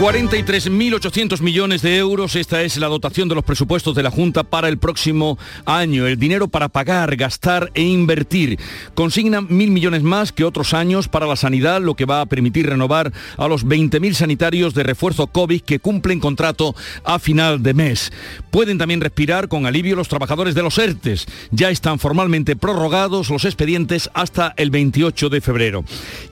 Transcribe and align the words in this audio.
43.800 0.00 1.42
millones 1.42 1.82
de 1.82 1.98
euros, 1.98 2.34
esta 2.34 2.62
es 2.62 2.78
la 2.78 2.86
dotación 2.86 3.28
de 3.28 3.34
los 3.34 3.44
presupuestos 3.44 3.94
de 3.94 4.02
la 4.02 4.10
Junta 4.10 4.44
para 4.44 4.68
el 4.68 4.78
próximo 4.78 5.38
año. 5.66 6.06
El 6.06 6.18
dinero 6.18 6.48
para 6.48 6.70
pagar, 6.70 7.16
gastar 7.16 7.70
e 7.74 7.82
invertir. 7.82 8.58
Consignan 8.94 9.46
mil 9.50 9.70
millones 9.70 10.02
más 10.02 10.32
que 10.32 10.44
otros 10.44 10.72
años 10.72 11.06
para 11.08 11.26
la 11.26 11.36
sanidad, 11.36 11.82
lo 11.82 11.96
que 11.96 12.06
va 12.06 12.22
a 12.22 12.26
permitir 12.26 12.66
renovar 12.66 13.12
a 13.36 13.46
los 13.46 13.66
20.000 13.66 14.14
sanitarios 14.14 14.72
de 14.72 14.84
refuerzo 14.84 15.26
COVID 15.26 15.60
que 15.60 15.80
cumplen 15.80 16.18
contrato 16.18 16.74
a 17.04 17.18
final 17.18 17.62
de 17.62 17.74
mes. 17.74 18.10
Pueden 18.50 18.78
también 18.78 19.02
respirar 19.02 19.48
con 19.48 19.66
alivio 19.66 19.96
los 19.96 20.08
trabajadores 20.08 20.54
de 20.54 20.62
los 20.62 20.78
ERTES. 20.78 21.26
Ya 21.50 21.68
están 21.68 21.98
formalmente 21.98 22.56
prorrogados 22.56 23.28
los 23.28 23.44
expedientes 23.44 24.08
hasta 24.14 24.54
el 24.56 24.70
28 24.70 25.28
de 25.28 25.42
febrero. 25.42 25.84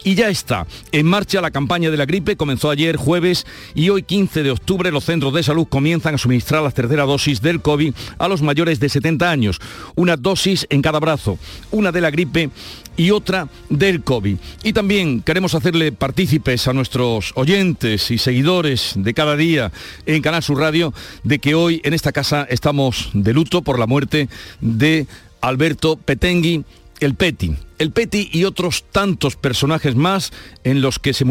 Y 0.04 0.14
ya 0.14 0.30
está 0.30 0.66
en 0.90 1.04
marcha 1.04 1.42
la 1.42 1.50
campaña 1.50 1.90
de 1.90 1.98
la 1.98 2.06
gripe, 2.06 2.38
comenzó 2.38 2.70
ayer 2.70 2.96
jueves 2.96 3.44
y 3.74 3.90
hoy 3.90 4.02
15 4.02 4.42
de 4.42 4.50
octubre 4.50 4.90
los 4.90 5.04
centros 5.04 5.34
de 5.34 5.42
salud 5.42 5.66
comienzan 5.68 6.14
a 6.14 6.18
suministrar 6.18 6.62
la 6.62 6.70
tercera 6.70 7.04
dosis 7.04 7.40
del 7.40 7.60
COVID 7.60 7.94
a 8.18 8.28
los 8.28 8.42
mayores 8.42 8.80
de 8.80 8.88
70 8.88 9.30
años, 9.30 9.60
una 9.94 10.16
dosis 10.16 10.66
en 10.70 10.82
cada 10.82 11.00
brazo, 11.00 11.38
una 11.70 11.92
de 11.92 12.00
la 12.00 12.10
gripe 12.10 12.50
y 12.96 13.12
otra 13.12 13.48
del 13.70 14.02
COVID. 14.02 14.36
Y 14.64 14.72
también 14.72 15.22
queremos 15.22 15.54
hacerle 15.54 15.92
partícipes 15.92 16.68
a 16.68 16.72
nuestros 16.72 17.32
oyentes 17.36 18.10
y 18.10 18.18
seguidores 18.18 18.92
de 18.96 19.14
cada 19.14 19.36
día 19.36 19.72
en 20.04 20.20
Canal 20.20 20.42
Sur 20.42 20.58
Radio 20.58 20.92
de 21.22 21.38
que 21.38 21.54
hoy 21.54 21.80
en 21.84 21.94
esta 21.94 22.12
casa 22.12 22.46
estamos 22.50 23.10
de 23.14 23.32
luto 23.32 23.62
por 23.62 23.78
la 23.78 23.86
muerte 23.86 24.28
de 24.60 25.06
Alberto 25.40 25.96
Petengui, 25.96 26.64
el 27.00 27.14
Peti. 27.14 27.54
El 27.78 27.92
Peti 27.92 28.28
y 28.32 28.44
otros 28.44 28.84
tantos 28.90 29.36
personajes 29.36 29.94
más 29.94 30.32
en 30.64 30.80
los 30.80 30.98
que 30.98 31.14
se, 31.14 31.24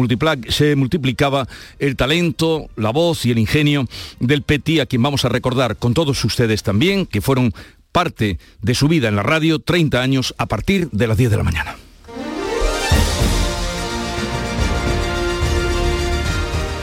se, 0.48 0.76
multiplicaba 0.76 1.46
el 1.78 1.96
talento, 1.96 2.68
la 2.76 2.90
voz 2.90 3.26
y 3.26 3.30
el 3.30 3.38
ingenio 3.38 3.86
del 4.20 4.42
Peti, 4.42 4.80
a 4.80 4.86
quien 4.86 5.02
vamos 5.02 5.24
a 5.24 5.28
recordar 5.28 5.76
con 5.76 5.94
todos 5.94 6.24
ustedes 6.24 6.62
también, 6.62 7.06
que 7.06 7.20
fueron 7.20 7.52
parte 7.92 8.38
de 8.62 8.74
su 8.74 8.88
vida 8.88 9.08
en 9.08 9.16
la 9.16 9.22
radio 9.22 9.58
30 9.58 10.00
años 10.00 10.34
a 10.38 10.46
partir 10.46 10.88
de 10.90 11.06
las 11.06 11.16
10 11.16 11.30
de 11.30 11.36
la 11.36 11.42
mañana. 11.42 11.76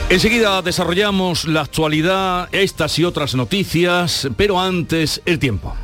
Enseguida 0.10 0.62
desarrollamos 0.62 1.46
la 1.46 1.62
actualidad, 1.62 2.48
estas 2.52 3.00
y 3.00 3.06
otras 3.06 3.34
noticias, 3.34 4.30
pero 4.38 4.60
antes 4.60 5.22
el 5.26 5.40
tiempo. 5.40 5.76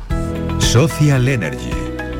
Social 0.60 1.26
Energy 1.28 1.91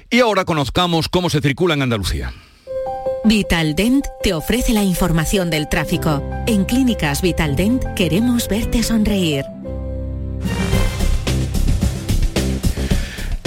Y 0.09 0.19
ahora 0.19 0.45
conozcamos 0.45 1.09
cómo 1.09 1.29
se 1.29 1.41
circula 1.41 1.75
en 1.75 1.83
Andalucía. 1.83 2.33
Vitaldent 3.25 4.05
te 4.23 4.33
ofrece 4.33 4.71
la 4.73 4.83
información 4.83 5.49
del 5.49 5.67
tráfico. 5.67 6.23
En 6.47 6.63
Clínicas 6.66 7.21
Vitaldent 7.21 7.83
queremos 7.95 8.47
verte 8.47 8.81
sonreír. 8.81 9.43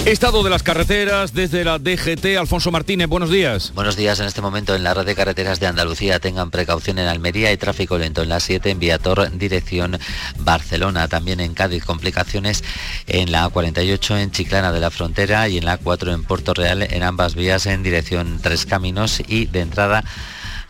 Estado 0.05 0.43
de 0.43 0.49
las 0.49 0.63
carreteras 0.63 1.33
desde 1.33 1.63
la 1.63 1.79
DGT, 1.79 2.37
Alfonso 2.37 2.71
Martínez, 2.71 3.07
buenos 3.07 3.29
días. 3.29 3.71
Buenos 3.73 3.95
días, 3.95 4.19
en 4.19 4.25
este 4.25 4.41
momento 4.41 4.75
en 4.75 4.83
la 4.83 4.93
red 4.93 5.05
de 5.05 5.15
carreteras 5.15 5.61
de 5.61 5.67
Andalucía 5.67 6.19
tengan 6.19 6.51
precaución 6.51 6.99
en 6.99 7.07
Almería 7.07 7.53
y 7.53 7.57
tráfico 7.57 7.97
lento 7.97 8.21
en 8.21 8.27
la 8.27 8.41
7 8.41 8.69
en 8.69 8.79
Viator, 8.79 9.31
dirección 9.37 9.97
Barcelona. 10.39 11.07
También 11.07 11.39
en 11.39 11.53
Cádiz 11.53 11.85
complicaciones 11.85 12.65
en 13.07 13.31
la 13.31 13.49
A48 13.49 14.19
en 14.19 14.31
Chiclana 14.31 14.73
de 14.73 14.81
la 14.81 14.91
Frontera 14.91 15.47
y 15.47 15.57
en 15.57 15.63
la 15.63 15.79
A4 15.79 16.13
en 16.13 16.25
Puerto 16.25 16.53
Real 16.53 16.81
en 16.81 17.01
ambas 17.01 17.35
vías 17.35 17.65
en 17.65 17.81
dirección 17.81 18.39
Tres 18.43 18.65
Caminos 18.65 19.21
y 19.25 19.45
de 19.45 19.61
entrada 19.61 20.03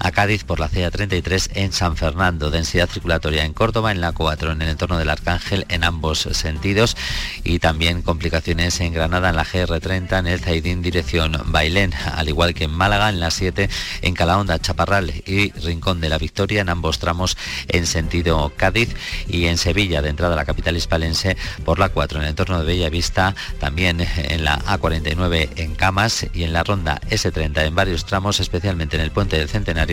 a 0.04 0.12
Cádiz 0.12 0.44
por 0.44 0.60
la 0.60 0.70
CA33 0.70 1.52
en 1.56 1.72
San 1.72 1.96
Fernando, 1.96 2.52
densidad 2.52 2.90
circulatoria 2.90 3.46
en 3.46 3.54
Córdoba, 3.54 3.94
en 3.94 4.02
la 4.02 4.12
4 4.12 4.52
en 4.52 4.62
el 4.62 4.70
entorno 4.70 4.98
del 4.98 5.10
Arcángel 5.10 5.66
en 5.70 5.86
ambos 5.86 6.28
sentidos. 6.34 6.98
Y 7.46 7.60
también 7.60 8.02
complicaciones 8.02 8.82
en 8.82 8.94
Granada 8.94 9.30
en 9.30 9.38
la 9.38 9.46
GR30 9.46 10.20
en 10.20 10.28
el 10.28 10.40
Zaidín 10.42 10.82
dirección 10.82 11.42
Bailén, 11.46 11.94
al 12.16 12.28
igual 12.28 12.54
que 12.54 12.66
en 12.66 12.72
Málaga 12.72 13.08
en 13.10 13.22
la 13.22 13.32
7 13.32 13.70
en 14.02 14.14
Calahonda, 14.14 14.60
Chaparral 14.60 15.14
y 15.26 15.54
Rincón 15.54 16.02
de 16.02 16.10
la 16.10 16.18
Victoria 16.18 16.62
en 16.62 16.70
ambos 16.70 17.00
tramos 17.00 17.38
en 17.70 17.88
sentido 17.88 18.52
Cádiz. 18.58 18.94
Y 19.30 19.46
en 19.46 19.58
Sevilla 19.58 20.02
de 20.02 20.10
entrada 20.10 20.34
a 20.34 20.38
la 20.38 20.46
capital 20.46 20.76
hispalense 20.76 21.38
por 21.64 21.80
la 21.80 21.90
4 21.90 22.18
en 22.18 22.24
el 22.26 22.30
entorno 22.32 22.60
de 22.60 22.66
Bellavista, 22.66 23.36
también 23.58 24.02
en 24.02 24.44
la 24.44 24.60
A49 24.66 25.52
en 25.56 25.76
Camas 25.76 26.28
y 26.34 26.44
en 26.44 26.52
la 26.52 26.64
ronda 26.64 27.00
S30 27.10 27.66
en 27.66 27.76
varios 27.76 28.06
tramos, 28.06 28.42
especialmente 28.42 28.98
en 28.98 29.02
el 29.02 29.12
puente 29.12 29.38
del 29.38 29.48
Centenario 29.48 29.93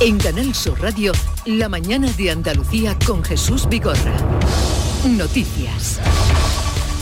En 0.00 0.16
Canal 0.18 0.54
Sur 0.54 0.80
Radio, 0.80 1.10
la 1.44 1.68
mañana 1.68 2.08
de 2.12 2.30
Andalucía 2.30 2.96
con 3.04 3.24
Jesús 3.24 3.68
Vigorra. 3.68 4.14
Noticias. 5.04 6.00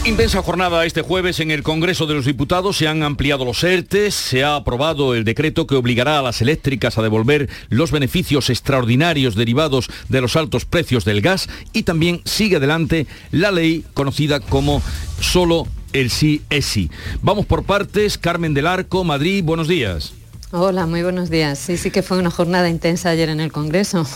Intensa 0.07 0.41
jornada 0.41 0.87
este 0.87 1.03
jueves 1.03 1.41
en 1.41 1.51
el 1.51 1.63
Congreso 1.63 2.07
de 2.07 2.15
los 2.15 2.25
Diputados. 2.25 2.79
Se 2.79 2.89
han 2.89 3.03
ampliado 3.03 3.45
los 3.45 3.63
ERTES, 3.63 4.15
se 4.15 4.45
ha 4.45 4.57
aprobado 4.57 5.15
el 5.15 5.25
decreto 5.25 5.67
que 5.67 5.75
obligará 5.75 6.19
a 6.19 6.23
las 6.23 6.41
eléctricas 6.41 6.97
a 6.97 7.03
devolver 7.03 7.51
los 7.69 7.91
beneficios 7.91 8.49
extraordinarios 8.49 9.35
derivados 9.35 9.91
de 10.09 10.23
los 10.23 10.35
altos 10.35 10.65
precios 10.65 11.05
del 11.05 11.21
gas 11.21 11.51
y 11.75 11.83
también 11.83 12.23
sigue 12.25 12.57
adelante 12.57 13.07
la 13.31 13.51
ley 13.51 13.85
conocida 13.93 14.41
como 14.41 14.81
solo 15.21 15.67
el 15.93 16.09
sí 16.09 16.41
es 16.49 16.65
sí. 16.65 16.91
Vamos 17.21 17.45
por 17.45 17.65
partes. 17.65 18.17
Carmen 18.17 18.55
del 18.55 18.67
Arco, 18.67 19.05
Madrid, 19.05 19.45
buenos 19.45 19.69
días. 19.69 20.15
Hola, 20.53 20.87
muy 20.87 21.03
buenos 21.03 21.29
días. 21.29 21.59
Sí, 21.59 21.77
sí 21.77 21.91
que 21.91 22.05
fue 22.05 22.19
una 22.21 22.31
jornada 22.31 22.69
intensa 22.69 23.11
ayer 23.11 23.29
en 23.31 23.41
el 23.41 23.51
Congreso. 23.51 24.07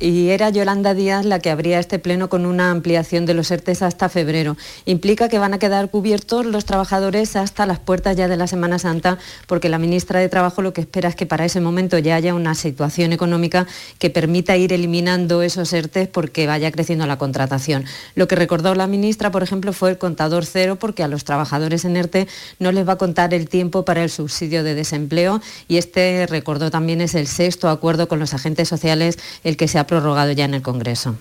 Y 0.00 0.30
era 0.30 0.50
Yolanda 0.50 0.94
Díaz 0.94 1.24
la 1.24 1.38
que 1.38 1.50
abría 1.50 1.78
este 1.78 1.98
pleno 1.98 2.28
con 2.28 2.46
una 2.46 2.70
ampliación 2.70 3.26
de 3.26 3.34
los 3.34 3.50
ERTES 3.50 3.82
hasta 3.82 4.08
febrero. 4.08 4.56
Implica 4.86 5.28
que 5.28 5.38
van 5.38 5.54
a 5.54 5.58
quedar 5.58 5.90
cubiertos 5.90 6.46
los 6.46 6.64
trabajadores 6.64 7.36
hasta 7.36 7.66
las 7.66 7.78
puertas 7.78 8.16
ya 8.16 8.26
de 8.26 8.36
la 8.36 8.46
Semana 8.46 8.78
Santa, 8.78 9.18
porque 9.46 9.68
la 9.68 9.78
ministra 9.78 10.20
de 10.20 10.28
Trabajo 10.28 10.62
lo 10.62 10.72
que 10.72 10.80
espera 10.80 11.08
es 11.08 11.16
que 11.16 11.26
para 11.26 11.44
ese 11.44 11.60
momento 11.60 11.98
ya 11.98 12.16
haya 12.16 12.34
una 12.34 12.54
situación 12.54 13.12
económica 13.12 13.66
que 13.98 14.10
permita 14.10 14.56
ir 14.56 14.72
eliminando 14.72 15.42
esos 15.42 15.72
ERTES 15.72 16.08
porque 16.08 16.46
vaya 16.46 16.72
creciendo 16.72 17.06
la 17.06 17.18
contratación. 17.18 17.84
Lo 18.14 18.26
que 18.28 18.36
recordó 18.36 18.74
la 18.74 18.86
ministra, 18.86 19.30
por 19.30 19.42
ejemplo, 19.42 19.72
fue 19.72 19.90
el 19.90 19.98
contador 19.98 20.46
cero, 20.46 20.76
porque 20.76 21.02
a 21.02 21.08
los 21.08 21.24
trabajadores 21.24 21.84
en 21.84 21.96
ERTE 21.96 22.26
no 22.58 22.72
les 22.72 22.88
va 22.88 22.94
a 22.94 22.98
contar 22.98 23.34
el 23.34 23.48
tiempo 23.48 23.84
para 23.84 24.02
el 24.02 24.10
subsidio 24.10 24.64
de 24.64 24.74
desempleo 24.74 25.40
y 25.68 25.76
este, 25.76 26.26
recordó 26.26 26.70
también, 26.70 27.00
es 27.00 27.14
el 27.14 27.26
sexto 27.26 27.68
acuerdo 27.68 28.08
con 28.08 28.18
los 28.18 28.34
agentes 28.34 28.68
sociales 28.68 29.18
el 29.44 29.56
que 29.56 29.68
se 29.68 29.78
ha 29.78 29.86
prorrogado 29.90 30.30
ya 30.30 30.44
en 30.44 30.54
el 30.54 30.62
Congreso. 30.62 31.16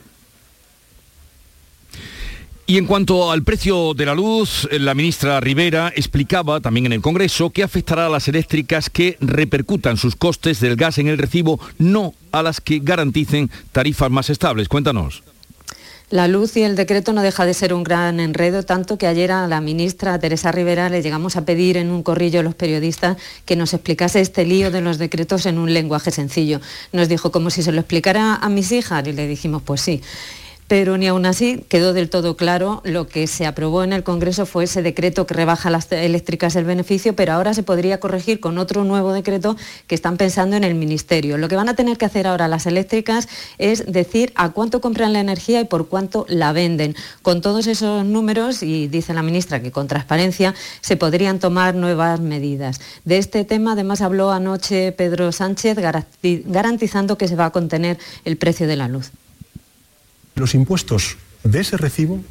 Y 2.68 2.78
en 2.78 2.86
cuanto 2.86 3.32
al 3.32 3.42
precio 3.42 3.96
de 3.96 4.06
la 4.06 4.14
luz, 4.14 4.70
la 4.72 4.94
ministra 4.94 5.40
Rivera 5.40 5.92
explicaba 5.96 6.60
también 6.60 6.86
en 6.86 6.94
el 6.94 7.02
Congreso 7.02 7.50
que 7.50 7.64
afectará 7.64 8.06
a 8.06 8.10
las 8.10 8.28
eléctricas 8.28 8.92
que 8.92 9.18
repercutan 9.22 9.98
sus 9.98 10.16
costes 10.16 10.60
del 10.60 10.76
gas 10.76 11.00
en 11.00 11.08
el 11.08 11.18
recibo, 11.18 11.60
no 11.80 12.14
a 12.32 12.44
las 12.44 12.62
que 12.62 12.78
garanticen 12.78 13.50
tarifas 13.72 14.12
más 14.12 14.30
estables. 14.30 14.70
Cuéntanos. 14.70 15.24
La 16.10 16.28
luz 16.28 16.58
y 16.58 16.64
el 16.64 16.76
decreto 16.76 17.14
no 17.14 17.22
deja 17.22 17.46
de 17.46 17.54
ser 17.54 17.72
un 17.72 17.84
gran 17.84 18.20
enredo, 18.20 18.64
tanto 18.64 18.98
que 18.98 19.06
ayer 19.06 19.32
a 19.32 19.46
la 19.46 19.62
ministra 19.62 20.18
Teresa 20.18 20.52
Rivera 20.52 20.90
le 20.90 21.04
llegamos 21.04 21.36
a 21.36 21.46
pedir 21.46 21.78
en 21.78 21.92
un 21.92 22.02
corrillo 22.02 22.40
a 22.40 22.44
los 22.44 22.56
periodistas 22.56 23.18
que 23.46 23.56
nos 23.56 23.76
explicase 23.76 24.20
este 24.20 24.44
lío 24.44 24.72
de 24.72 24.82
los 24.82 24.98
decretos 24.98 25.46
en 25.46 25.60
un 25.60 25.72
lenguaje 25.72 26.10
sencillo. 26.10 26.62
Nos 26.94 27.10
dijo 27.10 27.32
como 27.32 27.52
si 27.52 27.62
se 27.62 27.72
lo 27.72 27.82
explicara 27.82 28.36
a 28.38 28.50
mis 28.50 28.72
hijas 28.72 29.08
y 29.08 29.14
le 29.14 29.28
dijimos 29.28 29.62
pues 29.62 29.82
sí 29.82 30.02
pero 30.70 31.00
ni 31.00 31.08
aún 31.08 31.26
así 31.26 31.66
quedó 31.68 31.94
del 31.94 32.12
todo 32.12 32.38
claro. 32.38 32.82
Lo 32.86 33.08
que 33.08 33.26
se 33.26 33.48
aprobó 33.48 33.84
en 33.84 33.92
el 33.92 34.04
Congreso 34.04 34.46
fue 34.46 34.66
ese 34.66 34.84
decreto 34.84 35.26
que 35.26 35.34
rebaja 35.34 35.72
las 35.72 35.92
eléctricas 35.92 36.56
el 36.56 36.64
beneficio, 36.64 37.16
pero 37.16 37.34
ahora 37.34 37.56
se 37.56 37.64
podría 37.64 38.00
corregir 38.00 38.40
con 38.40 38.60
otro 38.60 38.84
nuevo 38.84 39.12
decreto 39.12 39.58
que 39.88 39.96
están 39.96 40.18
pensando 40.18 40.56
en 40.56 40.64
el 40.64 40.76
Ministerio. 40.76 41.40
Lo 41.40 41.48
que 41.48 41.56
van 41.56 41.70
a 41.70 41.74
tener 41.74 41.98
que 41.98 42.06
hacer 42.06 42.28
ahora 42.28 42.48
las 42.48 42.68
eléctricas 42.68 43.28
es 43.58 43.92
decir 43.92 44.32
a 44.36 44.50
cuánto 44.50 44.80
compran 44.80 45.12
la 45.12 45.22
energía 45.22 45.60
y 45.60 45.66
por 45.66 45.88
cuánto 45.88 46.28
la 46.30 46.54
venden. 46.54 46.96
Con 47.24 47.42
todos 47.42 47.66
esos 47.66 48.06
números, 48.06 48.62
y 48.62 48.88
dice 48.88 49.16
la 49.16 49.24
ministra 49.24 49.64
que 49.64 49.72
con 49.72 49.88
transparencia 49.88 50.54
se 50.82 50.98
podrían 50.98 51.40
tomar 51.40 51.74
nuevas 51.74 52.20
medidas. 52.20 52.80
De 53.06 53.18
este 53.18 53.44
tema 53.44 53.72
además 53.72 54.02
habló 54.02 54.30
anoche 54.30 54.92
Pedro 54.92 55.32
Sánchez 55.32 55.80
garantizando 56.46 57.18
que 57.18 57.28
se 57.28 57.36
va 57.36 57.46
a 57.46 57.50
contener 57.50 57.98
el 58.24 58.38
precio 58.38 58.68
de 58.68 58.76
la 58.76 58.88
luz 58.88 59.12
los 60.40 60.56
impuestos 60.56 61.18
de 61.44 61.62
ese 61.62 61.78
recibo 61.78 62.24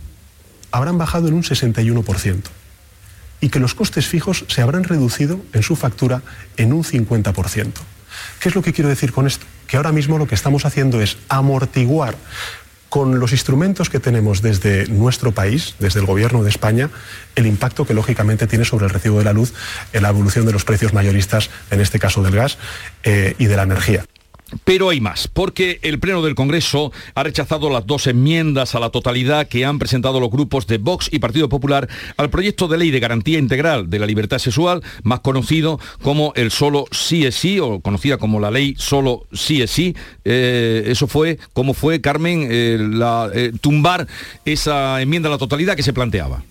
habrán 0.71 0.99
bajado 0.99 1.29
en 1.29 1.35
un 1.35 1.43
61% 1.43 2.43
y 3.41 3.49
que 3.49 3.61
los 3.61 3.75
costes 3.75 4.07
fijos 4.07 4.45
se 4.49 4.63
habrán 4.63 4.85
reducido 4.85 5.41
en 5.53 5.63
su 5.63 5.77
factura 5.77 6.23
en 6.57 6.73
un 6.73 6.85
50%. 6.85 7.73
¿Qué 8.41 8.49
es 8.49 8.55
lo 8.55 8.63
que 8.63 8.73
quiero 8.73 8.89
decir 8.89 9.13
con 9.13 9.27
esto? 9.27 9.47
Que 9.67 9.77
ahora 9.77 9.93
mismo 9.93 10.19
lo 10.19 10.27
que 10.27 10.35
estamos 10.35 10.65
haciendo 10.65 11.01
es 11.01 11.19
amortiguar 11.29 12.17
con 12.89 13.21
los 13.21 13.33
instrumentos 13.33 13.91
que 13.91 14.01
tenemos 14.01 14.41
desde 14.41 14.87
nuestro 14.87 15.33
país, 15.33 15.75
desde 15.79 16.01
el 16.01 16.07
Gobierno 16.07 16.43
de 16.43 16.49
España, 16.49 16.89
el 17.35 17.47
impacto 17.47 17.87
que 17.87 17.95
lógicamente 17.95 18.47
tiene 18.47 18.65
sobre 18.65 18.87
el 18.87 18.91
recibo 18.91 19.19
de 19.19 19.25
la 19.25 19.35
luz 19.35 19.53
en 19.93 20.03
la 20.03 20.09
evolución 20.09 20.47
de 20.47 20.53
los 20.53 20.65
precios 20.65 20.95
mayoristas, 20.95 21.51
en 21.71 21.81
este 21.81 21.99
caso 21.99 22.23
del 22.23 22.35
gas 22.35 22.57
eh, 23.03 23.35
y 23.39 23.47
de 23.47 23.57
la 23.57 23.65
energía. 23.65 24.05
Pero 24.65 24.89
hay 24.89 25.01
más, 25.01 25.29
porque 25.29 25.79
el 25.83 25.99
Pleno 25.99 26.23
del 26.23 26.35
Congreso 26.35 26.91
ha 27.15 27.23
rechazado 27.23 27.69
las 27.71 27.87
dos 27.87 28.07
enmiendas 28.07 28.75
a 28.75 28.81
la 28.81 28.91
totalidad 28.91 29.47
que 29.47 29.65
han 29.65 29.79
presentado 29.79 30.21
los 30.21 30.31
grupos 30.31 30.67
de 30.67 30.79
Vox 30.79 31.09
y 31.13 31.19
Partido 31.19 31.49
Popular 31.49 31.89
al 32.17 32.31
proyecto 32.31 32.67
de 32.67 32.79
ley 32.79 32.91
de 32.91 33.01
garantía 33.01 33.39
integral 33.39 33.91
de 33.91 33.99
la 33.99 34.07
libertad 34.07 34.39
sexual, 34.39 34.83
más 35.03 35.21
conocido 35.21 35.79
como 36.03 36.33
el 36.35 36.51
solo 36.51 36.87
sí 36.91 37.27
es 37.27 37.35
sí, 37.35 37.61
o 37.61 37.81
conocida 37.81 38.17
como 38.17 38.41
la 38.41 38.51
ley 38.51 38.75
solo 38.79 39.27
sí 39.33 39.61
es 39.61 39.71
sí. 39.71 39.95
Eh, 40.25 40.85
eso 40.87 41.07
fue, 41.07 41.39
como 41.53 41.75
fue, 41.75 42.01
Carmen, 42.01 42.49
eh, 42.51 42.79
eh, 43.35 43.53
tumbar 43.61 44.07
esa 44.45 45.01
enmienda 45.03 45.29
a 45.29 45.33
la 45.33 45.39
totalidad 45.39 45.77
que 45.77 45.83
se 45.83 45.93
planteaba. 45.93 46.43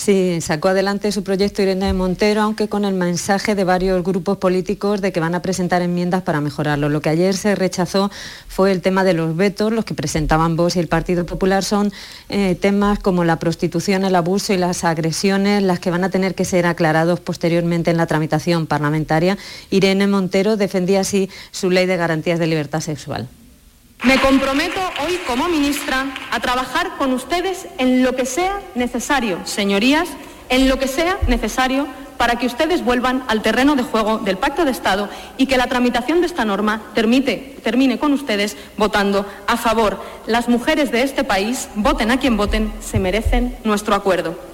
Sí, 0.00 0.40
sacó 0.40 0.68
adelante 0.68 1.12
su 1.12 1.22
proyecto 1.22 1.60
Irene 1.60 1.92
Montero, 1.92 2.40
aunque 2.40 2.70
con 2.70 2.86
el 2.86 2.94
mensaje 2.94 3.54
de 3.54 3.64
varios 3.64 4.02
grupos 4.02 4.38
políticos 4.38 5.02
de 5.02 5.12
que 5.12 5.20
van 5.20 5.34
a 5.34 5.42
presentar 5.42 5.82
enmiendas 5.82 6.22
para 6.22 6.40
mejorarlo. 6.40 6.88
Lo 6.88 7.02
que 7.02 7.10
ayer 7.10 7.36
se 7.36 7.54
rechazó 7.54 8.10
fue 8.48 8.72
el 8.72 8.80
tema 8.80 9.04
de 9.04 9.12
los 9.12 9.36
vetos, 9.36 9.74
los 9.74 9.84
que 9.84 9.92
presentaban 9.92 10.56
Vox 10.56 10.76
y 10.76 10.78
el 10.78 10.88
Partido 10.88 11.26
Popular 11.26 11.62
son 11.64 11.92
eh, 12.30 12.54
temas 12.54 12.98
como 12.98 13.24
la 13.24 13.38
prostitución, 13.38 14.02
el 14.06 14.16
abuso 14.16 14.54
y 14.54 14.56
las 14.56 14.84
agresiones, 14.84 15.62
las 15.62 15.80
que 15.80 15.90
van 15.90 16.02
a 16.02 16.08
tener 16.08 16.34
que 16.34 16.46
ser 16.46 16.64
aclarados 16.64 17.20
posteriormente 17.20 17.90
en 17.90 17.98
la 17.98 18.06
tramitación 18.06 18.66
parlamentaria. 18.66 19.36
Irene 19.68 20.06
Montero 20.06 20.56
defendía 20.56 21.00
así 21.00 21.28
su 21.50 21.68
ley 21.68 21.84
de 21.84 21.98
garantías 21.98 22.38
de 22.38 22.46
libertad 22.46 22.80
sexual. 22.80 23.28
Me 24.02 24.18
comprometo 24.18 24.80
hoy 25.04 25.18
como 25.26 25.46
ministra 25.48 26.06
a 26.30 26.40
trabajar 26.40 26.96
con 26.96 27.12
ustedes 27.12 27.66
en 27.76 28.02
lo 28.02 28.16
que 28.16 28.24
sea 28.24 28.60
necesario, 28.74 29.40
señorías, 29.44 30.08
en 30.48 30.70
lo 30.70 30.78
que 30.78 30.88
sea 30.88 31.18
necesario 31.26 31.86
para 32.16 32.36
que 32.36 32.46
ustedes 32.46 32.82
vuelvan 32.82 33.24
al 33.28 33.42
terreno 33.42 33.76
de 33.76 33.82
juego 33.82 34.16
del 34.18 34.38
Pacto 34.38 34.64
de 34.64 34.70
Estado 34.70 35.10
y 35.36 35.46
que 35.46 35.58
la 35.58 35.66
tramitación 35.66 36.20
de 36.20 36.26
esta 36.28 36.46
norma 36.46 36.80
termine 36.94 37.98
con 37.98 38.14
ustedes 38.14 38.56
votando 38.78 39.26
a 39.46 39.58
favor. 39.58 40.02
Las 40.26 40.48
mujeres 40.48 40.90
de 40.90 41.02
este 41.02 41.22
país, 41.22 41.68
voten 41.74 42.10
a 42.10 42.18
quien 42.18 42.38
voten, 42.38 42.72
se 42.80 42.98
merecen 42.98 43.54
nuestro 43.64 43.94
acuerdo. 43.94 44.49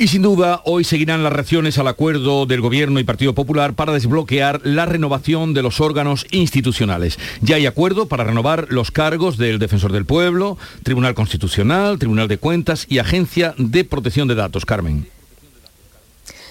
Y 0.00 0.08
sin 0.08 0.22
duda, 0.22 0.62
hoy 0.64 0.84
seguirán 0.84 1.22
las 1.22 1.30
reacciones 1.34 1.76
al 1.76 1.86
acuerdo 1.86 2.46
del 2.46 2.62
Gobierno 2.62 3.00
y 3.00 3.04
Partido 3.04 3.34
Popular 3.34 3.74
para 3.74 3.92
desbloquear 3.92 4.62
la 4.64 4.86
renovación 4.86 5.52
de 5.52 5.60
los 5.60 5.78
órganos 5.82 6.24
institucionales. 6.30 7.18
Ya 7.42 7.56
hay 7.56 7.66
acuerdo 7.66 8.06
para 8.06 8.24
renovar 8.24 8.68
los 8.70 8.90
cargos 8.92 9.36
del 9.36 9.58
Defensor 9.58 9.92
del 9.92 10.06
Pueblo, 10.06 10.56
Tribunal 10.84 11.12
Constitucional, 11.12 11.98
Tribunal 11.98 12.28
de 12.28 12.38
Cuentas 12.38 12.86
y 12.88 12.96
Agencia 12.96 13.54
de 13.58 13.84
Protección 13.84 14.26
de 14.26 14.36
Datos. 14.36 14.64
Carmen. 14.64 15.19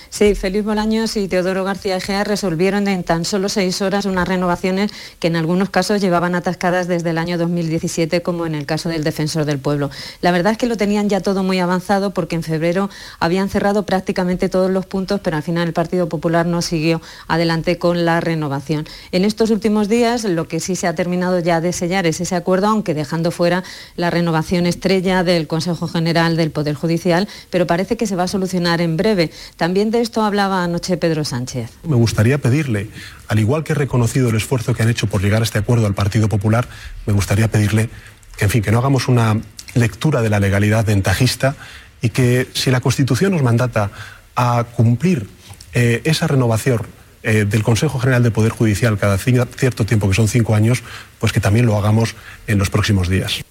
Sí, 0.10 0.34
Félix 0.34 0.66
Bolaños 0.66 1.16
y 1.18 1.28
Teodoro 1.28 1.64
García 1.64 1.98
Egea 1.98 2.24
resolvieron 2.24 2.88
en 2.88 3.04
tan 3.04 3.26
solo 3.26 3.48
seis 3.48 3.80
horas 3.84 4.06
unas 4.06 4.28
renovaciones 4.28 4.92
que 5.20 5.28
en 5.28 5.36
algunos 5.36 5.70
casos 5.70 6.02
llevaban 6.02 6.34
atascadas 6.34 6.88
desde 6.88 7.12
el 7.12 7.20
año 7.20 7.38
2017, 7.38 8.24
como 8.24 8.48
en 8.48 8.56
el 8.56 8.66
caso 8.66 8.90
del 8.90 9.04
Defensor 9.04 9.46
del 9.46 9.60
Pueblo. 9.60 9.92
La 10.22 10.32
verdad 10.32 10.54
es 10.54 10.58
que 10.58 10.66
lo 10.66 10.78
tenían 10.78 11.10
ya 11.10 11.22
todo 11.22 11.44
muy 11.44 11.60
avanzado 11.60 12.12
porque 12.12 12.36
en 12.36 12.42
febrero 12.42 12.90
habían 13.20 13.50
cerrado 13.50 13.84
prácticamente 13.86 14.50
todos 14.50 14.72
los 14.72 14.88
puntos, 14.88 15.22
pero 15.24 15.38
al 15.38 15.44
final 15.44 15.68
el 15.68 15.74
Partido 15.74 16.10
Popular 16.10 16.48
no 16.48 16.64
siguió 16.64 17.02
adelante 17.28 17.78
con 17.78 18.04
la 18.04 18.20
renovación. 18.20 18.88
En 19.12 19.26
estos 19.26 19.52
últimos 19.52 19.90
días 19.90 20.24
lo 20.24 20.48
que 20.48 20.60
sí 20.60 20.76
se 20.76 20.88
ha 20.88 20.96
terminado 20.96 21.38
ya 21.40 21.62
de 21.62 21.72
sellar 21.72 22.08
es 22.08 22.20
ese 22.20 22.36
acuerdo, 22.36 22.68
aunque 22.68 22.96
dejando 22.96 23.30
fuera 23.30 23.64
la 23.96 24.10
renovación 24.10 24.66
estrella 24.66 25.24
del 25.24 25.46
Consejo 25.46 25.88
General 25.88 26.36
del 26.36 26.50
Poder 26.50 26.74
Judicial, 26.74 27.28
pero 27.52 27.68
parece 27.68 27.96
que 27.96 28.08
se 28.08 28.16
va 28.16 28.24
a 28.24 28.28
solucionar 28.28 28.82
en 28.82 28.98
breve. 28.98 29.30
También 29.56 29.92
esto 30.01 30.24
hablaba 30.24 30.63
anoche 30.63 30.98
Pedro 30.98 31.24
Sánchez. 31.24 31.72
Me 31.88 31.96
gustaría 31.96 32.38
pedirle, 32.38 32.90
al 33.28 33.40
igual 33.40 33.63
que 33.63 33.74
he 33.74 33.75
reconocido 33.75 34.30
el 34.30 34.36
esfuerzo 34.36 34.74
que 34.74 34.83
han 34.83 34.90
hecho 34.90 35.07
por 35.07 35.21
llegar 35.21 35.42
a 35.42 35.44
este 35.44 35.59
acuerdo 35.59 35.85
al 35.88 35.94
Partido 35.94 36.30
Popular, 36.30 36.68
me 37.06 37.14
gustaría 37.14 37.50
pedirle 37.50 37.90
que, 38.38 38.45
en 38.45 38.52
fin, 38.52 38.62
que 38.62 38.71
no 38.71 38.80
hagamos 38.80 39.07
una 39.07 39.40
lectura 39.74 40.21
de 40.21 40.30
la 40.30 40.40
legalidad 40.40 40.85
ventajista 40.85 41.56
y 42.02 42.09
que 42.09 42.47
si 42.54 42.71
la 42.71 42.81
Constitución 42.81 43.31
nos 43.31 43.44
mandata 43.44 43.92
a 44.35 44.66
cumplir 44.76 45.28
eh, 45.74 46.02
esa 46.06 46.28
renovación 46.28 46.81
eh, 47.21 47.45
del 47.45 47.64
Consejo 47.64 48.00
General 48.00 48.24
del 48.24 48.31
Poder 48.31 48.52
Judicial 48.52 48.97
cada 48.97 49.18
cierto 49.18 49.85
tiempo, 49.85 50.07
que 50.07 50.16
son 50.16 50.28
cinco 50.28 50.56
años, 50.56 50.83
pues 51.19 51.33
que 51.33 51.42
también 51.42 51.66
lo 51.66 51.78
hagamos 51.78 52.16
en 52.47 52.57
los 52.57 52.69
próximos 52.69 53.09
días. 53.09 53.44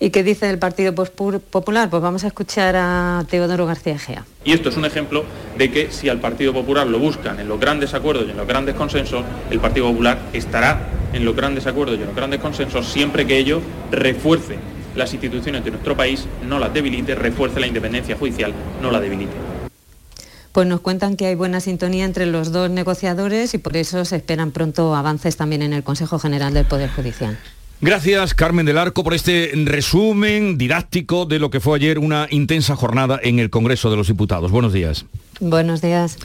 ¿Y 0.00 0.10
qué 0.10 0.22
dice 0.22 0.48
el 0.48 0.58
Partido 0.58 0.94
Popular? 0.94 1.90
Pues 1.90 2.00
vamos 2.00 2.22
a 2.22 2.28
escuchar 2.28 2.76
a 2.76 3.24
Teodoro 3.28 3.66
García 3.66 3.98
Gea. 3.98 4.24
Y 4.44 4.52
esto 4.52 4.68
es 4.68 4.76
un 4.76 4.84
ejemplo 4.84 5.24
de 5.56 5.72
que 5.72 5.90
si 5.90 6.08
al 6.08 6.20
Partido 6.20 6.52
Popular 6.52 6.86
lo 6.86 7.00
buscan 7.00 7.40
en 7.40 7.48
los 7.48 7.58
grandes 7.58 7.94
acuerdos 7.94 8.26
y 8.28 8.30
en 8.30 8.36
los 8.36 8.46
grandes 8.46 8.76
consensos, 8.76 9.24
el 9.50 9.58
Partido 9.58 9.88
Popular 9.88 10.20
estará 10.32 10.86
en 11.12 11.24
los 11.24 11.34
grandes 11.34 11.66
acuerdos 11.66 11.98
y 11.98 12.02
en 12.02 12.06
los 12.06 12.14
grandes 12.14 12.38
consensos 12.38 12.86
siempre 12.86 13.26
que 13.26 13.38
ello 13.38 13.60
refuerce 13.90 14.58
las 14.94 15.12
instituciones 15.12 15.64
de 15.64 15.72
nuestro 15.72 15.96
país, 15.96 16.26
no 16.46 16.60
las 16.60 16.72
debilite, 16.72 17.16
refuerce 17.16 17.58
la 17.58 17.66
independencia 17.66 18.16
judicial, 18.16 18.52
no 18.80 18.92
la 18.92 19.00
debilite. 19.00 19.32
Pues 20.52 20.66
nos 20.68 20.80
cuentan 20.80 21.16
que 21.16 21.26
hay 21.26 21.34
buena 21.34 21.60
sintonía 21.60 22.04
entre 22.04 22.26
los 22.26 22.52
dos 22.52 22.70
negociadores 22.70 23.52
y 23.54 23.58
por 23.58 23.76
eso 23.76 24.04
se 24.04 24.16
esperan 24.16 24.52
pronto 24.52 24.94
avances 24.94 25.36
también 25.36 25.62
en 25.62 25.72
el 25.72 25.82
Consejo 25.82 26.20
General 26.20 26.54
del 26.54 26.66
Poder 26.66 26.88
Judicial. 26.88 27.36
Gracias 27.80 28.34
Carmen 28.34 28.66
del 28.66 28.76
Arco 28.76 29.04
por 29.04 29.14
este 29.14 29.52
resumen 29.64 30.58
didáctico 30.58 31.26
de 31.26 31.38
lo 31.38 31.50
que 31.50 31.60
fue 31.60 31.76
ayer 31.76 32.00
una 32.00 32.26
intensa 32.30 32.74
jornada 32.74 33.20
en 33.22 33.38
el 33.38 33.50
Congreso 33.50 33.88
de 33.88 33.96
los 33.96 34.08
Diputados. 34.08 34.50
Buenos 34.50 34.72
días. 34.72 35.06
Buenos 35.38 35.80
días. 35.80 36.18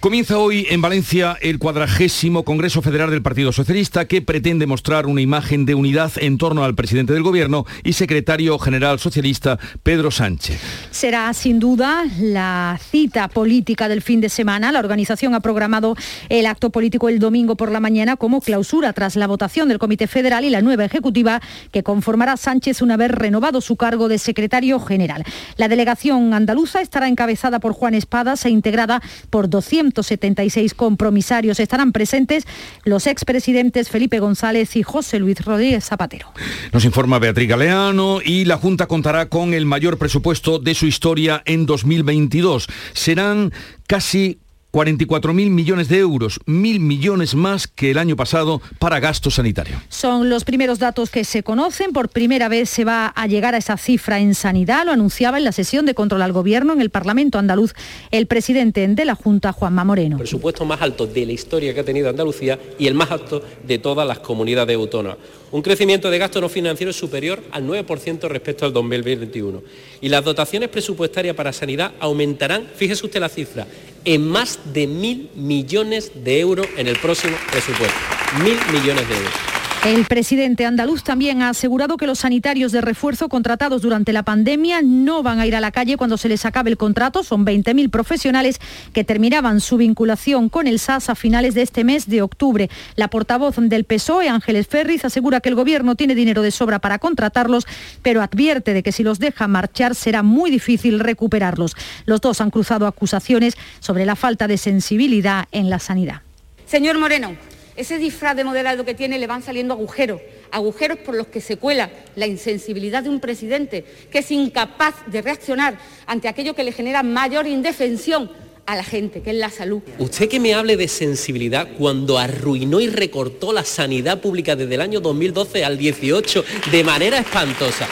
Comienza 0.00 0.38
hoy 0.38 0.64
en 0.70 0.80
Valencia 0.80 1.36
el 1.40 1.58
cuadragésimo 1.58 2.44
Congreso 2.44 2.82
Federal 2.82 3.10
del 3.10 3.20
Partido 3.20 3.50
Socialista 3.50 4.04
que 4.04 4.22
pretende 4.22 4.64
mostrar 4.64 5.06
una 5.06 5.20
imagen 5.20 5.66
de 5.66 5.74
unidad 5.74 6.12
en 6.18 6.38
torno 6.38 6.62
al 6.62 6.76
presidente 6.76 7.14
del 7.14 7.24
Gobierno 7.24 7.66
y 7.82 7.94
secretario 7.94 8.60
general 8.60 9.00
socialista 9.00 9.58
Pedro 9.82 10.12
Sánchez. 10.12 10.60
Será 10.92 11.34
sin 11.34 11.58
duda 11.58 12.04
la 12.20 12.78
cita 12.80 13.26
política 13.26 13.88
del 13.88 14.00
fin 14.00 14.20
de 14.20 14.28
semana. 14.28 14.70
La 14.70 14.78
organización 14.78 15.34
ha 15.34 15.40
programado 15.40 15.96
el 16.28 16.46
acto 16.46 16.70
político 16.70 17.08
el 17.08 17.18
domingo 17.18 17.56
por 17.56 17.72
la 17.72 17.80
mañana 17.80 18.14
como 18.14 18.40
clausura 18.40 18.92
tras 18.92 19.16
la 19.16 19.26
votación 19.26 19.68
del 19.68 19.80
Comité 19.80 20.06
Federal 20.06 20.44
y 20.44 20.50
la 20.50 20.62
nueva 20.62 20.84
ejecutiva 20.84 21.42
que 21.72 21.82
conformará 21.82 22.36
Sánchez 22.36 22.82
una 22.82 22.96
vez 22.96 23.10
renovado 23.10 23.60
su 23.60 23.74
cargo 23.74 24.06
de 24.06 24.18
secretario 24.18 24.78
general. 24.78 25.24
La 25.56 25.66
delegación 25.66 26.34
andaluza 26.34 26.82
estará 26.82 27.08
encabezada 27.08 27.58
por 27.58 27.72
Juan 27.72 27.94
Espadas 27.94 28.44
e 28.44 28.50
integrada 28.50 29.02
por 29.30 29.50
200 29.50 29.87
176 29.92 30.74
compromisarios. 30.74 31.60
Estarán 31.60 31.92
presentes 31.92 32.44
los 32.84 33.06
expresidentes 33.06 33.88
Felipe 33.88 34.20
González 34.20 34.76
y 34.76 34.82
José 34.82 35.18
Luis 35.18 35.44
Rodríguez 35.44 35.84
Zapatero. 35.84 36.32
Nos 36.72 36.84
informa 36.84 37.18
Beatriz 37.18 37.48
Galeano 37.48 38.20
y 38.24 38.44
la 38.44 38.56
Junta 38.56 38.86
contará 38.86 39.28
con 39.28 39.54
el 39.54 39.66
mayor 39.66 39.98
presupuesto 39.98 40.58
de 40.58 40.74
su 40.74 40.86
historia 40.86 41.42
en 41.44 41.66
2022. 41.66 42.66
Serán 42.92 43.52
casi 43.86 44.38
44.000 44.72 45.50
millones 45.50 45.88
de 45.88 45.98
euros, 45.98 46.40
mil 46.44 46.78
millones 46.78 47.34
más 47.34 47.66
que 47.66 47.90
el 47.90 47.98
año 47.98 48.16
pasado 48.16 48.60
para 48.78 49.00
gasto 49.00 49.30
sanitario. 49.30 49.80
Son 49.88 50.28
los 50.28 50.44
primeros 50.44 50.78
datos 50.78 51.10
que 51.10 51.24
se 51.24 51.42
conocen. 51.42 51.92
Por 51.92 52.10
primera 52.10 52.48
vez 52.48 52.68
se 52.68 52.84
va 52.84 53.06
a 53.06 53.26
llegar 53.26 53.54
a 53.54 53.58
esa 53.58 53.78
cifra 53.78 54.18
en 54.20 54.34
sanidad. 54.34 54.84
Lo 54.84 54.92
anunciaba 54.92 55.38
en 55.38 55.44
la 55.44 55.52
sesión 55.52 55.86
de 55.86 55.94
control 55.94 56.20
al 56.20 56.32
gobierno 56.32 56.74
en 56.74 56.82
el 56.82 56.90
Parlamento 56.90 57.38
andaluz 57.38 57.72
el 58.10 58.26
presidente 58.26 58.86
de 58.86 59.04
la 59.04 59.14
Junta, 59.14 59.52
Juanma 59.52 59.84
Moreno. 59.84 60.16
El 60.16 60.22
presupuesto 60.22 60.64
más 60.66 60.82
alto 60.82 61.06
de 61.06 61.24
la 61.24 61.32
historia 61.32 61.72
que 61.72 61.80
ha 61.80 61.84
tenido 61.84 62.10
Andalucía 62.10 62.58
y 62.78 62.86
el 62.86 62.94
más 62.94 63.10
alto 63.10 63.42
de 63.66 63.78
todas 63.78 64.06
las 64.06 64.18
comunidades 64.18 64.76
autónomas. 64.76 65.16
Un 65.50 65.62
crecimiento 65.62 66.10
de 66.10 66.18
gasto 66.18 66.42
no 66.42 66.50
financiero 66.50 66.92
superior 66.92 67.42
al 67.52 67.66
9% 67.66 68.28
respecto 68.28 68.66
al 68.66 68.72
2021. 68.74 69.62
Y 70.02 70.10
las 70.10 70.22
dotaciones 70.22 70.68
presupuestarias 70.68 71.34
para 71.34 71.54
sanidad 71.54 71.92
aumentarán, 72.00 72.66
fíjese 72.76 73.06
usted 73.06 73.20
la 73.20 73.30
cifra, 73.30 73.66
en 74.08 74.26
más 74.26 74.58
de 74.72 74.86
mil 74.86 75.30
millones 75.34 76.12
de 76.24 76.40
euros 76.40 76.66
en 76.78 76.88
el 76.88 76.96
próximo 76.98 77.36
presupuesto. 77.50 77.94
Mil 78.42 78.56
millones 78.72 79.06
de 79.06 79.14
euros. 79.14 79.57
El 79.84 80.04
presidente 80.06 80.66
andaluz 80.66 81.04
también 81.04 81.40
ha 81.40 81.50
asegurado 81.50 81.96
que 81.96 82.06
los 82.08 82.18
sanitarios 82.18 82.72
de 82.72 82.80
refuerzo 82.80 83.28
contratados 83.28 83.80
durante 83.80 84.12
la 84.12 84.24
pandemia 84.24 84.82
no 84.82 85.22
van 85.22 85.38
a 85.38 85.46
ir 85.46 85.54
a 85.54 85.60
la 85.60 85.70
calle 85.70 85.96
cuando 85.96 86.18
se 86.18 86.28
les 86.28 86.44
acabe 86.44 86.68
el 86.68 86.76
contrato. 86.76 87.22
Son 87.22 87.46
20.000 87.46 87.88
profesionales 87.88 88.60
que 88.92 89.04
terminaban 89.04 89.60
su 89.60 89.76
vinculación 89.76 90.48
con 90.48 90.66
el 90.66 90.80
SAS 90.80 91.08
a 91.10 91.14
finales 91.14 91.54
de 91.54 91.62
este 91.62 91.84
mes 91.84 92.08
de 92.08 92.22
octubre. 92.22 92.68
La 92.96 93.08
portavoz 93.08 93.54
del 93.56 93.84
PSOE, 93.84 94.28
Ángeles 94.28 94.66
Ferriz, 94.66 95.04
asegura 95.04 95.40
que 95.40 95.48
el 95.48 95.54
gobierno 95.54 95.94
tiene 95.94 96.16
dinero 96.16 96.42
de 96.42 96.50
sobra 96.50 96.80
para 96.80 96.98
contratarlos, 96.98 97.64
pero 98.02 98.20
advierte 98.20 98.74
de 98.74 98.82
que 98.82 98.92
si 98.92 99.04
los 99.04 99.20
deja 99.20 99.46
marchar 99.46 99.94
será 99.94 100.24
muy 100.24 100.50
difícil 100.50 100.98
recuperarlos. 100.98 101.76
Los 102.04 102.20
dos 102.20 102.40
han 102.40 102.50
cruzado 102.50 102.88
acusaciones 102.88 103.56
sobre 103.78 104.06
la 104.06 104.16
falta 104.16 104.48
de 104.48 104.58
sensibilidad 104.58 105.46
en 105.52 105.70
la 105.70 105.78
sanidad. 105.78 106.22
Señor 106.66 106.98
Moreno, 106.98 107.36
ese 107.78 107.96
disfraz 107.96 108.36
de 108.36 108.42
moderado 108.42 108.84
que 108.84 108.92
tiene 108.92 109.18
le 109.18 109.28
van 109.28 109.42
saliendo 109.42 109.72
agujeros, 109.72 110.20
agujeros 110.50 110.98
por 110.98 111.14
los 111.14 111.28
que 111.28 111.40
se 111.40 111.56
cuela 111.56 111.90
la 112.16 112.26
insensibilidad 112.26 113.04
de 113.04 113.08
un 113.08 113.20
presidente 113.20 113.84
que 114.10 114.18
es 114.18 114.30
incapaz 114.32 114.94
de 115.06 115.22
reaccionar 115.22 115.78
ante 116.06 116.26
aquello 116.26 116.54
que 116.54 116.64
le 116.64 116.72
genera 116.72 117.04
mayor 117.04 117.46
indefensión 117.46 118.30
a 118.66 118.74
la 118.74 118.82
gente, 118.82 119.22
que 119.22 119.30
es 119.30 119.36
la 119.36 119.48
salud. 119.48 119.80
Usted 119.98 120.28
que 120.28 120.40
me 120.40 120.54
hable 120.54 120.76
de 120.76 120.88
sensibilidad 120.88 121.68
cuando 121.78 122.18
arruinó 122.18 122.80
y 122.80 122.88
recortó 122.88 123.52
la 123.52 123.64
sanidad 123.64 124.20
pública 124.20 124.56
desde 124.56 124.74
el 124.74 124.80
año 124.80 125.00
2012 125.00 125.64
al 125.64 125.78
18 125.78 126.44
de 126.72 126.84
manera 126.84 127.18
espantosa. 127.18 127.88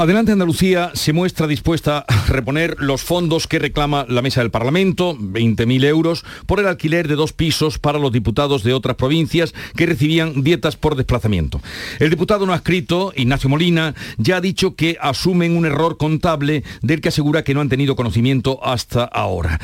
Adelante 0.00 0.32
Andalucía 0.32 0.92
se 0.94 1.12
muestra 1.12 1.46
dispuesta 1.46 2.06
a 2.08 2.26
reponer 2.26 2.76
los 2.78 3.02
fondos 3.02 3.46
que 3.46 3.58
reclama 3.58 4.06
la 4.08 4.22
Mesa 4.22 4.40
del 4.40 4.50
Parlamento, 4.50 5.14
20.000 5.14 5.84
euros, 5.84 6.24
por 6.46 6.58
el 6.58 6.68
alquiler 6.68 7.06
de 7.06 7.16
dos 7.16 7.34
pisos 7.34 7.78
para 7.78 7.98
los 7.98 8.10
diputados 8.10 8.62
de 8.62 8.72
otras 8.72 8.96
provincias 8.96 9.52
que 9.76 9.84
recibían 9.84 10.42
dietas 10.42 10.76
por 10.76 10.96
desplazamiento. 10.96 11.60
El 11.98 12.08
diputado 12.08 12.46
no 12.46 12.54
ha 12.54 12.56
escrito, 12.56 13.12
Ignacio 13.14 13.50
Molina, 13.50 13.94
ya 14.16 14.38
ha 14.38 14.40
dicho 14.40 14.74
que 14.74 14.96
asumen 15.02 15.54
un 15.54 15.66
error 15.66 15.98
contable 15.98 16.64
del 16.80 17.02
que 17.02 17.10
asegura 17.10 17.44
que 17.44 17.52
no 17.52 17.60
han 17.60 17.68
tenido 17.68 17.94
conocimiento 17.94 18.58
hasta 18.64 19.04
ahora. 19.04 19.60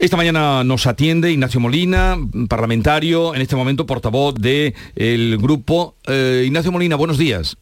Esta 0.00 0.16
mañana 0.16 0.64
nos 0.64 0.88
atiende 0.88 1.30
Ignacio 1.30 1.60
Molina, 1.60 2.16
parlamentario, 2.48 3.32
en 3.32 3.42
este 3.42 3.54
momento 3.54 3.86
portavoz 3.86 4.34
del 4.34 5.38
grupo. 5.38 5.94
Eh, 6.08 6.42
Ignacio 6.46 6.72
Molina, 6.72 6.96
buenos 6.96 7.16
días. 7.16 7.56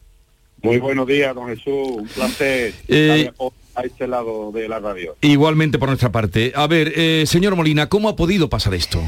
Muy 0.61 0.79
buenos 0.79 1.07
días, 1.07 1.35
don 1.35 1.47
Jesús. 1.47 1.87
Un 1.97 2.07
placer 2.07 2.73
eh, 2.87 3.31
a 3.75 3.81
este 3.81 4.07
lado 4.07 4.51
de 4.51 4.67
la 4.67 4.79
radio. 4.79 5.15
Igualmente 5.21 5.77
por 5.77 5.89
nuestra 5.89 6.11
parte. 6.11 6.51
A 6.55 6.67
ver, 6.67 6.93
eh, 6.95 7.25
señor 7.27 7.55
Molina, 7.55 7.87
¿cómo 7.89 8.09
ha 8.09 8.15
podido 8.15 8.49
pasar 8.49 8.73
esto? 8.73 8.99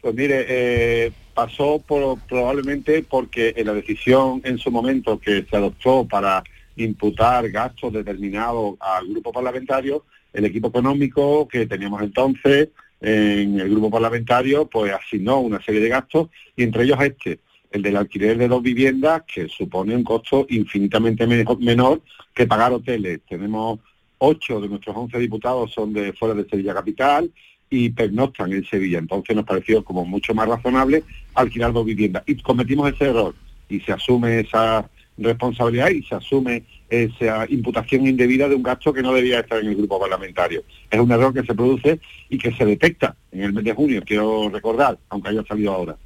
Pues 0.00 0.14
mire, 0.14 0.46
eh, 0.48 1.12
pasó 1.34 1.82
por, 1.84 2.20
probablemente 2.20 3.02
porque 3.02 3.54
en 3.56 3.66
la 3.66 3.74
decisión 3.74 4.40
en 4.44 4.58
su 4.58 4.70
momento 4.70 5.18
que 5.18 5.44
se 5.50 5.56
adoptó 5.56 6.06
para 6.06 6.44
imputar 6.76 7.50
gastos 7.50 7.92
determinados 7.92 8.76
al 8.78 9.08
grupo 9.08 9.32
parlamentario, 9.32 10.04
el 10.32 10.44
equipo 10.44 10.68
económico 10.68 11.48
que 11.48 11.66
teníamos 11.66 12.02
entonces 12.02 12.68
en 13.00 13.58
el 13.60 13.68
grupo 13.70 13.90
parlamentario, 13.90 14.66
pues 14.66 14.92
asignó 14.92 15.40
una 15.40 15.60
serie 15.62 15.80
de 15.80 15.88
gastos 15.88 16.28
y 16.56 16.62
entre 16.62 16.84
ellos 16.84 16.98
este, 17.00 17.40
el 17.70 17.82
del 17.82 17.96
alquiler 17.96 18.38
de 18.38 18.48
dos 18.48 18.62
viviendas, 18.62 19.22
que 19.22 19.48
supone 19.48 19.94
un 19.94 20.04
costo 20.04 20.46
infinitamente 20.48 21.26
menor 21.26 22.02
que 22.34 22.46
pagar 22.46 22.72
hoteles. 22.72 23.20
Tenemos 23.28 23.80
ocho 24.18 24.60
de 24.60 24.68
nuestros 24.68 24.96
once 24.96 25.18
diputados 25.18 25.72
son 25.72 25.92
de 25.92 26.12
fuera 26.12 26.34
de 26.34 26.48
Sevilla 26.48 26.74
Capital 26.74 27.30
y 27.70 27.90
pernoctan 27.90 28.52
en 28.52 28.64
Sevilla. 28.64 28.98
Entonces 28.98 29.36
nos 29.36 29.44
pareció 29.44 29.84
como 29.84 30.04
mucho 30.04 30.34
más 30.34 30.48
razonable 30.48 31.04
alquilar 31.34 31.72
dos 31.72 31.84
viviendas. 31.84 32.22
Y 32.26 32.36
cometimos 32.36 32.92
ese 32.92 33.06
error 33.06 33.34
y 33.68 33.80
se 33.80 33.92
asume 33.92 34.40
esa 34.40 34.88
responsabilidad 35.18 35.90
y 35.90 36.02
se 36.02 36.14
asume 36.14 36.64
esa 36.88 37.44
imputación 37.50 38.06
indebida 38.06 38.48
de 38.48 38.54
un 38.54 38.62
gasto 38.62 38.92
que 38.92 39.02
no 39.02 39.12
debía 39.12 39.40
estar 39.40 39.60
en 39.60 39.68
el 39.68 39.76
grupo 39.76 40.00
parlamentario. 40.00 40.62
Es 40.90 40.98
un 40.98 41.10
error 41.10 41.34
que 41.34 41.42
se 41.42 41.54
produce 41.54 42.00
y 42.30 42.38
que 42.38 42.52
se 42.52 42.64
detecta 42.64 43.14
en 43.32 43.42
el 43.42 43.52
mes 43.52 43.64
de 43.64 43.74
junio, 43.74 44.02
quiero 44.06 44.48
recordar, 44.48 44.98
aunque 45.10 45.30
haya 45.30 45.44
salido 45.44 45.72
ahora. 45.72 45.96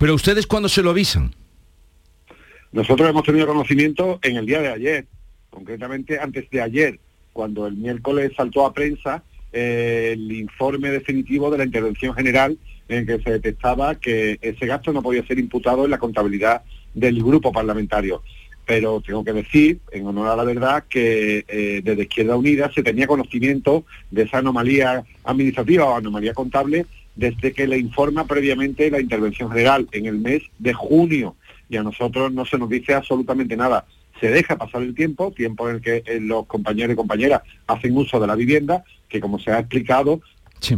Pero 0.00 0.14
ustedes 0.14 0.46
cuándo 0.46 0.70
se 0.70 0.82
lo 0.82 0.88
avisan? 0.88 1.34
Nosotros 2.72 3.10
hemos 3.10 3.22
tenido 3.22 3.46
conocimiento 3.46 4.18
en 4.22 4.36
el 4.36 4.46
día 4.46 4.62
de 4.62 4.68
ayer, 4.68 5.06
concretamente 5.50 6.18
antes 6.18 6.48
de 6.48 6.62
ayer, 6.62 6.98
cuando 7.34 7.66
el 7.66 7.74
miércoles 7.74 8.32
saltó 8.34 8.64
a 8.64 8.72
prensa 8.72 9.22
eh, 9.52 10.12
el 10.14 10.32
informe 10.32 10.88
definitivo 10.88 11.50
de 11.50 11.58
la 11.58 11.64
intervención 11.64 12.14
general 12.14 12.56
en 12.88 13.06
que 13.06 13.20
se 13.20 13.30
detectaba 13.32 13.96
que 13.96 14.38
ese 14.40 14.64
gasto 14.64 14.90
no 14.90 15.02
podía 15.02 15.26
ser 15.26 15.38
imputado 15.38 15.84
en 15.84 15.90
la 15.90 15.98
contabilidad 15.98 16.62
del 16.94 17.22
grupo 17.22 17.52
parlamentario. 17.52 18.22
Pero 18.64 19.02
tengo 19.02 19.22
que 19.22 19.34
decir, 19.34 19.80
en 19.92 20.06
honor 20.06 20.28
a 20.28 20.36
la 20.36 20.44
verdad, 20.44 20.84
que 20.88 21.44
eh, 21.46 21.82
desde 21.84 22.04
Izquierda 22.04 22.36
Unida 22.38 22.72
se 22.72 22.82
tenía 22.82 23.06
conocimiento 23.06 23.84
de 24.10 24.22
esa 24.22 24.38
anomalía 24.38 25.04
administrativa 25.24 25.84
o 25.84 25.96
anomalía 25.96 26.32
contable 26.32 26.86
desde 27.14 27.52
que 27.52 27.66
le 27.66 27.78
informa 27.78 28.26
previamente 28.26 28.90
la 28.90 29.00
intervención 29.00 29.50
general 29.50 29.88
en 29.92 30.06
el 30.06 30.18
mes 30.18 30.42
de 30.58 30.72
junio 30.72 31.36
y 31.68 31.76
a 31.76 31.82
nosotros 31.82 32.32
no 32.32 32.44
se 32.44 32.58
nos 32.58 32.68
dice 32.68 32.94
absolutamente 32.94 33.56
nada. 33.56 33.86
Se 34.20 34.28
deja 34.28 34.56
pasar 34.56 34.82
el 34.82 34.94
tiempo, 34.94 35.32
tiempo 35.32 35.68
en 35.68 35.76
el 35.76 35.80
que 35.80 36.02
eh, 36.04 36.18
los 36.20 36.46
compañeros 36.46 36.92
y 36.92 36.96
compañeras 36.96 37.42
hacen 37.66 37.96
uso 37.96 38.20
de 38.20 38.26
la 38.26 38.34
vivienda, 38.34 38.84
que 39.08 39.20
como 39.20 39.38
se 39.38 39.50
ha 39.50 39.60
explicado, 39.60 40.20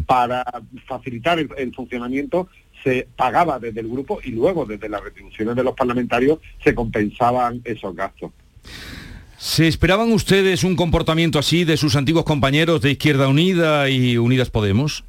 para 0.06 0.44
facilitar 0.86 1.40
el, 1.40 1.74
funcionamiento 1.74 2.48
se 2.84 3.08
pagaba 3.16 3.58
desde 3.58 3.80
el 3.80 3.88
grupo 3.88 4.20
y 4.22 4.30
luego 4.30 4.64
desde 4.64 4.88
las 4.88 5.02
retribuciones 5.02 5.56
de 5.56 5.64
los 5.64 5.74
parlamentarios 5.74 6.38
se 6.62 6.74
compensaban 6.74 7.60
esos 7.64 7.94
gastos. 7.94 8.30
¿Se 9.38 9.66
esperaban 9.66 10.12
ustedes 10.12 10.62
un 10.62 10.76
comportamiento 10.76 11.38
así 11.38 11.64
de 11.64 11.76
sus 11.76 11.96
antiguos 11.96 12.24
compañeros 12.24 12.80
de 12.80 12.92
Izquierda 12.92 13.26
Unida 13.26 13.88
y 13.88 14.16
Unidas 14.18 14.50
Podemos? 14.50 15.04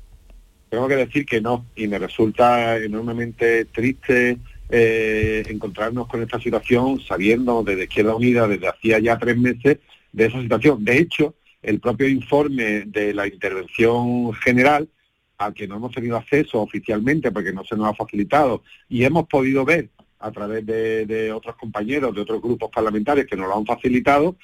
Tengo 0.73 0.87
que 0.87 0.95
decir 0.95 1.23
que 1.23 1.39
no, 1.39 1.67
y 1.75 1.87
me 1.87 1.99
resulta 1.99 2.77
enormemente 2.77 3.65
triste 3.65 4.39
eh, 4.71 5.43
encontrarnos 5.47 6.07
con 6.07 6.23
esta 6.23 6.39
situación 6.39 6.99
sabiendo 6.99 7.61
desde 7.61 7.83
Izquierda 7.83 8.15
Unida 8.15 8.47
desde 8.47 8.69
hacía 8.69 8.97
ya 8.97 9.19
tres 9.19 9.37
meses 9.37 9.77
de 10.11 10.25
esa 10.25 10.41
situación. 10.41 10.83
De 10.83 10.97
hecho, 10.97 11.35
el 11.61 11.79
propio 11.79 12.07
informe 12.07 12.85
de 12.87 13.13
la 13.13 13.27
intervención 13.27 14.33
general, 14.33 14.89
al 15.37 15.53
que 15.53 15.67
no 15.67 15.75
hemos 15.75 15.91
tenido 15.91 16.17
acceso 16.17 16.59
oficialmente 16.59 17.31
porque 17.31 17.53
no 17.53 17.63
se 17.63 17.77
nos 17.77 17.89
ha 17.89 17.93
facilitado, 17.93 18.63
y 18.89 19.03
hemos 19.03 19.27
podido 19.27 19.63
ver 19.65 19.89
a 20.17 20.31
través 20.31 20.65
de, 20.65 21.05
de 21.05 21.31
otros 21.31 21.55
compañeros 21.55 22.15
de 22.15 22.21
otros 22.21 22.41
grupos 22.41 22.71
parlamentarios 22.71 23.27
que 23.27 23.35
nos 23.35 23.47
lo 23.47 23.57
han 23.57 23.65
facilitado, 23.67 24.37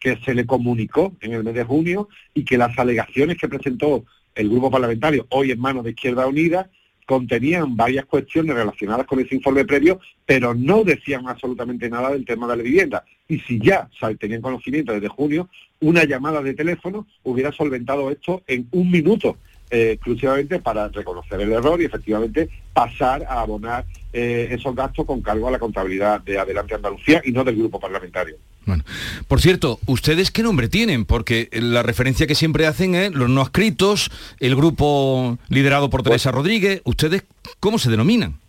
que 0.00 0.16
se 0.24 0.32
le 0.32 0.46
comunicó 0.46 1.14
en 1.20 1.34
el 1.34 1.44
mes 1.44 1.52
de 1.52 1.64
junio 1.64 2.08
y 2.32 2.46
que 2.46 2.56
las 2.56 2.78
alegaciones 2.78 3.36
que 3.36 3.46
presentó 3.46 4.06
el 4.36 4.48
grupo 4.48 4.70
parlamentario, 4.70 5.26
hoy 5.30 5.50
en 5.50 5.58
manos 5.58 5.84
de 5.84 5.90
Izquierda 5.90 6.26
Unida, 6.26 6.70
contenían 7.06 7.76
varias 7.76 8.04
cuestiones 8.04 8.54
relacionadas 8.54 9.06
con 9.06 9.20
ese 9.20 9.34
informe 9.34 9.64
previo, 9.64 10.00
pero 10.26 10.54
no 10.54 10.84
decían 10.84 11.26
absolutamente 11.28 11.88
nada 11.88 12.10
del 12.10 12.24
tema 12.24 12.46
de 12.46 12.56
la 12.56 12.62
vivienda. 12.62 13.04
Y 13.28 13.38
si 13.40 13.58
ya 13.58 13.88
tenían 14.18 14.42
conocimiento 14.42 14.92
desde 14.92 15.08
junio, 15.08 15.48
una 15.80 16.04
llamada 16.04 16.42
de 16.42 16.54
teléfono 16.54 17.06
hubiera 17.22 17.52
solventado 17.52 18.10
esto 18.10 18.42
en 18.46 18.68
un 18.72 18.90
minuto. 18.90 19.38
Eh, 19.68 19.92
exclusivamente 19.94 20.60
para 20.60 20.86
reconocer 20.86 21.40
el 21.40 21.50
error 21.50 21.82
y 21.82 21.86
efectivamente 21.86 22.48
pasar 22.72 23.24
a 23.24 23.40
abonar 23.40 23.84
eh, 24.18 24.48
esos 24.50 24.74
gastos 24.74 25.04
con 25.04 25.20
cargo 25.20 25.46
a 25.46 25.50
la 25.50 25.58
contabilidad 25.58 26.22
de 26.22 26.38
Adelante 26.38 26.74
Andalucía 26.74 27.20
y 27.22 27.32
no 27.32 27.44
del 27.44 27.54
grupo 27.54 27.78
parlamentario. 27.78 28.36
Bueno, 28.64 28.82
por 29.28 29.42
cierto, 29.42 29.78
¿ustedes 29.84 30.30
qué 30.30 30.42
nombre 30.42 30.70
tienen? 30.70 31.04
Porque 31.04 31.50
la 31.52 31.82
referencia 31.82 32.26
que 32.26 32.34
siempre 32.34 32.66
hacen 32.66 32.94
es 32.94 33.12
los 33.12 33.28
no 33.28 33.42
escritos, 33.42 34.10
el 34.40 34.56
grupo 34.56 35.36
liderado 35.50 35.90
por 35.90 36.02
Teresa 36.02 36.32
Rodríguez, 36.32 36.80
¿ustedes 36.84 37.24
cómo 37.60 37.78
se 37.78 37.90
denominan? 37.90 38.40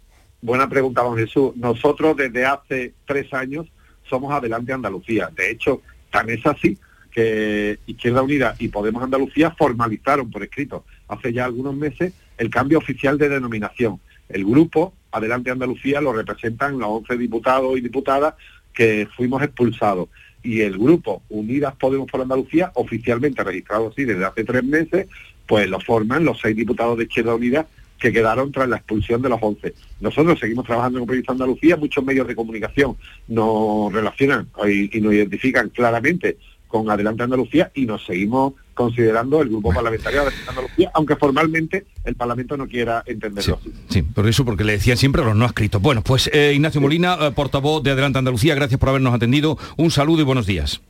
Buena 0.42 0.70
pregunta, 0.70 1.04
don 1.04 1.18
Jesús. 1.18 1.52
Nosotros 1.58 2.16
desde 2.16 2.46
hace 2.46 2.94
tres 3.06 3.34
años 3.34 3.68
somos 4.10 4.32
Adelante 4.32 4.72
Andalucía. 4.72 5.30
De 5.36 5.52
hecho, 5.52 5.82
tan 6.10 6.30
es 6.30 6.46
así 6.46 6.78
que 7.12 7.78
Izquierda 7.88 8.22
Unida 8.22 8.56
y 8.58 8.70
Podemos 8.70 9.04
Andalucía 9.04 9.52
formalizaron 9.52 10.32
por 10.32 10.44
escrito 10.44 10.86
hace 11.10 11.34
ya 11.34 11.44
algunos 11.44 11.76
meses 11.76 12.14
el 12.38 12.50
cambio 12.50 12.78
oficial 12.78 13.18
de 13.18 13.28
denominación. 13.28 14.00
El 14.30 14.46
grupo 14.46 14.94
Adelante 15.12 15.52
Andalucía 15.52 16.02
lo 16.02 16.14
representan 16.14 16.78
los 16.80 16.90
11 16.90 17.18
diputados 17.18 17.78
y 17.78 17.82
diputadas 17.82 18.36
que 18.74 19.08
fuimos 19.16 19.42
expulsados. 19.42 20.10
Y 20.44 20.62
el 20.62 20.78
grupo 20.78 21.24
Unidas 21.30 21.76
Podemos 21.76 22.10
por 22.10 22.22
Andalucía, 22.22 22.72
oficialmente 22.76 23.44
registrado 23.44 23.90
así 23.90 24.06
desde 24.06 24.26
hace 24.26 24.44
tres 24.44 24.64
meses, 24.64 25.08
pues 25.48 25.68
lo 25.70 25.80
forman 25.80 26.26
los 26.26 26.40
seis 26.40 26.56
diputados 26.56 26.98
de 26.98 27.06
Izquierda 27.06 27.36
Unida 27.36 27.68
que 28.00 28.14
quedaron 28.14 28.52
tras 28.52 28.70
la 28.70 28.78
expulsión 28.78 29.22
de 29.22 29.30
los 29.30 29.40
11. 29.42 29.74
Nosotros 30.02 30.40
seguimos 30.40 30.66
trabajando 30.66 31.00
con 31.00 31.08
Proyecto 31.08 31.32
Andalucía, 31.32 31.78
muchos 31.78 32.04
medios 32.04 32.28
de 32.28 32.36
comunicación 32.36 32.96
nos 33.28 33.92
relacionan 33.92 34.48
y, 34.68 35.00
nos 35.02 35.14
identifican 35.14 35.70
claramente 35.70 36.38
con 36.68 36.90
Adelante 36.90 37.24
Andalucía 37.24 37.72
y 37.74 37.86
nos 37.86 38.06
seguimos 38.06 38.54
considerando 38.74 39.42
el 39.42 39.50
grupo 39.50 39.74
parlamentario 39.74 40.24
de 40.26 40.32
Andalucía, 40.48 40.92
aunque 40.94 41.16
formalmente 41.16 41.86
el 42.04 42.16
Parlamento 42.16 42.56
no 42.58 42.68
quiera 42.68 43.04
entenderlo 43.06 43.60
sí, 43.64 43.74
Sí, 43.90 44.02
por 44.04 44.28
eso, 44.28 44.46
porque 44.46 44.64
le 44.64 44.74
decían 44.74 44.98
siempre 44.98 45.22
a 45.24 45.26
los 45.26 45.36
no 45.36 45.46
escritos. 45.46 45.82
Bueno, 45.82 46.04
pues 46.04 46.30
eh, 46.32 46.54
Ignacio 46.54 46.80
Molina, 46.80 47.18
eh, 47.20 47.32
portavoz 47.32 47.82
de 47.82 47.92
Adelante 47.92 48.20
Andalucía, 48.20 48.56
gracias 48.56 48.80
por 48.80 48.90
habernos 48.90 49.14
atendido. 49.14 49.58
Un 49.78 49.90
saludo 49.90 50.22
y 50.22 50.26
buenos 50.26 50.46
días. 50.46 50.82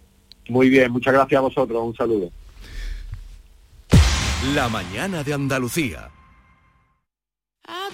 Muy 0.50 0.70
bien, 0.70 0.92
muchas 0.92 1.14
gracias 1.14 1.38
a 1.38 1.42
vosotros. 1.42 1.82
Un 1.82 1.96
saludo. 1.96 2.30
La 4.54 4.70
mañana 4.70 5.24
de 5.24 5.34
Andalucía. 5.34 6.10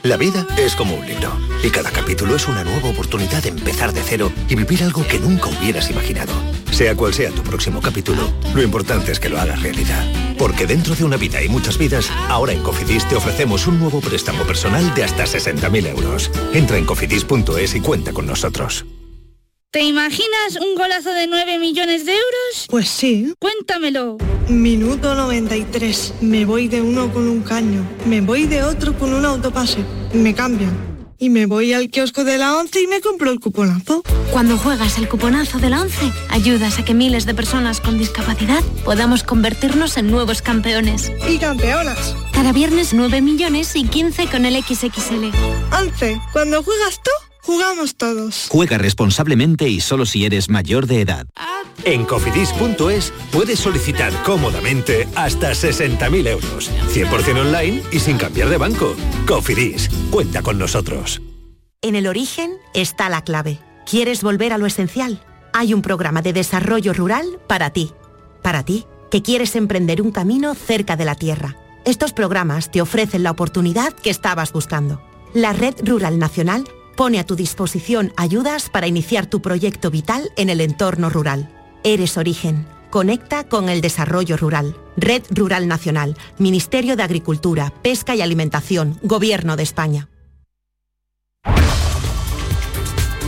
La 0.03 0.17
vida 0.17 0.45
es 0.57 0.75
como 0.75 0.95
un 0.95 1.05
libro 1.05 1.31
y 1.63 1.69
cada 1.69 1.89
capítulo 1.89 2.35
es 2.35 2.47
una 2.47 2.63
nueva 2.63 2.89
oportunidad 2.89 3.41
de 3.41 3.49
empezar 3.49 3.93
de 3.93 4.01
cero 4.01 4.31
y 4.49 4.55
vivir 4.55 4.83
algo 4.83 5.05
que 5.07 5.19
nunca 5.19 5.47
hubieras 5.47 5.89
imaginado. 5.89 6.33
Sea 6.74 6.96
cual 6.96 7.13
sea 7.13 7.30
tu 7.30 7.44
próximo 7.44 7.80
capítulo, 7.80 8.34
lo 8.56 8.63
importante 8.63 9.12
es 9.12 9.20
que 9.20 9.30
lo 9.30 9.39
hagas 9.39 9.62
realidad. 9.62 10.03
Porque 10.39 10.65
dentro 10.65 10.96
de 10.96 11.03
una 11.03 11.18
vida 11.18 11.39
y 11.44 11.48
muchas 11.48 11.77
vidas, 11.77 12.10
ahora 12.30 12.51
en 12.51 12.63
Cofidis 12.63 13.08
te 13.08 13.15
ofrecemos 13.15 13.68
un 13.68 13.80
nuevo 13.80 14.01
préstamo 14.01 14.44
personal 14.44 14.92
de 14.96 15.03
hasta 15.03 15.25
60.000 15.25 15.88
euros. 15.89 16.32
Entra 16.51 16.80
en 16.80 16.86
cofidis.es 16.86 17.75
y 17.75 17.80
cuenta 17.80 18.12
con 18.12 18.25
nosotros. 18.25 18.86
¿Te 19.70 19.82
imaginas 19.82 20.56
un 20.60 20.75
golazo 20.75 21.13
de 21.13 21.27
9 21.27 21.60
millones 21.60 22.08
de 22.08 22.13
euros? 22.13 22.65
Pues 22.68 22.89
sí. 22.89 23.36
Cuéntamelo. 23.38 24.18
Minuto 24.48 25.13
93. 25.13 26.15
Me 26.22 26.44
voy 26.44 26.70
de 26.70 26.82
uno 26.82 27.13
con 27.13 27.27
un 27.27 27.42
caño. 27.42 27.88
Me 28.08 28.22
voy 28.22 28.48
de 28.48 28.63
otro 28.63 28.98
con 28.98 29.13
un 29.13 29.25
autopase. 29.25 29.86
Me 30.13 30.34
cambian. 30.34 30.92
Y 31.24 31.30
me 31.30 31.46
voy 31.46 31.72
al 31.72 31.89
kiosco 31.89 32.25
de 32.25 32.38
la 32.38 32.58
11 32.58 32.82
y 32.82 32.88
me 32.88 33.00
compro 33.00 33.32
el 33.32 33.39
cuponazo. 33.39 34.03
Cuando 34.34 34.58
juegas 34.58 34.98
el 34.98 35.08
cuponazo 35.08 35.58
de 35.58 35.70
la 35.70 35.80
11, 35.80 36.12
ayudas 36.30 36.80
a 36.80 36.84
que 36.84 36.94
miles 36.94 37.25
de 37.25 37.34
personas 37.34 37.80
con 37.80 37.98
discapacidad 37.98 38.62
podamos 38.84 39.24
convertirnos 39.24 39.96
en 39.96 40.12
nuevos 40.12 40.42
campeones. 40.42 41.13
Y 41.25 41.38
campeonas. 41.38 42.13
Cada 42.34 42.51
viernes 42.51 42.94
9 42.94 43.22
millones 43.22 43.74
y 43.77 43.86
15 43.86 44.27
con 44.27 44.44
el 44.44 44.62
XXL. 44.62 45.32
11. 45.72 46.20
Cuando 46.34 46.62
juegas 46.62 47.00
tú 47.01 47.12
Jugamos 47.46 47.98
todos. 47.98 48.48
Juega 48.50 48.77
responsablemente 48.77 49.68
y 49.68 49.82
solo 49.82 50.06
si 50.06 50.25
eres 50.25 50.50
mayor 50.50 50.88
de 50.88 51.01
edad. 51.01 51.27
En 51.85 52.05
cofidis.es 52.05 53.11
puedes 53.31 53.59
solicitar 53.59 54.13
cómodamente 54.23 55.07
hasta 55.15 55.51
60.000 55.51 56.27
euros. 56.27 56.71
100% 56.89 57.41
online 57.41 57.83
y 57.91 57.99
sin 57.99 58.17
cambiar 58.17 58.49
de 58.49 58.57
banco. 58.57 58.95
Cofidis, 59.27 59.89
cuenta 60.09 60.41
con 60.41 60.57
nosotros. 60.57 61.21
En 61.81 61.95
el 61.95 62.07
origen 62.07 62.51
está 62.74 63.09
la 63.09 63.24
clave. 63.24 63.59
¿Quieres 63.85 64.24
volver 64.24 64.53
a 64.53 64.57
lo 64.57 64.65
esencial? 64.65 65.22
Hay 65.51 65.74
un 65.74 65.81
programa 65.81 66.22
de 66.22 66.31
desarrollo 66.31 66.93
rural 66.93 67.39
para 67.48 67.72
ti. 67.72 67.91
Para 68.41 68.63
ti, 68.63 68.85
que 69.11 69.22
quieres 69.22 69.55
emprender 69.57 70.01
un 70.01 70.11
camino 70.11 70.55
cerca 70.55 70.96
de 70.96 71.05
la 71.05 71.15
tierra. 71.15 71.57
Estos 71.83 72.13
programas 72.13 72.72
te 72.72 72.81
ofrecen 72.81 73.24
la 73.24 73.31
oportunidad 73.31 73.91
que 73.91 74.09
estabas 74.09 74.53
buscando. 74.53 75.03
La 75.33 75.51
Red 75.51 75.75
Rural 75.83 76.17
Nacional 76.17 76.63
pone 76.96 77.19
a 77.19 77.25
tu 77.25 77.35
disposición 77.35 78.13
ayudas 78.15 78.69
para 78.69 78.87
iniciar 78.87 79.25
tu 79.25 79.41
proyecto 79.41 79.91
vital 79.91 80.31
en 80.37 80.50
el 80.50 80.61
entorno 80.61 81.09
rural. 81.09 81.50
Eres 81.85 82.17
origen. 82.17 82.65
Conecta 82.89 83.43
con 83.43 83.67
el 83.67 83.81
desarrollo 83.81 84.37
rural. 84.37 84.75
Red 84.96 85.24
Rural 85.31 85.67
Nacional, 85.67 86.15
Ministerio 86.37 86.96
de 86.96 87.03
Agricultura, 87.03 87.74
Pesca 87.81 88.15
y 88.15 88.22
Alimentación, 88.22 88.98
Gobierno 89.03 89.57
de 89.57 89.63
España. 89.63 90.07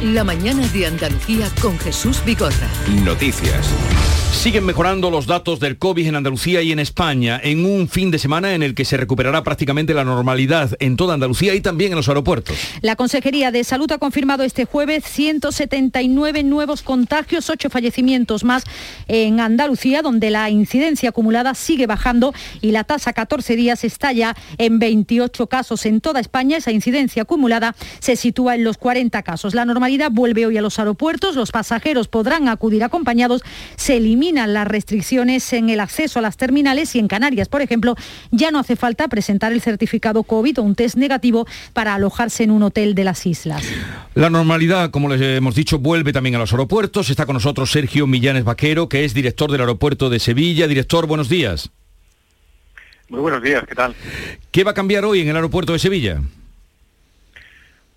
La 0.01 0.23
mañana 0.23 0.67
de 0.67 0.85
Andalucía 0.85 1.49
con 1.61 1.77
Jesús 1.79 2.23
Bigorra. 2.23 2.69
Noticias. 3.03 3.73
Siguen 4.35 4.65
mejorando 4.65 5.09
los 5.09 5.25
datos 5.25 5.59
del 5.59 5.79
COVID 5.79 6.07
en 6.07 6.15
Andalucía 6.17 6.61
y 6.61 6.71
en 6.71 6.77
España 6.77 7.41
en 7.43 7.65
un 7.65 7.87
fin 7.87 8.11
de 8.11 8.19
semana 8.19 8.53
en 8.53 8.61
el 8.61 8.75
que 8.75 8.85
se 8.85 8.95
recuperará 8.95 9.43
prácticamente 9.43 9.95
la 9.95 10.03
normalidad 10.03 10.69
en 10.79 10.97
toda 10.97 11.15
Andalucía 11.15 11.55
y 11.55 11.61
también 11.61 11.93
en 11.93 11.95
los 11.95 12.09
aeropuertos. 12.09 12.55
La 12.81 12.95
Consejería 12.95 13.49
de 13.49 13.63
Salud 13.63 13.91
ha 13.91 13.97
confirmado 13.97 14.43
este 14.43 14.65
jueves 14.65 15.03
179 15.05 16.43
nuevos 16.43 16.83
contagios, 16.83 17.49
8 17.49 17.71
fallecimientos 17.71 18.43
más 18.43 18.65
en 19.07 19.39
Andalucía, 19.39 20.03
donde 20.03 20.29
la 20.29 20.47
incidencia 20.51 21.09
acumulada 21.09 21.55
sigue 21.55 21.87
bajando 21.87 22.31
y 22.61 22.69
la 22.69 22.83
tasa 22.83 23.13
14 23.13 23.55
días 23.55 23.83
está 23.83 24.11
ya 24.11 24.35
en 24.59 24.77
28 24.77 25.47
casos 25.47 25.87
en 25.87 26.01
toda 26.01 26.19
España. 26.19 26.57
Esa 26.57 26.71
incidencia 26.71 27.23
acumulada 27.23 27.75
se 27.97 28.15
sitúa 28.15 28.53
en 28.53 28.63
los 28.63 28.77
40 28.77 29.23
casos. 29.23 29.55
La 29.55 29.65
normalidad 29.65 30.11
vuelve 30.11 30.45
hoy 30.45 30.57
a 30.57 30.61
los 30.61 30.77
aeropuertos, 30.77 31.35
los 31.35 31.51
pasajeros 31.51 32.09
podrán 32.09 32.47
acudir 32.47 32.83
acompañados, 32.83 33.41
se 33.75 33.97
elimina 33.97 34.24
las 34.33 34.67
restricciones 34.67 35.53
en 35.53 35.69
el 35.69 35.79
acceso 35.79 36.19
a 36.19 36.21
las 36.21 36.37
terminales 36.37 36.95
y 36.95 36.99
en 36.99 37.07
Canarias, 37.07 37.47
por 37.47 37.61
ejemplo, 37.61 37.95
ya 38.31 38.51
no 38.51 38.59
hace 38.59 38.75
falta 38.75 39.07
presentar 39.07 39.53
el 39.53 39.61
certificado 39.61 40.23
COVID 40.23 40.59
o 40.59 40.63
un 40.63 40.75
test 40.75 40.95
negativo 40.95 41.45
para 41.73 41.93
alojarse 41.93 42.43
en 42.43 42.51
un 42.51 42.63
hotel 42.63 42.95
de 42.95 43.03
las 43.03 43.25
islas. 43.25 43.63
La 44.15 44.29
normalidad, 44.29 44.89
como 44.89 45.09
les 45.09 45.21
hemos 45.21 45.55
dicho, 45.55 45.79
vuelve 45.79 46.11
también 46.11 46.35
a 46.35 46.39
los 46.39 46.51
aeropuertos. 46.51 47.09
Está 47.09 47.25
con 47.25 47.35
nosotros 47.35 47.71
Sergio 47.71 48.07
Millanes 48.07 48.43
Vaquero, 48.43 48.89
que 48.89 49.05
es 49.05 49.13
director 49.13 49.51
del 49.51 49.61
aeropuerto 49.61 50.09
de 50.09 50.19
Sevilla. 50.19 50.67
Director, 50.67 51.05
buenos 51.05 51.29
días. 51.29 51.71
Muy 53.09 53.19
buenos 53.19 53.43
días, 53.43 53.63
¿qué 53.67 53.75
tal? 53.75 53.93
¿Qué 54.51 54.63
va 54.63 54.71
a 54.71 54.73
cambiar 54.73 55.05
hoy 55.05 55.21
en 55.21 55.29
el 55.29 55.35
aeropuerto 55.35 55.73
de 55.73 55.79
Sevilla? 55.79 56.21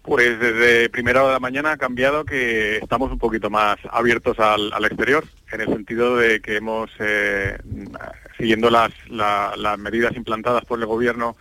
Pues 0.08 0.40
desde 0.40 0.88
primera 0.88 1.20
hora 1.20 1.28
de 1.28 1.34
la 1.34 1.40
mañana 1.40 1.72
ha 1.72 1.76
cambiado 1.76 2.24
que 2.24 2.78
estamos 2.78 3.12
un 3.12 3.18
poquito 3.18 3.50
más 3.50 3.76
abiertos 3.90 4.38
al, 4.38 4.72
exterior, 4.86 5.22
en 5.52 5.60
el 5.60 5.66
sentido 5.66 6.16
de 6.16 6.40
que 6.40 6.56
hemos, 6.56 6.88
eh, 6.98 7.58
siguiendo 8.38 8.70
las, 8.70 8.90
medidas 9.78 10.16
implantadas 10.16 10.64
por 10.64 10.78
el 10.78 10.86
Gobierno 10.86 11.36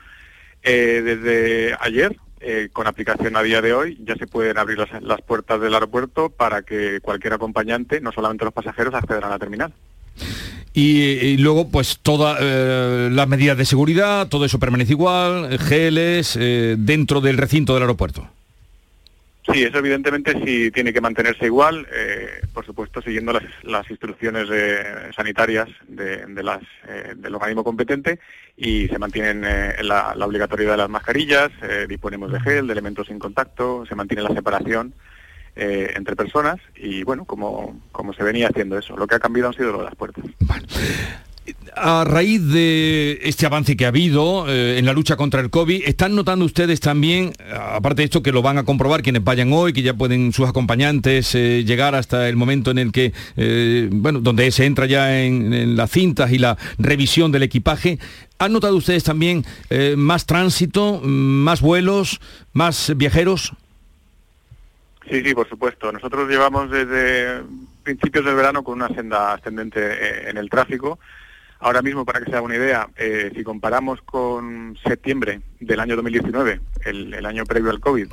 eh, 0.63 1.01
desde 1.01 1.77
ayer, 1.79 2.17
eh, 2.41 2.67
con 2.73 2.87
aplicación 2.87 3.37
a 3.37 3.41
día 3.41 3.61
de 3.61 3.71
hoy, 3.71 3.97
ya 4.03 4.15
se 4.15 4.27
pueden 4.27 4.57
abrir 4.57 4.77
las, 4.77 5.21
puertas 5.21 5.61
del 5.61 5.73
aeropuerto 5.73 6.29
para 6.29 6.61
que 6.61 6.99
cualquier 6.99 7.35
acompañante, 7.35 8.01
no 8.01 8.11
solamente 8.11 8.43
los 8.43 8.53
pasajeros, 8.53 8.93
accedan 8.93 9.23
a 9.23 9.29
la 9.29 9.39
terminal. 9.39 9.71
Y, 10.73 11.37
luego, 11.37 11.69
pues 11.69 11.99
todas 11.99 12.41
las 12.41 13.27
medidas 13.29 13.57
de 13.57 13.63
seguridad, 13.63 14.27
todo 14.27 14.43
eso 14.43 14.59
permanece 14.59 14.91
igual, 14.91 15.57
geles, 15.57 16.37
dentro 16.37 17.21
del 17.21 17.37
recinto 17.37 17.73
del 17.73 17.83
aeropuerto. 17.83 18.29
Sí, 19.51 19.63
eso 19.63 19.77
evidentemente 19.77 20.33
sí 20.45 20.71
tiene 20.71 20.91
que 20.91 20.99
mantenerse 20.99 21.45
igual, 21.45 21.87
eh, 21.93 22.41
por 22.53 22.65
supuesto 22.65 23.01
siguiendo 23.01 23.31
las, 23.63 23.89
instrucciones 23.89 24.47
sanitarias 25.15 25.69
de, 25.87 26.43
las, 26.43 26.61
eh, 26.87 27.13
del 27.15 27.35
organismo 27.35 27.63
competente 27.63 28.19
y 28.57 28.87
se 28.87 28.99
mantienen 28.99 29.45
eh, 29.45 29.75
la, 29.83 30.13
obligatoriedad 30.19 30.73
de 30.73 30.77
las 30.77 30.89
mascarillas, 30.89 31.49
disponemos 31.87 32.31
de 32.31 32.41
gel, 32.41 32.67
de 32.67 32.73
elementos 32.73 33.07
sin 33.07 33.19
contacto, 33.19 33.85
se 33.85 33.95
mantiene 33.95 34.23
la 34.23 34.33
separación 34.33 34.93
entre 35.55 36.15
personas 36.15 36.57
y 36.75 37.01
bueno, 37.03 37.25
como, 37.25 37.81
como 37.91 38.13
se 38.13 38.23
venía 38.23 38.47
haciendo 38.47 38.77
eso, 38.77 38.95
lo 38.95 39.07
que 39.07 39.15
ha 39.15 39.19
cambiado 39.19 39.49
han 39.49 39.55
sido 39.55 39.81
las 39.81 39.95
puertas. 39.95 40.23
A 41.75 42.03
raíz 42.03 42.45
de 42.45 43.19
este 43.23 43.45
avance 43.45 43.77
que 43.77 43.85
ha 43.85 43.89
habido 43.89 44.49
eh, 44.49 44.79
en 44.79 44.85
la 44.85 44.93
lucha 44.93 45.15
contra 45.15 45.39
el 45.39 45.49
COVID, 45.49 45.83
¿están 45.85 46.15
notando 46.15 46.43
ustedes 46.43 46.81
también, 46.81 47.31
aparte 47.53 48.01
de 48.01 48.05
esto 48.05 48.21
que 48.21 48.33
lo 48.33 48.41
van 48.41 48.57
a 48.57 48.63
comprobar 48.63 49.01
quienes 49.01 49.23
vayan 49.23 49.53
hoy, 49.53 49.71
que 49.71 49.81
ya 49.81 49.93
pueden 49.93 50.33
sus 50.33 50.49
acompañantes 50.49 51.33
eh, 51.35 51.63
llegar 51.63 51.95
hasta 51.95 52.27
el 52.27 52.35
momento 52.35 52.71
en 52.71 52.79
el 52.79 52.91
que, 52.91 53.13
eh, 53.37 53.87
bueno, 53.91 54.19
donde 54.19 54.51
se 54.51 54.65
entra 54.65 54.87
ya 54.87 55.21
en, 55.21 55.53
en, 55.53 55.77
las 55.77 55.91
cintas 55.91 56.31
y 56.31 56.37
la 56.37 56.57
revisión 56.79 57.31
del 57.31 57.43
equipaje, 57.43 57.99
¿han 58.39 58.51
notado 58.51 58.75
ustedes 58.75 59.03
también 59.03 59.45
más 59.95 60.25
tránsito, 60.25 60.99
más 61.01 61.61
vuelos, 61.61 62.19
más 62.53 62.91
viajeros? 62.97 63.53
Sí, 65.09 65.21
sí, 65.23 65.33
por 65.33 65.47
supuesto. 65.47 65.91
Nosotros 65.91 66.29
llevamos 66.29 66.69
desde 66.69 67.41
principios 67.83 68.25
del 68.25 68.35
verano 68.35 68.63
con 68.63 68.81
una 68.81 68.89
senda 68.89 69.33
ascendente 69.33 70.29
en 70.29 70.37
el 70.37 70.49
tráfico 70.49 70.99
Ahora 71.59 71.81
mismo, 71.81 72.05
para 72.05 72.19
que 72.19 72.25
se 72.25 72.31
haga 72.31 72.41
una 72.41 72.55
idea, 72.55 72.87
eh, 72.97 73.31
si 73.35 73.43
comparamos 73.43 74.01
con 74.01 74.77
septiembre 74.83 75.41
del 75.59 75.79
año 75.79 75.95
2019, 75.95 76.59
el, 76.85 77.25
año 77.25 77.45
previo 77.45 77.71
al 77.71 77.79
COVID, 77.79 78.07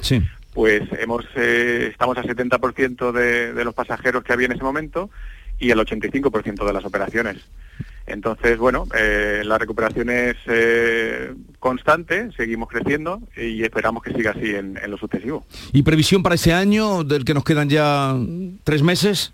pues 0.55 0.83
hemos 0.99 1.25
eh, 1.37 1.89
estamos 1.91 2.17
al 2.17 2.25
70% 2.25 3.13
de, 3.13 3.53
de 3.53 3.65
los 3.65 3.75
pasajeros 3.75 4.25
que 4.25 4.33
había 4.33 4.47
en 4.47 4.53
ese 4.53 4.63
momento 4.63 5.11
y 5.59 5.71
el 5.71 5.79
85% 5.79 6.65
de 6.65 6.73
las 6.73 6.85
operaciones. 6.85 7.37
Entonces, 8.07 8.59
bueno, 8.59 8.87
eh, 8.97 9.43
la 9.45 9.57
recuperación 9.59 10.11
es 10.11 10.37
constante, 11.59 12.31
seguimos 12.37 12.69
creciendo 12.69 13.21
y 13.37 13.63
esperamos 13.63 14.03
que 14.03 14.13
siga 14.13 14.33
así 14.33 14.55
en, 14.55 14.79
en, 14.83 14.91
lo 14.91 14.99
sucesivo. 14.99 15.47
¿Y 15.73 15.83
previsión 15.83 16.23
para 16.23 16.35
ese 16.35 16.53
año, 16.53 17.05
del 17.05 17.25
que 17.25 17.35
nos 17.35 17.45
quedan 17.45 17.69
ya 17.69 18.15
tres 18.63 18.83
meses? 18.83 19.33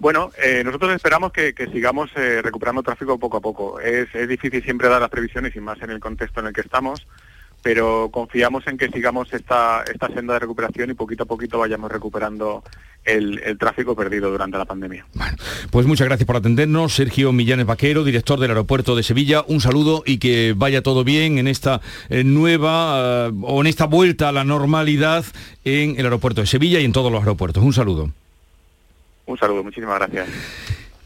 Bueno, 0.00 0.32
eh, 0.42 0.62
nosotros 0.64 0.94
esperamos 0.94 1.30
que, 1.30 1.52
sigamos 1.70 2.10
eh, 2.16 2.40
recuperando 2.40 2.82
tráfico 2.82 3.18
poco 3.18 3.36
a 3.36 3.40
poco. 3.42 3.78
Es, 3.80 4.08
difícil 4.26 4.62
siempre 4.64 4.88
dar 4.88 4.98
las 4.98 5.10
previsiones 5.10 5.54
y 5.54 5.60
más 5.60 5.80
en 5.82 5.90
el 5.90 6.00
contexto 6.00 6.40
en 6.40 6.46
el 6.46 6.54
que 6.54 6.62
estamos, 6.62 7.06
pero 7.62 8.08
confiamos 8.10 8.66
en 8.66 8.78
que 8.78 8.88
sigamos 8.88 9.30
esta, 9.34 9.84
senda 10.14 10.32
de 10.32 10.40
recuperación 10.40 10.90
y 10.90 10.94
poquito 10.94 11.24
a 11.24 11.26
poquito 11.26 11.58
vayamos 11.58 11.92
recuperando 11.92 12.64
el, 13.04 13.58
tráfico 13.58 13.94
perdido 13.94 14.30
durante 14.30 14.56
la 14.56 14.64
pandemia. 14.64 15.04
Bueno, 15.12 15.36
pues 15.70 15.84
muchas 15.84 16.06
gracias 16.06 16.26
por 16.26 16.36
atendernos. 16.36 16.94
Sergio 16.94 17.34
Millanes 17.34 17.66
Vaquero, 17.66 18.02
director 18.02 18.40
del 18.40 18.52
aeropuerto 18.52 18.96
de 18.96 19.02
Sevilla. 19.02 19.44
Un 19.48 19.60
saludo 19.60 20.02
y 20.06 20.16
que 20.16 20.54
vaya 20.56 20.82
todo 20.82 21.04
bien 21.04 21.36
en 21.36 21.46
esta 21.46 21.82
eh, 22.08 22.24
nueva 22.24 23.28
o 23.28 23.60
en 23.60 23.66
esta 23.66 23.84
vuelta 23.84 24.30
a 24.30 24.32
la 24.32 24.44
normalidad 24.44 25.26
en 25.66 25.98
el 25.98 26.06
aeropuerto 26.06 26.40
de 26.40 26.46
Sevilla 26.46 26.80
y 26.80 26.86
en 26.86 26.92
todos 26.92 27.12
los 27.12 27.20
aeropuertos. 27.20 27.62
Un 27.62 27.74
saludo. 27.74 28.10
Un 29.30 29.38
saludo, 29.38 29.62
muchísimas 29.62 29.96
gracias. 29.96 30.28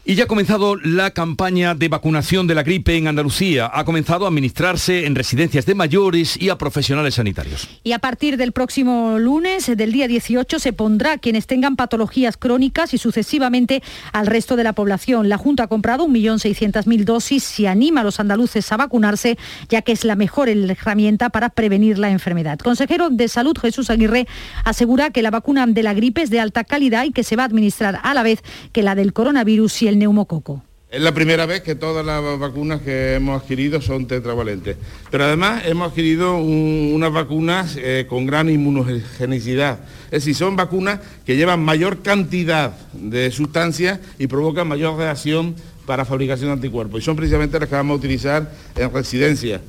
Y 0.07 0.13
ya 0.13 0.25
ha 0.25 0.27
comenzado 0.27 0.75
la 0.75 1.09
campaña 1.09 1.73
de 1.73 1.87
vacunación 1.87 2.45
de 2.45 2.53
la 2.53 2.61
gripe 2.61 2.95
en 2.95 3.07
Andalucía. 3.07 3.71
Ha 3.73 3.85
comenzado 3.85 4.25
a 4.25 4.27
administrarse 4.27 5.07
en 5.07 5.15
residencias 5.15 5.65
de 5.65 5.73
mayores 5.73 6.39
y 6.39 6.49
a 6.49 6.59
profesionales 6.59 7.15
sanitarios. 7.15 7.67
Y 7.83 7.91
a 7.93 7.97
partir 7.97 8.37
del 8.37 8.51
próximo 8.51 9.17
lunes, 9.17 9.65
del 9.65 9.91
día 9.91 10.07
18, 10.07 10.59
se 10.59 10.73
pondrá 10.73 11.13
a 11.13 11.17
quienes 11.17 11.47
tengan 11.47 11.75
patologías 11.75 12.37
crónicas 12.37 12.93
y 12.93 12.99
sucesivamente 12.99 13.81
al 14.11 14.27
resto 14.27 14.55
de 14.55 14.63
la 14.63 14.73
población. 14.73 15.27
La 15.27 15.39
Junta 15.39 15.63
ha 15.63 15.67
comprado 15.67 16.07
1.600.000 16.07 17.03
dosis 17.03 17.59
y 17.59 17.65
anima 17.65 18.01
a 18.01 18.03
los 18.03 18.19
andaluces 18.19 18.71
a 18.71 18.77
vacunarse, 18.77 19.39
ya 19.69 19.81
que 19.81 19.91
es 19.91 20.05
la 20.05 20.15
mejor 20.15 20.49
herramienta 20.49 21.31
para 21.31 21.49
prevenir 21.49 21.97
la 21.97 22.11
enfermedad. 22.11 22.59
consejero 22.59 23.09
de 23.09 23.27
Salud, 23.27 23.57
Jesús 23.59 23.89
Aguirre, 23.89 24.27
asegura 24.65 25.09
que 25.09 25.23
la 25.23 25.31
vacuna 25.31 25.65
de 25.65 25.81
la 25.81 25.95
gripe 25.95 26.21
es 26.21 26.29
de 26.29 26.39
alta 26.39 26.63
calidad 26.63 27.05
y 27.05 27.11
que 27.11 27.23
se 27.23 27.35
va 27.35 27.41
a 27.41 27.47
administrar 27.47 27.99
a 28.03 28.13
la 28.13 28.21
vez 28.21 28.43
que 28.71 28.83
la 28.83 28.93
del 28.93 29.11
coronavirus 29.11 29.81
y 29.81 29.87
el 29.87 29.94
neumococo. 29.95 30.61
Es 30.95 31.01
la 31.01 31.13
primera 31.13 31.45
vez 31.45 31.61
que 31.61 31.75
todas 31.75 32.05
las 32.05 32.39
vacunas 32.39 32.81
que 32.81 33.15
hemos 33.15 33.41
adquirido 33.41 33.81
son 33.81 34.07
tetravalentes. 34.07 34.77
Pero 35.11 35.25
además 35.25 35.63
hemos 35.65 35.89
adquirido 35.91 36.37
unas 36.37 37.11
vacunas 37.11 37.75
eh, 37.77 38.05
con 38.07 38.25
gran 38.25 38.49
inmunogenicidad. 38.49 39.79
Es 40.05 40.23
decir, 40.23 40.35
son 40.35 40.55
vacunas 40.55 41.01
que 41.25 41.35
llevan 41.35 41.59
mayor 41.59 42.01
cantidad 42.01 42.77
de 42.93 43.29
sustancias 43.31 43.99
y 44.19 44.27
provocan 44.27 44.69
mayor 44.69 44.97
reacción 44.97 45.55
para 45.85 46.05
fabricación 46.05 46.47
de 46.47 46.53
anticuerpos. 46.53 47.01
Y 47.01 47.03
son 47.03 47.17
precisamente 47.17 47.59
las 47.59 47.67
que 47.67 47.75
vamos 47.75 47.95
a 47.95 47.97
utilizar 47.97 48.51
en 48.77 48.93
residencias. 48.93 49.61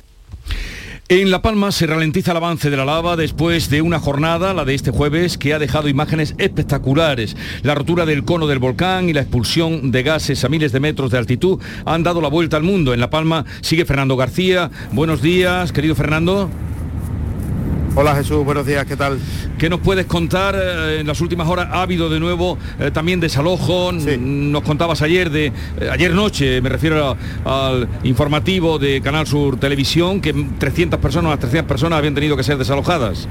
En 1.09 1.31
La 1.31 1.41
Palma 1.41 1.71
se 1.71 1.87
ralentiza 1.87 2.31
el 2.31 2.37
avance 2.37 2.69
de 2.69 2.75
la 2.75 2.83
lava 2.83 3.15
después 3.15 3.69
de 3.69 3.81
una 3.81 3.97
jornada, 3.97 4.53
la 4.53 4.65
de 4.65 4.75
este 4.75 4.91
jueves, 4.91 5.37
que 5.37 5.53
ha 5.53 5.59
dejado 5.59 5.87
imágenes 5.87 6.35
espectaculares. 6.37 7.37
La 7.63 7.75
rotura 7.75 8.05
del 8.05 8.25
cono 8.25 8.45
del 8.45 8.59
volcán 8.59 9.07
y 9.07 9.13
la 9.13 9.21
expulsión 9.21 9.91
de 9.91 10.03
gases 10.03 10.43
a 10.43 10.49
miles 10.49 10.73
de 10.73 10.81
metros 10.81 11.09
de 11.09 11.17
altitud 11.17 11.61
han 11.85 12.03
dado 12.03 12.19
la 12.19 12.27
vuelta 12.27 12.57
al 12.57 12.63
mundo. 12.63 12.93
En 12.93 12.99
La 12.99 13.09
Palma 13.09 13.45
sigue 13.61 13.85
Fernando 13.85 14.17
García. 14.17 14.69
Buenos 14.91 15.21
días, 15.21 15.71
querido 15.71 15.95
Fernando. 15.95 16.49
Hola 17.95 18.15
Jesús, 18.15 18.45
buenos 18.45 18.65
días, 18.65 18.85
¿qué 18.85 18.95
tal? 18.95 19.19
¿Qué 19.57 19.69
nos 19.69 19.79
puedes 19.79 20.05
contar? 20.05 20.55
Eh, 20.55 20.99
en 20.99 21.07
las 21.07 21.19
últimas 21.19 21.47
horas 21.47 21.69
ha 21.71 21.81
habido 21.81 22.09
de 22.09 22.19
nuevo 22.19 22.57
eh, 22.79 22.91
también 22.91 23.19
desalojo. 23.19 23.91
Nos 23.91 24.61
contabas 24.61 25.01
ayer 25.01 25.31
de 25.31 25.47
eh, 25.47 25.53
ayer 25.91 26.13
noche, 26.13 26.61
me 26.61 26.69
refiero 26.69 27.17
al 27.45 27.87
informativo 28.03 28.77
de 28.77 29.01
Canal 29.01 29.25
Sur 29.25 29.59
Televisión, 29.59 30.21
que 30.21 30.33
300 30.33 30.99
personas, 30.99 31.31
las 31.31 31.39
300 31.39 31.67
personas 31.67 31.97
habían 31.97 32.13
tenido 32.13 32.37
que 32.37 32.43
ser 32.43 32.57
desalojadas. 32.57 33.27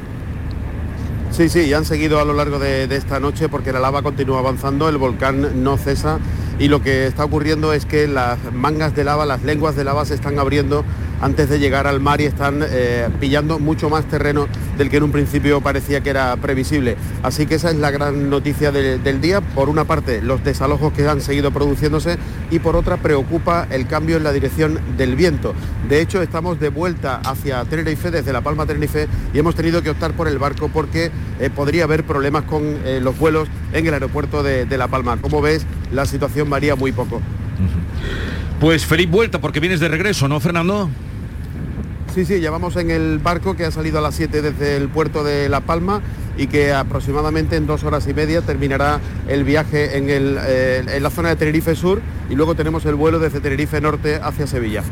Sí, 1.30 1.48
sí, 1.48 1.60
y 1.60 1.72
han 1.72 1.84
seguido 1.84 2.18
a 2.18 2.24
lo 2.24 2.32
largo 2.32 2.58
de, 2.58 2.88
de 2.88 2.96
esta 2.96 3.20
noche 3.20 3.48
porque 3.48 3.72
la 3.72 3.78
lava 3.78 4.02
continúa 4.02 4.38
avanzando, 4.38 4.88
el 4.88 4.96
volcán 4.96 5.62
no 5.62 5.76
cesa 5.76 6.18
y 6.58 6.68
lo 6.68 6.82
que 6.82 7.06
está 7.06 7.24
ocurriendo 7.24 7.72
es 7.72 7.84
que 7.84 8.06
las 8.08 8.38
mangas 8.52 8.94
de 8.94 9.04
lava, 9.04 9.26
las 9.26 9.42
lenguas 9.42 9.76
de 9.76 9.84
lava 9.84 10.04
se 10.04 10.14
están 10.14 10.38
abriendo 10.38 10.84
antes 11.20 11.48
de 11.48 11.58
llegar 11.58 11.86
al 11.86 12.00
mar 12.00 12.20
y 12.20 12.24
están 12.24 12.62
eh, 12.62 13.08
pillando 13.20 13.58
mucho 13.58 13.88
más 13.88 14.04
terreno 14.06 14.46
del 14.76 14.90
que 14.90 14.98
en 14.98 15.04
un 15.04 15.12
principio 15.12 15.60
parecía 15.60 16.02
que 16.02 16.10
era 16.10 16.36
previsible. 16.36 16.96
Así 17.22 17.46
que 17.46 17.54
esa 17.54 17.70
es 17.70 17.76
la 17.76 17.90
gran 17.90 18.28
noticia 18.28 18.70
del 18.72 19.20
día. 19.20 19.40
Por 19.40 19.68
una 19.68 19.84
parte, 19.84 20.20
los 20.20 20.44
desalojos 20.44 20.92
que 20.92 21.08
han 21.08 21.20
seguido 21.20 21.50
produciéndose 21.50 22.18
y 22.50 22.58
por 22.58 22.76
otra, 22.76 22.98
preocupa 22.98 23.66
el 23.70 23.86
cambio 23.86 24.16
en 24.16 24.24
la 24.24 24.32
dirección 24.32 24.78
del 24.96 25.16
viento. 25.16 25.54
De 25.88 26.00
hecho, 26.00 26.22
estamos 26.22 26.60
de 26.60 26.68
vuelta 26.68 27.20
hacia 27.24 27.64
Tenerife, 27.64 28.10
desde 28.10 28.32
La 28.32 28.42
Palma 28.42 28.66
Tenerife, 28.66 29.08
y 29.32 29.38
hemos 29.38 29.54
tenido 29.54 29.82
que 29.82 29.90
optar 29.90 30.12
por 30.12 30.28
el 30.28 30.38
barco 30.38 30.68
porque 30.68 31.10
eh, 31.40 31.50
podría 31.54 31.84
haber 31.84 32.04
problemas 32.04 32.44
con 32.44 32.62
eh, 32.84 33.00
los 33.02 33.18
vuelos 33.18 33.48
en 33.72 33.86
el 33.86 33.94
aeropuerto 33.94 34.42
de, 34.42 34.66
de 34.66 34.78
La 34.78 34.88
Palma. 34.88 35.16
Como 35.20 35.40
ves, 35.40 35.66
la 35.92 36.04
situación 36.04 36.45
varía 36.50 36.76
muy 36.76 36.92
poco. 36.92 37.20
Pues 38.60 38.86
feliz 38.86 39.10
vuelta 39.10 39.40
porque 39.40 39.60
vienes 39.60 39.80
de 39.80 39.88
regreso, 39.88 40.28
¿no, 40.28 40.40
Fernando? 40.40 40.88
Sí, 42.14 42.24
sí, 42.24 42.40
ya 42.40 42.50
vamos 42.50 42.76
en 42.76 42.90
el 42.90 43.18
barco 43.18 43.56
que 43.56 43.66
ha 43.66 43.70
salido 43.70 43.98
a 43.98 44.00
las 44.00 44.14
7 44.14 44.40
desde 44.40 44.78
el 44.78 44.88
puerto 44.88 45.22
de 45.22 45.50
La 45.50 45.60
Palma 45.60 46.00
y 46.38 46.46
que 46.46 46.72
aproximadamente 46.72 47.56
en 47.56 47.66
dos 47.66 47.84
horas 47.84 48.06
y 48.08 48.14
media 48.14 48.40
terminará 48.40 49.00
el 49.28 49.44
viaje 49.44 49.98
en, 49.98 50.06
eh, 50.08 50.82
en, 50.86 51.02
la 51.02 51.10
zona 51.10 51.30
de 51.30 51.36
Tenerife 51.36 51.74
Sur 51.74 52.00
y 52.30 52.34
luego 52.34 52.54
tenemos 52.54 52.86
el 52.86 52.94
vuelo 52.94 53.18
desde 53.18 53.40
Tenerife 53.40 53.82
Norte 53.82 54.18
hacia 54.22 54.46
Sevilla. 54.46 54.82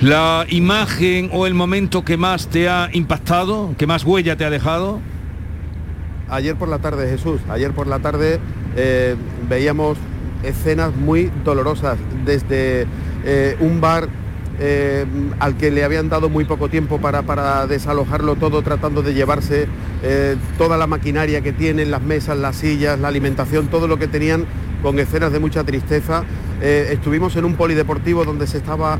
¿La 0.00 0.46
imagen 0.48 1.28
o 1.32 1.46
el 1.46 1.52
momento 1.52 2.02
que 2.02 2.16
más 2.16 2.48
te 2.48 2.68
ha 2.68 2.88
impactado, 2.92 3.74
que 3.76 3.86
más 3.86 4.04
huella 4.04 4.36
te 4.36 4.46
ha 4.46 4.50
dejado? 4.50 5.00
Ayer 6.30 6.56
por 6.56 6.68
la 6.68 6.78
tarde, 6.78 7.10
Jesús, 7.10 7.40
ayer 7.50 7.72
por 7.72 7.88
la 7.88 7.98
tarde 7.98 8.38
eh, 8.76 9.16
veíamos 9.48 9.98
escenas 10.42 10.94
muy 10.94 11.30
dolorosas 11.44 11.98
desde 12.24 12.86
eh, 13.24 13.56
un 13.60 13.80
bar 13.80 14.08
eh, 14.62 15.06
al 15.38 15.56
que 15.56 15.70
le 15.70 15.84
habían 15.84 16.08
dado 16.10 16.28
muy 16.28 16.44
poco 16.44 16.68
tiempo 16.68 17.00
para, 17.00 17.22
para 17.22 17.66
desalojarlo 17.66 18.36
todo, 18.36 18.62
tratando 18.62 19.02
de 19.02 19.14
llevarse 19.14 19.66
eh, 20.02 20.36
toda 20.58 20.76
la 20.76 20.86
maquinaria 20.86 21.40
que 21.40 21.52
tienen, 21.52 21.90
las 21.90 22.02
mesas, 22.02 22.36
las 22.36 22.56
sillas, 22.56 22.98
la 22.98 23.08
alimentación, 23.08 23.68
todo 23.68 23.88
lo 23.88 23.98
que 23.98 24.06
tenían 24.06 24.44
con 24.82 24.98
escenas 24.98 25.32
de 25.32 25.38
mucha 25.38 25.64
tristeza. 25.64 26.24
estuvimos 26.62 27.36
en 27.36 27.44
un 27.44 27.54
polideportivo 27.54 28.24
donde 28.24 28.46
se 28.46 28.56
estaba 28.56 28.98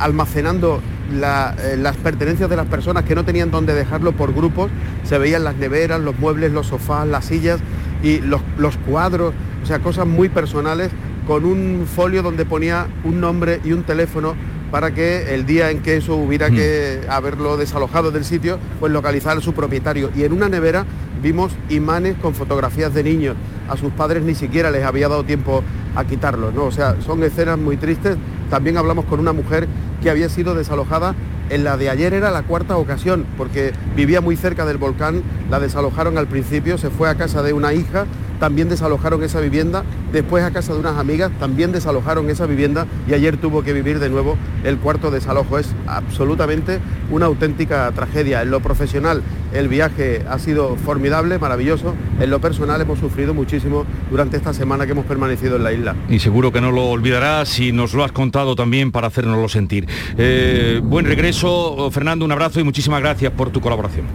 almacenando 0.00 0.80
las 1.12 1.96
pertenencias 2.02 2.50
de 2.50 2.56
las 2.56 2.66
personas 2.66 3.04
que 3.04 3.14
no 3.14 3.24
tenían 3.24 3.52
dónde 3.52 3.72
dejarlo 3.72 4.12
por 4.12 4.34
grupos. 4.34 4.68
Se 5.04 5.16
veían 5.18 5.44
las 5.44 5.54
neveras, 5.56 6.00
los 6.00 6.18
muebles, 6.18 6.50
los 6.50 6.66
sofás, 6.66 7.06
las 7.06 7.24
sillas 7.24 7.60
y 8.02 8.18
los, 8.18 8.40
los 8.58 8.76
cuadros, 8.78 9.32
o 9.62 9.66
sea, 9.66 9.80
cosas 9.80 10.06
muy 10.06 10.28
personales 10.28 10.90
con 11.26 11.44
un 11.44 11.86
folio 11.86 12.22
donde 12.22 12.44
ponía 12.44 12.86
un 13.04 13.20
nombre 13.20 13.60
y 13.64 13.72
un 13.72 13.82
teléfono 13.84 14.34
para 14.70 14.92
que 14.92 15.34
el 15.34 15.46
día 15.46 15.70
en 15.70 15.82
que 15.82 15.96
eso 15.96 16.14
hubiera 16.14 16.48
hmm. 16.48 16.54
que 16.54 17.00
haberlo 17.08 17.56
desalojado 17.56 18.10
del 18.10 18.24
sitio, 18.24 18.58
pues 18.78 18.92
localizar 18.92 19.36
a 19.36 19.40
su 19.40 19.52
propietario. 19.52 20.10
Y 20.14 20.24
en 20.24 20.32
una 20.32 20.48
nevera 20.48 20.84
vimos 21.22 21.52
imanes 21.68 22.16
con 22.20 22.34
fotografías 22.34 22.94
de 22.94 23.02
niños. 23.02 23.36
A 23.68 23.76
sus 23.76 23.92
padres 23.92 24.22
ni 24.22 24.34
siquiera 24.34 24.70
les 24.70 24.84
había 24.84 25.08
dado 25.08 25.24
tiempo 25.24 25.62
a 25.94 26.04
quitarlos, 26.04 26.54
¿no? 26.54 26.64
O 26.64 26.72
sea, 26.72 27.00
son 27.00 27.22
escenas 27.22 27.58
muy 27.58 27.76
tristes. 27.76 28.16
También 28.48 28.76
hablamos 28.76 29.04
con 29.04 29.20
una 29.20 29.32
mujer 29.32 29.68
que 30.02 30.10
había 30.10 30.28
sido 30.28 30.54
desalojada 30.54 31.14
en 31.50 31.64
la 31.64 31.76
de 31.76 31.90
ayer 31.90 32.14
era 32.14 32.30
la 32.30 32.42
cuarta 32.42 32.76
ocasión, 32.76 33.26
porque 33.36 33.72
vivía 33.96 34.20
muy 34.20 34.36
cerca 34.36 34.64
del 34.64 34.78
volcán, 34.78 35.22
la 35.50 35.58
desalojaron 35.58 36.16
al 36.16 36.28
principio, 36.28 36.78
se 36.78 36.90
fue 36.90 37.08
a 37.08 37.16
casa 37.16 37.42
de 37.42 37.52
una 37.52 37.74
hija 37.74 38.06
también 38.40 38.68
desalojaron 38.68 39.22
esa 39.22 39.40
vivienda, 39.40 39.84
después 40.12 40.42
a 40.42 40.50
casa 40.50 40.72
de 40.72 40.80
unas 40.80 40.96
amigas 40.96 41.30
también 41.38 41.70
desalojaron 41.70 42.28
esa 42.30 42.46
vivienda 42.46 42.86
y 43.06 43.12
ayer 43.12 43.36
tuvo 43.36 43.62
que 43.62 43.72
vivir 43.72 44.00
de 44.00 44.08
nuevo 44.08 44.36
el 44.64 44.78
cuarto 44.78 45.10
desalojo. 45.10 45.58
Es 45.58 45.74
absolutamente 45.86 46.80
una 47.10 47.26
auténtica 47.26 47.92
tragedia. 47.92 48.42
En 48.42 48.50
lo 48.50 48.60
profesional 48.60 49.22
el 49.52 49.68
viaje 49.68 50.24
ha 50.28 50.38
sido 50.38 50.76
formidable, 50.76 51.38
maravilloso. 51.38 51.94
En 52.18 52.30
lo 52.30 52.40
personal 52.40 52.80
hemos 52.80 52.98
sufrido 52.98 53.34
muchísimo 53.34 53.84
durante 54.10 54.38
esta 54.38 54.54
semana 54.54 54.86
que 54.86 54.92
hemos 54.92 55.04
permanecido 55.04 55.56
en 55.56 55.64
la 55.64 55.72
isla. 55.72 55.94
Y 56.08 56.18
seguro 56.18 56.50
que 56.50 56.62
no 56.62 56.72
lo 56.72 56.86
olvidarás 56.86 57.48
si 57.50 57.72
nos 57.72 57.92
lo 57.92 58.04
has 58.04 58.12
contado 58.12 58.56
también 58.56 58.90
para 58.90 59.08
hacernoslo 59.08 59.48
sentir. 59.48 59.86
Eh, 60.16 60.80
buen 60.82 61.04
regreso, 61.04 61.90
Fernando, 61.90 62.24
un 62.24 62.32
abrazo 62.32 62.58
y 62.58 62.64
muchísimas 62.64 63.00
gracias 63.02 63.32
por 63.32 63.50
tu 63.50 63.60
colaboración. 63.60 64.06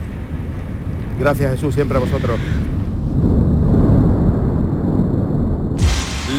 Gracias 1.20 1.52
Jesús, 1.52 1.76
siempre 1.76 1.98
a 1.98 2.02
vosotros. 2.02 2.40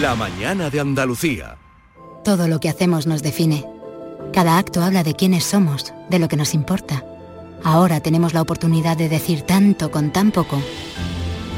La 0.00 0.14
mañana 0.14 0.68
de 0.68 0.78
Andalucía. 0.80 1.56
Todo 2.22 2.48
lo 2.48 2.60
que 2.60 2.68
hacemos 2.68 3.06
nos 3.06 3.22
define. 3.22 3.64
Cada 4.30 4.58
acto 4.58 4.82
habla 4.82 5.02
de 5.02 5.14
quiénes 5.14 5.44
somos, 5.44 5.94
de 6.10 6.18
lo 6.18 6.28
que 6.28 6.36
nos 6.36 6.52
importa. 6.52 7.02
Ahora 7.64 8.00
tenemos 8.00 8.34
la 8.34 8.42
oportunidad 8.42 8.98
de 8.98 9.08
decir 9.08 9.40
tanto 9.40 9.90
con 9.90 10.12
tan 10.12 10.32
poco. 10.32 10.60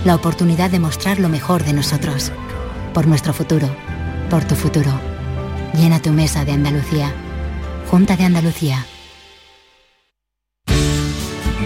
La 0.04 0.14
oportunidad 0.14 0.70
de 0.70 0.78
mostrar 0.78 1.18
lo 1.18 1.28
mejor 1.28 1.64
de 1.64 1.72
nosotros. 1.72 2.30
Por 2.94 3.08
nuestro 3.08 3.32
futuro. 3.32 3.68
Por 4.30 4.44
tu 4.44 4.54
futuro. 4.54 4.92
Llena 5.74 6.00
tu 6.00 6.10
mesa 6.10 6.44
de 6.44 6.52
Andalucía. 6.52 7.12
Junta 7.90 8.16
de 8.16 8.24
Andalucía. 8.24 8.86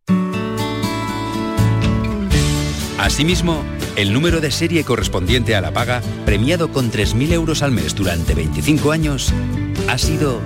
Asimismo, 2.97 3.63
el 3.95 4.12
número 4.13 4.41
de 4.41 4.51
serie 4.51 4.84
correspondiente 4.84 5.55
a 5.55 5.62
la 5.62 5.71
paga, 5.71 6.01
premiado 6.25 6.69
con 6.71 6.91
3.000 6.91 7.31
euros 7.31 7.63
al 7.63 7.71
mes 7.71 7.95
durante 7.95 8.36
25 8.36 8.91
años, 8.91 9.34
ha 9.88 9.97
sido 9.97 10.41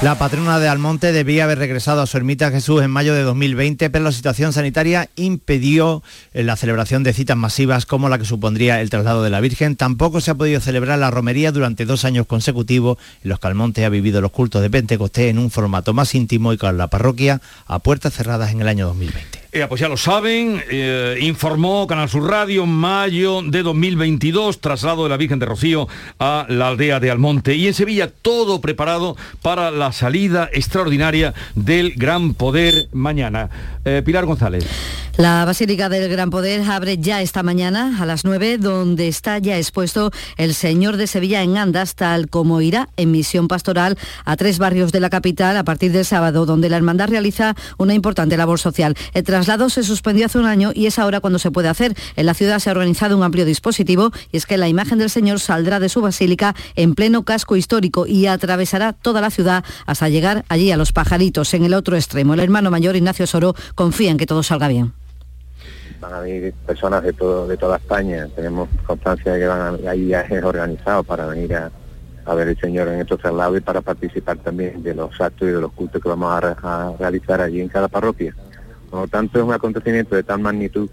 La 0.04 0.18
patrona 0.18 0.60
de 0.60 0.68
Almonte 0.68 1.12
debía 1.12 1.44
haber 1.44 1.56
regresado 1.56 2.02
a 2.02 2.06
su 2.06 2.18
ermita 2.18 2.50
Jesús 2.50 2.82
en 2.82 2.90
mayo 2.90 3.14
de 3.14 3.22
2020, 3.22 3.88
pero 3.88 4.04
la 4.04 4.12
situación 4.12 4.52
sanitaria 4.52 5.08
impidió 5.16 6.02
eh, 6.34 6.42
la 6.42 6.56
celebración 6.56 7.02
de 7.04 7.14
citas 7.14 7.38
masivas 7.38 7.86
como 7.86 8.10
la 8.10 8.18
que 8.18 8.26
supondría 8.26 8.82
el 8.82 8.90
traslado 8.90 9.22
de 9.22 9.30
la 9.30 9.40
Virgen. 9.40 9.76
Tampoco 9.76 10.20
se 10.20 10.30
ha 10.30 10.34
podido 10.34 10.60
celebrar 10.60 10.98
la 10.98 11.10
romería 11.10 11.52
durante 11.52 11.86
dos 11.86 12.04
años 12.04 12.26
consecutivos 12.26 12.98
en 13.22 13.30
los 13.30 13.40
que 13.40 13.46
Almonte 13.46 13.86
ha 13.86 13.88
vivido 13.88 14.20
los 14.20 14.30
cultos 14.30 14.60
de 14.60 14.68
Pentecostés 14.68 15.30
en 15.30 15.38
un 15.38 15.50
formato 15.50 15.94
más 15.94 16.14
íntimo 16.14 16.52
y 16.52 16.58
con 16.58 16.76
la 16.76 16.88
parroquia 16.88 17.40
a 17.66 17.78
puertas 17.78 18.12
cerradas 18.12 18.52
en 18.52 18.60
el 18.60 18.68
año 18.68 18.86
2020. 18.88 19.43
Eh, 19.56 19.64
pues 19.68 19.80
ya 19.80 19.88
lo 19.88 19.96
saben, 19.96 20.60
eh, 20.68 21.16
informó 21.20 21.86
Canal 21.86 22.08
Sur 22.08 22.28
Radio, 22.28 22.66
mayo 22.66 23.40
de 23.40 23.62
2022, 23.62 24.60
traslado 24.60 25.04
de 25.04 25.10
la 25.10 25.16
Virgen 25.16 25.38
de 25.38 25.46
Rocío 25.46 25.86
a 26.18 26.44
la 26.48 26.66
aldea 26.66 26.98
de 26.98 27.12
Almonte. 27.12 27.54
Y 27.54 27.68
en 27.68 27.74
Sevilla 27.74 28.10
todo 28.10 28.60
preparado 28.60 29.16
para 29.42 29.70
la 29.70 29.92
salida 29.92 30.50
extraordinaria 30.52 31.34
del 31.54 31.94
Gran 31.94 32.34
Poder 32.34 32.88
mañana. 32.90 33.48
Eh, 33.84 34.02
Pilar 34.04 34.24
González. 34.24 34.66
La 35.16 35.44
Basílica 35.44 35.88
del 35.88 36.10
Gran 36.10 36.30
Poder 36.30 36.62
abre 36.68 36.98
ya 36.98 37.22
esta 37.22 37.44
mañana 37.44 38.02
a 38.02 38.06
las 38.06 38.24
9, 38.24 38.58
donde 38.58 39.06
está 39.06 39.38
ya 39.38 39.56
expuesto 39.56 40.10
el 40.36 40.54
Señor 40.54 40.96
de 40.96 41.06
Sevilla 41.06 41.42
en 41.42 41.56
Andas, 41.56 41.94
tal 41.94 42.28
como 42.28 42.60
irá 42.60 42.88
en 42.96 43.12
misión 43.12 43.46
pastoral 43.46 43.96
a 44.24 44.36
tres 44.36 44.58
barrios 44.58 44.90
de 44.90 44.98
la 44.98 45.10
capital 45.10 45.56
a 45.56 45.62
partir 45.62 45.92
del 45.92 46.04
sábado, 46.04 46.46
donde 46.46 46.68
la 46.68 46.78
hermandad 46.78 47.10
realiza 47.10 47.54
una 47.78 47.94
importante 47.94 48.36
labor 48.36 48.58
social. 48.58 48.96
El 49.12 49.22
traslado 49.44 49.68
se 49.68 49.83
suspendió 49.83 50.24
hace 50.24 50.38
un 50.38 50.46
año 50.46 50.70
y 50.74 50.87
es 50.87 50.98
ahora 50.98 51.20
cuando 51.20 51.38
se 51.38 51.50
puede 51.50 51.68
hacer. 51.68 51.94
En 52.16 52.24
la 52.24 52.33
ciudad 52.33 52.61
se 52.61 52.70
ha 52.70 52.72
organizado 52.72 53.14
un 53.14 53.22
amplio 53.22 53.44
dispositivo 53.44 54.11
y 54.33 54.38
es 54.38 54.46
que 54.46 54.57
la 54.57 54.68
imagen 54.68 54.98
del 54.98 55.11
Señor 55.11 55.38
saldrá 55.38 55.80
de 55.80 55.90
su 55.90 56.00
basílica 56.00 56.54
en 56.76 56.94
pleno 56.94 57.24
casco 57.24 57.54
histórico 57.54 58.07
y 58.07 58.26
atravesará 58.26 58.94
toda 58.94 59.20
la 59.20 59.28
ciudad 59.28 59.62
hasta 59.85 60.09
llegar 60.09 60.46
allí 60.48 60.72
a 60.72 60.78
los 60.78 60.92
pajaritos, 60.92 61.52
en 61.52 61.64
el 61.64 61.74
otro 61.74 61.94
extremo. 61.94 62.33
El 62.33 62.40
hermano 62.40 62.70
mayor 62.70 62.96
Ignacio 62.96 63.26
Soro 63.26 63.54
confía 63.74 64.11
en 64.11 64.16
que 64.16 64.24
todo 64.24 64.42
salga 64.42 64.68
bien 64.68 64.94
van 66.00 66.12
a 66.12 66.20
venir 66.20 66.52
personas 66.66 67.02
de 67.02 67.12
todo 67.14 67.46
de 67.46 67.57
toda 67.57 67.76
España. 67.76 68.28
Tenemos 68.35 68.68
constancia 68.87 69.33
de 69.33 69.40
que 69.40 69.46
van 69.46 69.61
a, 69.87 69.90
hay 69.90 70.04
viajes 70.04 70.42
organizados 70.42 71.07
para 71.07 71.26
venir 71.26 71.54
a, 71.54 71.70
ver 72.35 72.48
el 72.48 72.59
Señor 72.59 72.88
en 72.88 73.00
estos 73.00 73.20
traslados 73.20 73.57
y 73.57 73.61
para 73.61 73.80
participar 73.80 74.37
también 74.38 74.83
de 74.83 74.94
los 74.94 75.18
actos 75.18 75.48
y 75.48 75.52
de 75.52 75.61
los 75.61 75.72
cultos 75.72 76.02
que 76.02 76.09
vamos 76.09 76.42
a, 76.42 76.94
realizar 76.98 77.40
allí 77.40 77.61
en 77.61 77.68
cada 77.68 77.88
parroquia. 77.88 78.35
Por 78.94 79.02
lo 79.02 79.09
tanto, 79.09 79.40
es 79.40 79.44
un 79.44 79.52
acontecimiento 79.52 80.14
de 80.14 80.22
tal 80.22 80.38
magnitud 80.38 80.88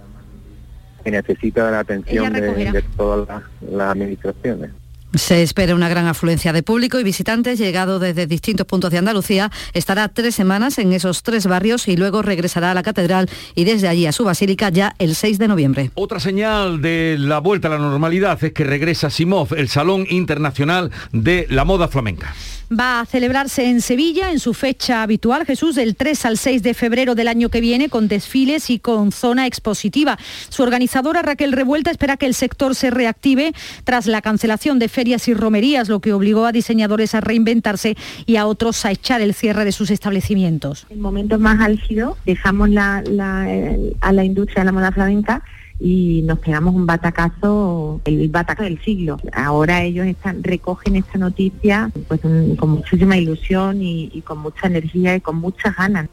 que 1.04 1.12
necesita 1.12 1.70
la 1.70 1.82
atención 1.82 2.34
de, 2.34 2.84
todas 2.98 3.44
las 3.62 3.92
administraciones. 3.92 4.72
Se 5.14 5.44
espera 5.44 5.76
una 5.76 5.90
gran 5.90 6.08
afluencia 6.08 6.54
de 6.54 6.64
público 6.64 7.00
y 7.00 7.04
visitantes 7.04 7.60
llegado 7.60 8.00
desde 8.00 8.28
distintos 8.28 8.66
puntos 8.66 8.92
de 8.92 8.98
Andalucía. 8.98 9.52
Estará 9.74 10.08
tres 10.08 10.36
semanas 10.36 10.78
en 10.78 10.94
esos 10.94 11.22
tres 11.22 11.48
barrios 11.48 11.88
y 11.88 11.98
luego 11.98 12.22
regresará 12.22 12.72
a 12.72 12.74
la 12.74 12.82
catedral 12.82 13.30
y 13.54 13.66
desde 13.66 13.90
allí 13.90 14.06
a 14.06 14.14
su 14.14 14.24
basílica 14.24 14.70
ya 14.70 14.96
el 15.00 15.16
6 15.16 15.38
de 15.38 15.48
noviembre. 15.50 15.92
Otra 15.96 16.20
señal 16.20 16.82
de 16.82 17.18
la 17.20 17.40
vuelta 17.40 17.68
a 17.68 17.72
la 17.72 17.78
normalidad 17.78 18.42
es 18.42 18.54
que 18.54 18.64
regresa 18.64 19.10
Simov, 19.10 19.54
el 19.56 19.68
Salón 19.68 20.06
Internacional 20.10 20.92
de 21.12 21.46
la 21.50 21.66
Moda 21.66 21.90
Flamenca 21.90 22.34
va 22.72 23.02
a 23.02 23.06
celebrarse 23.06 23.66
en 23.66 23.82
Sevilla 23.82 24.32
en 24.32 24.40
su 24.40 24.54
fecha 24.54 25.04
habitual, 25.04 25.46
Jesús, 25.46 25.76
del 25.76 25.96
3 25.96 26.26
al 26.26 26.38
6 26.38 26.64
de 26.64 26.74
febrero 26.74 27.16
del 27.16 27.28
año 27.28 27.50
que 27.50 27.60
viene, 27.60 27.90
con 27.90 28.08
desfiles 28.08 28.70
y 28.70 28.80
con 28.80 29.12
zona 29.12 29.46
expositiva. 29.46 30.18
Su 30.50 30.64
organizadora 30.64 31.22
Raquel 31.22 31.52
Revuelta 31.52 31.92
espera 31.92 32.18
que 32.18 32.26
el 32.26 32.34
sector 32.34 32.76
se 32.76 32.90
reactive 32.90 33.54
tras 33.84 34.08
la 34.08 34.22
cancelación 34.22 34.80
de 34.80 34.88
ferias 35.02 35.28
y 35.28 35.34
romerías, 35.34 35.90
lo 35.90 36.00
que 36.00 36.14
obligó 36.14 36.46
a 36.46 36.52
diseñadores 36.52 37.16
a 37.16 37.22
reinventarse 37.22 37.98
y 38.28 38.36
a 38.36 38.46
otros 38.46 38.86
a 38.86 38.92
echar 38.92 39.20
el 39.20 39.34
cierre 39.34 39.66
de 39.66 39.72
sus 39.72 39.90
establecimientos. 39.90 40.86
En 40.92 40.98
el 40.98 41.02
momento 41.02 41.40
más 41.40 41.60
álgido 41.60 42.18
dejamos 42.24 42.70
a 42.78 43.02
la 43.02 44.24
industria 44.24 44.62
de 44.62 44.66
la 44.66 44.72
moda 44.72 44.92
flamenca 44.92 45.42
y 45.80 46.22
nos 46.22 46.38
pegamos 46.38 46.76
un 46.76 46.86
batacazo, 46.86 48.00
el 48.06 48.30
batacazo 48.30 48.66
del 48.66 48.80
siglo. 48.84 49.18
Ahora 49.34 49.82
ellos 49.82 50.06
recogen 50.42 50.98
esta 50.98 51.18
noticia 51.18 51.90
pues, 52.08 52.22
con 52.22 52.70
muchísima 52.70 53.18
ilusión 53.18 53.82
y, 53.82 54.22
con 54.24 54.38
mucha 54.38 54.68
energía 54.68 55.16
y 55.16 55.22
con 55.22 55.38
muchas 55.38 55.76
ganas. 55.76 56.08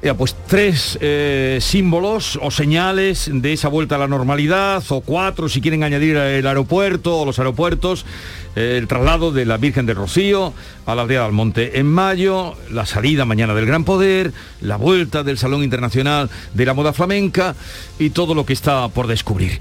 Ya, 0.00 0.14
pues 0.14 0.36
tres 0.46 0.96
eh, 1.00 1.58
símbolos 1.60 2.38
o 2.40 2.52
señales 2.52 3.28
de 3.32 3.52
esa 3.52 3.66
vuelta 3.66 3.96
a 3.96 3.98
la 3.98 4.06
normalidad, 4.06 4.80
o 4.90 5.00
cuatro 5.00 5.48
si 5.48 5.60
quieren 5.60 5.82
añadir 5.82 6.16
el 6.16 6.46
aeropuerto 6.46 7.18
o 7.18 7.24
los 7.26 7.40
aeropuertos. 7.40 8.06
el 8.54 8.86
traslado 8.86 9.32
de 9.32 9.44
la 9.44 9.56
Virgen 9.56 9.86
del 9.86 9.96
Rocío 9.96 10.52
a 10.86 10.94
la 10.94 11.02
aldea 11.02 11.24
del 11.24 11.32
Monte 11.32 11.80
en 11.80 11.86
mayo, 11.86 12.54
la 12.70 12.86
salida 12.86 13.24
mañana 13.24 13.54
del 13.54 13.66
Gran 13.66 13.82
Poder, 13.82 14.32
la 14.60 14.76
vuelta 14.76 15.24
del 15.24 15.36
Salón 15.36 15.64
Internacional 15.64 16.30
de 16.54 16.64
la 16.64 16.74
Moda 16.74 16.92
Flamenca 16.92 17.56
y 17.98 18.10
todo 18.10 18.36
lo 18.36 18.46
que 18.46 18.52
está 18.52 18.88
por 18.88 19.08
descubrir. 19.08 19.58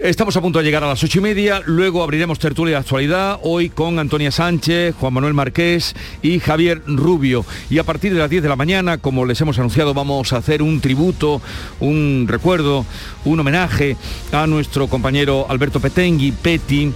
Estamos 0.00 0.36
a 0.36 0.40
punto 0.40 0.58
de 0.58 0.64
llegar 0.64 0.82
a 0.82 0.88
las 0.88 1.04
ocho 1.04 1.20
y 1.20 1.22
media, 1.22 1.62
luego 1.64 2.02
abriremos 2.02 2.40
tertulia 2.40 2.74
de 2.74 2.80
actualidad, 2.80 3.38
hoy 3.44 3.70
con 3.70 4.00
Antonia 4.00 4.32
Sánchez, 4.32 4.96
Juan 4.98 5.14
Manuel 5.14 5.34
Marqués 5.34 5.94
y 6.20 6.40
Javier 6.40 6.82
Rubio. 6.84 7.46
Y 7.70 7.78
a 7.78 7.84
partir 7.84 8.12
de 8.12 8.18
las 8.18 8.28
10 8.28 8.42
de 8.42 8.48
la 8.48 8.56
mañana, 8.56 8.98
como 8.98 9.24
les 9.24 9.40
hemos 9.40 9.56
anunciado, 9.56 9.94
vamos 9.94 10.32
a 10.32 10.38
hacer 10.38 10.62
un 10.62 10.80
tributo, 10.80 11.40
un 11.78 12.26
recuerdo, 12.28 12.84
un 13.24 13.38
homenaje 13.38 13.96
a 14.32 14.48
nuestro 14.48 14.88
compañero 14.88 15.46
Alberto 15.48 15.78
Petengui, 15.78 16.32
Peti, 16.32 16.92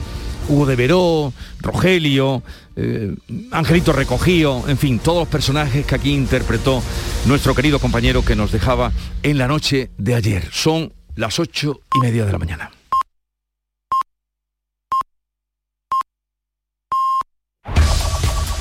Hugo 0.48 0.66
de 0.66 0.74
Veró, 0.74 1.32
Rogelio, 1.60 2.42
eh, 2.74 3.14
Angelito 3.52 3.92
Recogío, 3.92 4.68
en 4.68 4.76
fin, 4.76 4.98
todos 4.98 5.20
los 5.20 5.28
personajes 5.28 5.86
que 5.86 5.94
aquí 5.94 6.12
interpretó 6.12 6.82
nuestro 7.26 7.54
querido 7.54 7.78
compañero 7.78 8.24
que 8.24 8.34
nos 8.34 8.50
dejaba 8.50 8.90
en 9.22 9.38
la 9.38 9.46
noche 9.46 9.92
de 9.98 10.16
ayer. 10.16 10.48
Son 10.50 10.92
las 11.14 11.38
ocho 11.38 11.80
y 11.94 12.00
media 12.00 12.26
de 12.26 12.32
la 12.32 12.38
mañana. 12.38 12.70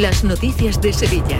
las 0.00 0.24
noticias 0.24 0.80
de 0.80 0.92
Sevilla. 0.92 1.38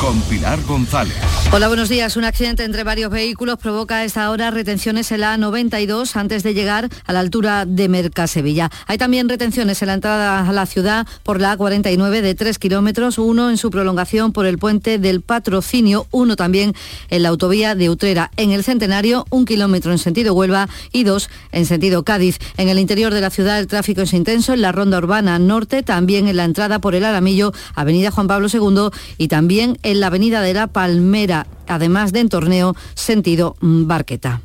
Con 0.00 0.20
Pilar 0.22 0.62
González. 0.62 1.16
Hola, 1.50 1.66
buenos 1.66 1.88
días. 1.88 2.16
Un 2.16 2.24
accidente 2.24 2.62
entre 2.62 2.84
varios 2.84 3.10
vehículos 3.10 3.58
provoca 3.58 3.96
a 3.96 4.04
esta 4.04 4.30
hora 4.30 4.52
retenciones 4.52 5.10
en 5.10 5.22
la 5.22 5.36
92 5.36 6.14
antes 6.14 6.44
de 6.44 6.54
llegar 6.54 6.88
a 7.06 7.12
la 7.12 7.20
altura 7.20 7.66
de 7.66 7.88
Mercasevilla. 7.88 8.70
Hay 8.86 8.98
también 8.98 9.28
retenciones 9.28 9.82
en 9.82 9.88
la 9.88 9.94
entrada 9.94 10.48
a 10.48 10.52
la 10.52 10.66
ciudad 10.66 11.06
por 11.24 11.40
la 11.40 11.58
A49 11.58 12.20
de 12.20 12.34
3 12.36 12.58
kilómetros, 12.58 13.18
uno 13.18 13.50
en 13.50 13.56
su 13.56 13.70
prolongación 13.70 14.32
por 14.32 14.46
el 14.46 14.58
puente 14.58 14.98
del 14.98 15.20
Patrocinio, 15.20 16.06
uno 16.12 16.36
también 16.36 16.74
en 17.10 17.22
la 17.24 17.30
autovía 17.30 17.74
de 17.74 17.90
Utrera. 17.90 18.30
En 18.36 18.52
el 18.52 18.62
Centenario, 18.62 19.26
un 19.30 19.44
kilómetro 19.44 19.90
en 19.90 19.98
sentido 19.98 20.34
Huelva 20.34 20.68
y 20.92 21.02
dos 21.02 21.30
en 21.50 21.66
sentido 21.66 22.04
Cádiz. 22.04 22.38
En 22.56 22.68
el 22.68 22.78
interior 22.78 23.12
de 23.12 23.22
la 23.22 23.30
ciudad 23.30 23.58
el 23.58 23.66
tráfico 23.66 24.02
es 24.02 24.12
intenso 24.12 24.52
en 24.52 24.62
la 24.62 24.70
ronda 24.70 24.98
urbana 24.98 25.38
norte, 25.40 25.82
también 25.82 26.28
en 26.28 26.36
la 26.36 26.44
entrada 26.44 26.78
por 26.78 26.94
el 26.94 27.04
Aramillo, 27.04 27.52
Avenida 27.88 28.10
Juan 28.10 28.26
Pablo 28.26 28.48
II 28.52 28.90
y 29.16 29.28
también 29.28 29.78
en 29.82 30.00
la 30.00 30.08
Avenida 30.08 30.42
de 30.42 30.52
la 30.52 30.66
Palmera, 30.66 31.46
además 31.66 32.12
de 32.12 32.20
en 32.20 32.28
Torneo, 32.28 32.76
sentido 32.94 33.56
Barqueta. 33.62 34.42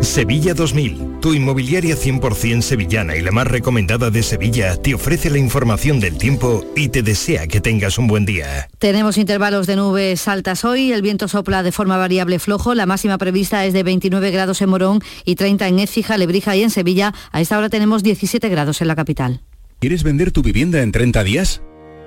Sevilla 0.00 0.54
2000, 0.54 1.20
tu 1.20 1.34
inmobiliaria 1.34 1.94
100% 1.94 2.62
sevillana 2.62 3.16
y 3.16 3.20
la 3.20 3.32
más 3.32 3.46
recomendada 3.46 4.10
de 4.10 4.22
Sevilla, 4.22 4.76
te 4.76 4.94
ofrece 4.94 5.28
la 5.28 5.36
información 5.36 6.00
del 6.00 6.16
tiempo 6.16 6.64
y 6.74 6.88
te 6.88 7.02
desea 7.02 7.46
que 7.46 7.60
tengas 7.60 7.98
un 7.98 8.06
buen 8.06 8.24
día. 8.24 8.68
Tenemos 8.78 9.18
intervalos 9.18 9.66
de 9.66 9.76
nubes 9.76 10.26
altas 10.26 10.64
hoy, 10.64 10.92
el 10.92 11.02
viento 11.02 11.28
sopla 11.28 11.62
de 11.62 11.72
forma 11.72 11.98
variable 11.98 12.38
flojo, 12.38 12.74
la 12.74 12.86
máxima 12.86 13.18
prevista 13.18 13.66
es 13.66 13.74
de 13.74 13.82
29 13.82 14.30
grados 14.30 14.62
en 14.62 14.70
Morón 14.70 15.00
y 15.26 15.34
30 15.34 15.68
en 15.68 15.78
Écija, 15.80 16.16
Lebrija 16.16 16.56
y 16.56 16.62
en 16.62 16.70
Sevilla. 16.70 17.12
A 17.30 17.42
esta 17.42 17.58
hora 17.58 17.68
tenemos 17.68 18.02
17 18.02 18.48
grados 18.48 18.80
en 18.80 18.88
la 18.88 18.96
capital. 18.96 19.42
¿Quieres 19.80 20.02
vender 20.02 20.32
tu 20.32 20.42
vivienda 20.42 20.82
en 20.82 20.92
30 20.92 21.24
días? 21.24 21.62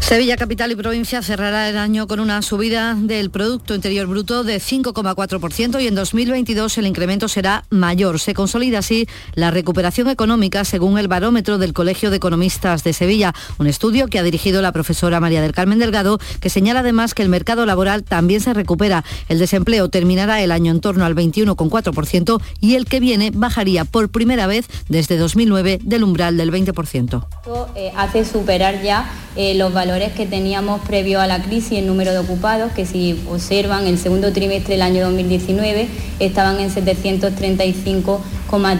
Sevilla 0.00 0.36
Capital 0.36 0.72
y 0.72 0.76
Provincia 0.76 1.22
cerrará 1.22 1.68
el 1.68 1.76
año 1.76 2.08
con 2.08 2.20
una 2.20 2.42
subida 2.42 2.96
del 2.96 3.30
Producto 3.30 3.74
Interior 3.74 4.06
Bruto 4.08 4.42
de 4.42 4.56
5,4% 4.56 5.80
y 5.80 5.86
en 5.86 5.94
2022 5.94 6.78
el 6.78 6.86
incremento 6.86 7.28
será 7.28 7.64
mayor. 7.70 8.18
Se 8.18 8.34
consolida 8.34 8.78
así 8.78 9.06
la 9.34 9.52
recuperación 9.52 10.08
económica 10.08 10.64
según 10.64 10.98
el 10.98 11.06
barómetro 11.06 11.58
del 11.58 11.74
Colegio 11.74 12.10
de 12.10 12.16
Economistas 12.16 12.82
de 12.82 12.92
Sevilla, 12.92 13.34
un 13.58 13.68
estudio 13.68 14.08
que 14.08 14.18
ha 14.18 14.24
dirigido 14.24 14.62
la 14.62 14.72
profesora 14.72 15.20
María 15.20 15.42
del 15.42 15.52
Carmen 15.52 15.78
Delgado, 15.78 16.18
que 16.40 16.50
señala 16.50 16.80
además 16.80 17.14
que 17.14 17.22
el 17.22 17.28
mercado 17.28 17.64
laboral 17.64 18.02
también 18.02 18.40
se 18.40 18.54
recupera. 18.54 19.04
El 19.28 19.38
desempleo 19.38 19.90
terminará 19.90 20.42
el 20.42 20.50
año 20.50 20.72
en 20.72 20.80
torno 20.80 21.04
al 21.04 21.14
21,4% 21.14 22.42
y 22.60 22.74
el 22.74 22.86
que 22.86 23.00
viene 23.00 23.30
bajaría 23.32 23.84
por 23.84 24.08
primera 24.08 24.48
vez 24.48 24.66
desde 24.88 25.18
2009 25.18 25.78
del 25.82 26.02
umbral 26.04 26.36
del 26.36 26.50
20%. 26.50 27.26
Esto 27.38 27.68
eh, 27.76 27.92
hace 27.96 28.24
superar 28.24 28.82
ya 28.82 29.08
eh, 29.36 29.54
los 29.54 29.72
valores 29.72 29.89
que 29.90 30.24
teníamos 30.24 30.80
previo 30.82 31.20
a 31.20 31.26
la 31.26 31.42
crisis 31.42 31.72
en 31.72 31.86
número 31.88 32.12
de 32.12 32.18
ocupados, 32.18 32.70
que 32.72 32.86
si 32.86 33.20
observan 33.28 33.88
el 33.88 33.98
segundo 33.98 34.32
trimestre 34.32 34.74
del 34.74 34.82
año 34.82 35.02
2019 35.04 35.88
estaban 36.20 36.60
en 36.60 36.70
735,3 36.70 38.20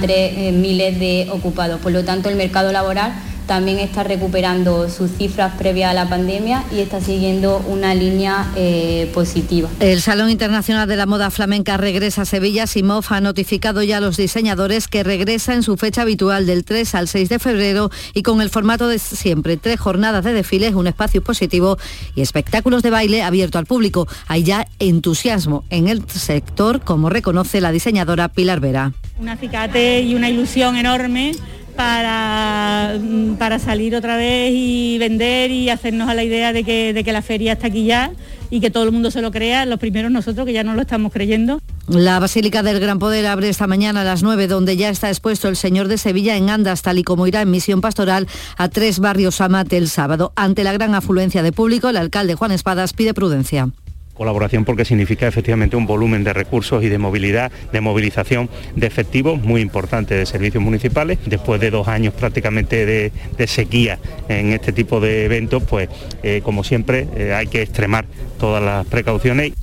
eh, 0.09 0.53
miles 0.53 1.01
de 1.01 1.29
ocupados. 1.33 1.81
Por 1.81 1.90
lo 1.90 2.05
tanto, 2.05 2.29
el 2.29 2.37
mercado 2.37 2.70
laboral 2.70 3.12
también 3.51 3.81
está 3.81 4.05
recuperando 4.05 4.89
sus 4.89 5.11
cifras 5.11 5.57
previas 5.59 5.91
a 5.91 5.93
la 5.93 6.09
pandemia 6.09 6.63
y 6.71 6.79
está 6.79 7.01
siguiendo 7.01 7.59
una 7.67 7.97
línea 7.97 8.47
eh, 8.55 9.11
positiva. 9.13 9.69
El 9.81 10.01
Salón 10.01 10.31
Internacional 10.31 10.87
de 10.89 10.95
la 10.95 11.05
Moda 11.05 11.33
Flamenca 11.33 11.77
regresa 11.77 12.23
a 12.23 12.25
Sevilla. 12.27 12.69
Simov 12.69 13.07
ha 13.09 13.21
notificado 13.21 13.83
ya 13.83 13.97
a 13.97 14.01
los 14.01 14.17
diseñadores 14.17 14.87
que 14.87 15.03
regresa 15.03 15.53
en 15.53 15.65
su 15.65 15.77
fecha 15.77 16.03
habitual 16.03 16.47
del 16.47 16.65
3 16.65 16.95
al 16.95 17.09
6 17.09 17.29
de 17.29 17.41
febrero 17.41 17.91
y 18.15 18.23
con 18.23 18.41
el 18.41 18.51
formato 18.51 18.87
de 18.87 19.01
siempre, 19.01 19.57
tres 19.57 19.81
jornadas 19.81 20.25
de 20.25 20.33
desfiles, 20.33 20.75
un 20.75 20.87
espacio 20.87 21.21
positivo 21.21 21.77
y 22.15 22.21
espectáculos 22.21 22.85
de 22.85 22.91
baile 22.91 23.25
abierto 23.25 23.59
al 23.59 23.67
público. 23.67 24.07
Hay 24.29 24.45
ya 24.45 24.69
entusiasmo 24.79 25.65
en 25.71 25.89
el 25.89 26.09
sector, 26.09 26.83
como 26.83 27.11
reconoce 27.11 27.61
la 27.61 27.73
diseñadora 27.73 28.29
Pilar 28.29 28.61
Vera. 28.61 28.93
Un 29.19 29.29
acicate 29.29 30.03
y 30.03 30.15
una 30.15 30.31
ilusión 30.31 30.77
enorme 30.77 31.33
para, 31.81 32.99
mm, 33.01 33.37
para 33.37 33.59
salir 33.59 33.97
otra 33.97 34.19
vez 34.19 34.53
y 34.55 34.99
vender 34.99 35.51
y 35.51 35.71
hacernos 35.71 36.11
a 36.11 36.14
la 36.14 36.23
idea 36.23 36.53
de 36.53 36.62
que, 36.62 36.93
de 36.93 37.03
que 37.03 37.11
la 37.11 37.23
feria 37.23 37.55
está 37.55 37.69
aquí 37.69 37.87
ya 37.87 38.12
y 38.51 38.61
que 38.61 38.71
todo 38.71 38.85
el 38.85 38.93
mundo 38.93 39.11
se 39.11 39.23
lo 39.23 39.31
crea, 39.31 39.64
los 39.64 39.79
primeros 39.79 40.11
nosotros 40.11 40.45
que 40.45 40.53
ya 40.53 40.62
no 40.62 40.75
lo 40.75 40.83
estamos 40.83 41.11
creyendo. 41.11 41.62
La 41.88 42.19
Basílica 42.19 42.62
del 42.62 42.81
Gran 42.81 42.99
Poder 42.99 43.27
abre 43.27 43.49
esta 43.49 43.66
mañana 43.66 44.03
a 44.03 44.05
las 44.05 44.23
9, 44.23 44.47
donde 44.47 44.77
ya 44.77 44.90
está 44.90 45.09
expuesto 45.09 45.49
el 45.49 45.57
Señor 45.57 45.88
de 45.88 45.97
Sevilla 45.97 46.37
en 46.37 46.51
Andas, 46.51 46.83
tal 46.83 46.99
y 46.99 47.03
como 47.03 47.27
irá 47.27 47.40
en 47.40 47.51
misión 47.51 47.81
pastoral 47.81 48.29
a 48.59 48.69
tres 48.69 48.99
barrios 48.99 49.40
Amate 49.40 49.79
el 49.79 49.88
sábado. 49.88 50.35
Ante 50.37 50.64
la 50.64 50.75
gran 50.75 50.95
afluencia 50.95 51.43
de 51.43 51.53
público, 51.53 51.88
el 51.88 51.97
alcalde 51.97 52.35
Juan 52.35 52.53
Espadas 52.53 52.93
pide 52.93 53.14
prudencia 53.14 53.71
colaboración 54.20 54.66
porque 54.66 54.85
significa 54.85 55.26
efectivamente 55.26 55.76
un 55.76 55.87
volumen 55.87 56.24
de 56.24 56.35
recursos 56.35 56.85
y 56.85 56.90
de 56.90 56.98
movilidad, 56.98 57.50
de 57.72 57.80
movilización 57.80 58.50
de 58.76 58.87
efectivos 58.87 59.40
muy 59.40 59.62
importante 59.62 60.14
de 60.14 60.26
servicios 60.26 60.62
municipales. 60.62 61.18
Después 61.24 61.59
de 61.59 61.70
dos 61.70 61.88
años 61.88 62.12
prácticamente 62.12 62.85
de, 62.85 63.12
sequía 63.46 63.98
en 64.28 64.52
este 64.52 64.74
tipo 64.74 65.00
de 65.00 65.24
eventos, 65.24 65.62
pues 65.62 65.88
eh, 66.22 66.42
como 66.44 66.64
siempre 66.64 67.09
eh, 67.16 67.33
hay 67.33 67.46
que 67.46 67.62
extremar 67.62 68.04
todas 68.38 68.62
las 68.62 68.87
precauciones. 68.87 69.54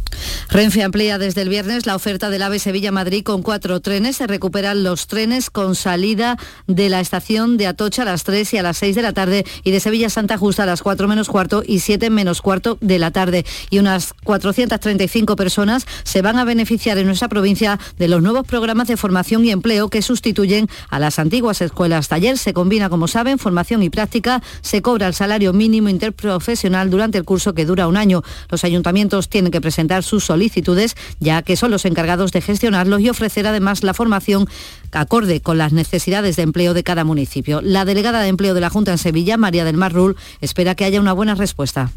Renfe 0.49 0.83
amplía 0.83 1.17
desde 1.17 1.41
el 1.41 1.49
viernes 1.49 1.85
la 1.85 1.95
oferta 1.95 2.29
del 2.29 2.41
AVE 2.41 2.59
Sevilla-Madrid 2.59 3.23
con 3.23 3.41
cuatro 3.41 3.79
trenes. 3.81 4.17
Se 4.17 4.27
recuperan 4.27 4.83
los 4.83 5.07
trenes 5.07 5.49
con 5.49 5.75
salida 5.75 6.37
de 6.67 6.89
la 6.89 7.01
estación 7.01 7.57
de 7.57 7.67
Atocha 7.67 8.03
a 8.03 8.05
las 8.05 8.23
3 8.23 8.53
y 8.53 8.57
a 8.57 8.63
las 8.63 8.77
6 8.77 8.95
de 8.95 9.01
la 9.01 9.13
tarde 9.13 9.45
y 9.63 9.71
de 9.71 9.79
Sevilla-Santa 9.79 10.37
Justa 10.37 10.63
a 10.63 10.65
las 10.65 10.81
4 10.81 11.07
menos 11.07 11.27
cuarto 11.27 11.63
y 11.65 11.79
7 11.79 12.09
menos 12.09 12.41
cuarto 12.41 12.77
de 12.81 12.97
la 12.97 13.11
tarde. 13.11 13.45
Y 13.69 13.79
unas 13.79 14.13
435 14.23 15.35
personas 15.35 15.85
se 16.03 16.21
van 16.21 16.37
a 16.37 16.45
beneficiar 16.45 16.97
en 16.97 17.07
nuestra 17.07 17.27
provincia 17.27 17.79
de 17.97 18.07
los 18.07 18.21
nuevos 18.21 18.45
programas 18.47 18.87
de 18.87 18.97
formación 18.97 19.43
y 19.45 19.51
empleo 19.51 19.89
que 19.89 20.01
sustituyen 20.01 20.69
a 20.89 20.99
las 20.99 21.19
antiguas 21.19 21.61
escuelas 21.61 22.07
taller. 22.07 22.37
Se 22.37 22.53
combina, 22.53 22.89
como 22.89 23.07
saben, 23.07 23.37
formación 23.37 23.83
y 23.83 23.89
práctica. 23.89 24.41
Se 24.61 24.81
cobra 24.81 25.07
el 25.07 25.13
salario 25.13 25.53
mínimo 25.53 25.89
interprofesional 25.89 26.89
durante 26.89 27.17
el 27.17 27.25
curso 27.25 27.53
que 27.53 27.65
dura 27.65 27.87
un 27.87 27.97
año. 27.97 28.23
Los 28.49 28.63
ayuntamientos 28.63 29.29
tienen 29.29 29.51
que 29.51 29.61
presentar 29.61 29.96
sus 30.03 30.23
solicitudes, 30.23 30.95
ya 31.19 31.41
que 31.41 31.55
son 31.55 31.71
los 31.71 31.86
encargados 31.86 32.31
de 32.31 32.41
gestionarlos 32.41 33.01
y 33.01 33.10
ofrecer 33.10 33.47
además 33.47 33.83
la 33.83 33.93
formación 33.93 34.47
acorde 34.91 35.41
con 35.41 35.57
las 35.57 35.73
necesidades 35.73 36.36
de 36.36 36.43
empleo 36.43 36.73
de 36.73 36.83
cada 36.83 37.03
municipio. 37.03 37.62
La 37.62 37.86
delegada 37.86 38.21
de 38.21 38.29
empleo 38.29 38.53
de 38.53 38.62
la 38.62 38.69
Junta 38.69 38.91
en 38.91 38.97
Sevilla, 38.97 39.38
María 39.38 39.63
del 39.63 39.77
Mar 39.77 39.93
Rul, 39.93 40.15
espera 40.41 40.75
que 40.75 40.86
haya 40.86 40.99
una 40.99 41.13
buena 41.13 41.36
respuesta 41.36 41.91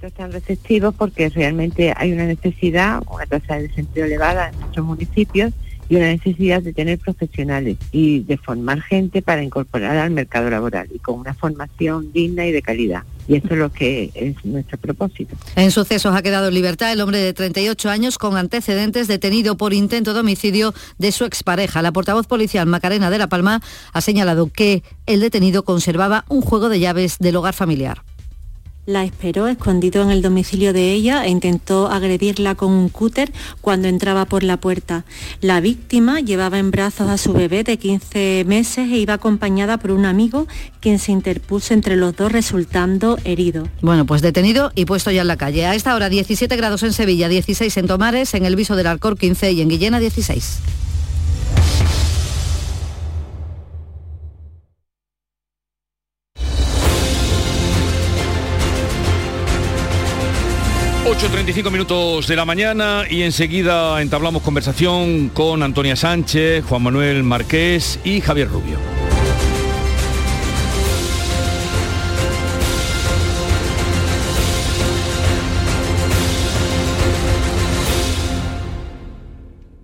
están 0.00 0.30
receptivos 0.30 0.94
porque 0.94 1.28
realmente 1.28 1.92
hay 1.96 2.12
una 2.12 2.24
necesidad, 2.24 3.02
una 3.10 3.26
tasa 3.26 3.56
de 3.56 3.66
desempleo 3.66 4.06
elevada 4.06 4.50
en 4.50 4.60
nuestros 4.60 4.86
municipios 4.86 5.52
y 5.88 5.96
una 5.96 6.06
necesidad 6.06 6.62
de 6.62 6.72
tener 6.72 6.98
profesionales 6.98 7.76
y 7.92 8.20
de 8.20 8.36
formar 8.36 8.82
gente 8.82 9.22
para 9.22 9.42
incorporar 9.42 9.96
al 9.96 10.10
mercado 10.10 10.50
laboral 10.50 10.88
y 10.94 10.98
con 10.98 11.20
una 11.20 11.34
formación 11.34 12.12
digna 12.12 12.46
y 12.46 12.52
de 12.52 12.62
calidad. 12.62 13.04
Y 13.26 13.36
esto 13.36 13.48
es 13.52 13.58
lo 13.58 13.70
que 13.70 14.10
es 14.14 14.42
nuestro 14.44 14.78
propósito. 14.78 15.36
En 15.54 15.70
sucesos 15.70 16.14
ha 16.14 16.22
quedado 16.22 16.48
en 16.48 16.54
libertad 16.54 16.92
el 16.92 17.00
hombre 17.02 17.18
de 17.18 17.34
38 17.34 17.90
años 17.90 18.16
con 18.16 18.36
antecedentes 18.36 19.06
detenido 19.06 19.56
por 19.56 19.74
intento 19.74 20.14
de 20.14 20.20
homicidio 20.20 20.72
de 20.98 21.12
su 21.12 21.24
expareja. 21.26 21.82
La 21.82 21.92
portavoz 21.92 22.26
policial 22.26 22.66
Macarena 22.66 23.10
de 23.10 23.18
la 23.18 23.28
Palma 23.28 23.60
ha 23.92 24.00
señalado 24.00 24.50
que 24.50 24.82
el 25.06 25.20
detenido 25.20 25.62
conservaba 25.62 26.24
un 26.28 26.40
juego 26.40 26.70
de 26.70 26.80
llaves 26.80 27.18
del 27.18 27.36
hogar 27.36 27.54
familiar. 27.54 28.02
La 28.88 29.04
esperó 29.04 29.48
escondido 29.48 30.02
en 30.02 30.10
el 30.10 30.22
domicilio 30.22 30.72
de 30.72 30.92
ella 30.94 31.26
e 31.26 31.28
intentó 31.28 31.88
agredirla 31.88 32.54
con 32.54 32.72
un 32.72 32.88
cúter 32.88 33.30
cuando 33.60 33.86
entraba 33.86 34.24
por 34.24 34.42
la 34.42 34.56
puerta. 34.56 35.04
La 35.42 35.60
víctima 35.60 36.20
llevaba 36.20 36.58
en 36.58 36.70
brazos 36.70 37.10
a 37.10 37.18
su 37.18 37.34
bebé 37.34 37.64
de 37.64 37.76
15 37.76 38.44
meses 38.46 38.90
e 38.90 38.96
iba 38.96 39.12
acompañada 39.12 39.76
por 39.76 39.90
un 39.90 40.06
amigo 40.06 40.46
quien 40.80 40.98
se 40.98 41.12
interpuso 41.12 41.74
entre 41.74 41.96
los 41.96 42.16
dos 42.16 42.32
resultando 42.32 43.18
herido. 43.24 43.68
Bueno, 43.82 44.06
pues 44.06 44.22
detenido 44.22 44.72
y 44.74 44.86
puesto 44.86 45.10
ya 45.10 45.20
en 45.20 45.28
la 45.28 45.36
calle. 45.36 45.66
A 45.66 45.74
esta 45.74 45.94
hora 45.94 46.08
17 46.08 46.56
grados 46.56 46.82
en 46.82 46.94
Sevilla, 46.94 47.28
16 47.28 47.76
en 47.76 47.88
Tomares, 47.88 48.32
en 48.32 48.46
el 48.46 48.56
Viso 48.56 48.74
del 48.74 48.86
Alcor 48.86 49.18
15 49.18 49.52
y 49.52 49.60
en 49.60 49.68
Guillena 49.68 50.00
16. 50.00 50.60
8.35 61.08 61.70
minutos 61.70 62.28
de 62.28 62.36
la 62.36 62.44
mañana 62.44 63.04
y 63.08 63.22
enseguida 63.22 64.02
entablamos 64.02 64.42
conversación 64.42 65.30
con 65.30 65.62
Antonia 65.62 65.96
Sánchez, 65.96 66.62
Juan 66.66 66.82
Manuel 66.82 67.22
Marqués 67.22 67.98
y 68.04 68.20
Javier 68.20 68.50
Rubio. 68.50 68.78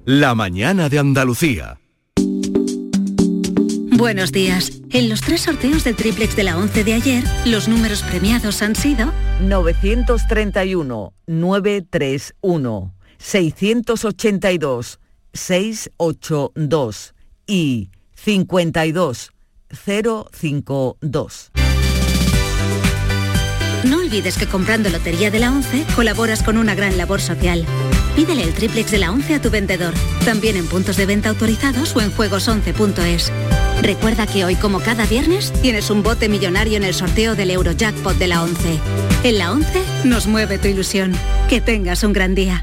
La 0.05 0.35
mañana 0.35 0.91
de 0.91 0.99
Andalucía. 0.99 1.79
Buenos 4.05 4.33
días. 4.33 4.71
En 4.91 5.09
los 5.09 5.23
tres 5.23 5.41
sorteos 5.41 5.83
del 5.83 5.97
triplex 5.97 6.37
de 6.37 6.43
la 6.43 6.59
11 6.59 6.85
de 6.85 6.93
ayer, 6.93 7.25
los 7.47 7.69
números 7.69 8.03
premiados 8.03 8.61
han 8.61 8.77
sido 8.77 9.11
931, 9.41 11.15
931, 11.27 12.95
682, 13.17 15.01
682 15.33 17.15
y 17.47 17.89
52, 18.15 19.33
052. 19.71 21.51
No 23.85 23.99
olvides 24.01 24.37
que 24.37 24.47
comprando 24.47 24.91
Lotería 24.91 25.31
de 25.31 25.39
la 25.39 25.51
11 25.51 25.87
colaboras 25.97 26.43
con 26.43 26.59
una 26.59 26.75
gran 26.75 26.99
labor 26.99 27.23
social. 27.23 27.65
Pídele 28.15 28.43
el 28.43 28.53
triplex 28.53 28.91
de 28.91 28.99
la 28.99 29.11
11 29.13 29.37
a 29.37 29.41
tu 29.41 29.49
vendedor, 29.49 29.95
también 30.27 30.57
en 30.57 30.67
puntos 30.67 30.99
de 30.99 31.07
venta 31.07 31.31
autorizados 31.31 31.97
o 31.97 32.03
en 32.03 32.13
juegos11.es. 32.13 33.33
Recuerda 33.83 34.27
que 34.27 34.45
hoy, 34.45 34.57
como 34.57 34.81
cada 34.81 35.07
viernes, 35.07 35.53
tienes 35.62 35.91
un 35.91 36.03
bote 36.03 36.29
millonario 36.29 36.77
en 36.77 36.85
el 36.85 36.95
sorteo 36.95 37.35
del 37.35 37.51
Eurojackpot 37.51 38.16
de 38.16 38.27
la 38.27 38.43
11. 38.43 38.81
En 39.25 39.39
la 39.39 39.53
11 39.53 39.83
nos 40.05 40.27
mueve 40.27 40.59
tu 40.59 40.68
ilusión. 40.68 41.12
Que 41.49 41.61
tengas 41.61 42.05
un 42.05 42.12
gran 42.12 42.35
día. 42.35 42.62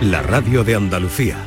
la 0.00 0.22
radio 0.22 0.62
de 0.62 0.74
Andalucía. 0.74 1.38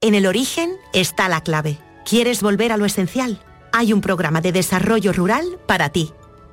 En 0.00 0.14
el 0.14 0.26
origen 0.26 0.70
está 0.92 1.28
la 1.28 1.40
clave. 1.40 1.78
¿Quieres 2.04 2.40
volver 2.40 2.70
a 2.70 2.76
lo 2.76 2.84
esencial? 2.84 3.40
Hay 3.72 3.92
un 3.92 4.00
programa 4.00 4.40
de 4.40 4.52
desarrollo 4.52 5.12
rural 5.12 5.58
para 5.66 5.88
ti. 5.88 6.12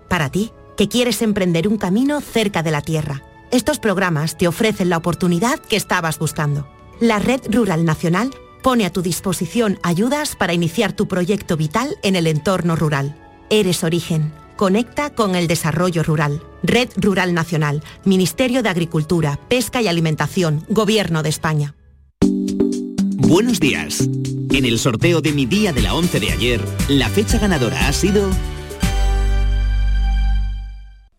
Para 0.09 0.29
ti, 0.29 0.51
que 0.77 0.89
quieres 0.89 1.21
emprender 1.21 1.67
un 1.67 1.77
camino 1.77 2.21
cerca 2.21 2.63
de 2.63 2.71
la 2.71 2.81
tierra. 2.81 3.21
Estos 3.51 3.77
programas 3.77 4.35
te 4.35 4.47
ofrecen 4.47 4.89
la 4.89 4.97
oportunidad 4.97 5.59
que 5.59 5.75
estabas 5.75 6.17
buscando. 6.17 6.67
La 6.99 7.19
Red 7.19 7.41
Rural 7.51 7.85
Nacional 7.85 8.31
pone 8.63 8.87
a 8.87 8.91
tu 8.91 9.03
disposición 9.03 9.77
ayudas 9.83 10.35
para 10.35 10.53
iniciar 10.53 10.93
tu 10.93 11.07
proyecto 11.07 11.55
vital 11.55 11.97
en 12.01 12.15
el 12.15 12.25
entorno 12.25 12.75
rural. 12.75 13.15
Eres 13.51 13.83
origen. 13.83 14.33
Conecta 14.55 15.09
con 15.09 15.35
el 15.35 15.47
desarrollo 15.47 16.03
rural. 16.03 16.41
Red 16.61 16.89
Rural 16.97 17.33
Nacional, 17.33 17.83
Ministerio 18.05 18.63
de 18.63 18.69
Agricultura, 18.69 19.39
Pesca 19.49 19.81
y 19.81 19.87
Alimentación, 19.87 20.65
Gobierno 20.69 21.23
de 21.23 21.29
España. 21.29 21.75
Buenos 22.21 23.59
días. 23.59 24.07
En 24.51 24.65
el 24.65 24.77
sorteo 24.77 25.21
de 25.21 25.31
mi 25.33 25.45
día 25.45 25.73
de 25.73 25.81
la 25.81 25.95
11 25.95 26.19
de 26.19 26.31
ayer, 26.31 26.61
la 26.87 27.09
fecha 27.09 27.39
ganadora 27.39 27.87
ha 27.87 27.93
sido 27.93 28.29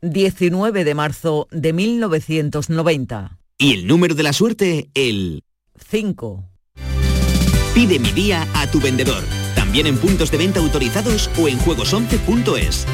19 0.01 0.85
de 0.85 0.95
marzo 0.95 1.49
de 1.51 1.73
1990. 1.73 3.39
y 3.59 3.73
el 3.73 3.87
número 3.87 4.15
de 4.15 4.23
la 4.23 4.33
suerte, 4.33 4.91
el 4.95 5.43
5. 5.89 6.45
Pide 7.75 7.99
mi 7.99 8.13
día 8.13 8.47
a 8.55 8.71
tu 8.71 8.81
vendedor, 8.81 9.25
también 9.57 9.87
en 9.87 9.97
puntos 9.99 10.31
de 10.31 10.39
venta 10.39 10.61
autorizados 10.61 11.29
o 11.41 11.49
en 11.49 11.59
juegos11.es. 11.59 12.87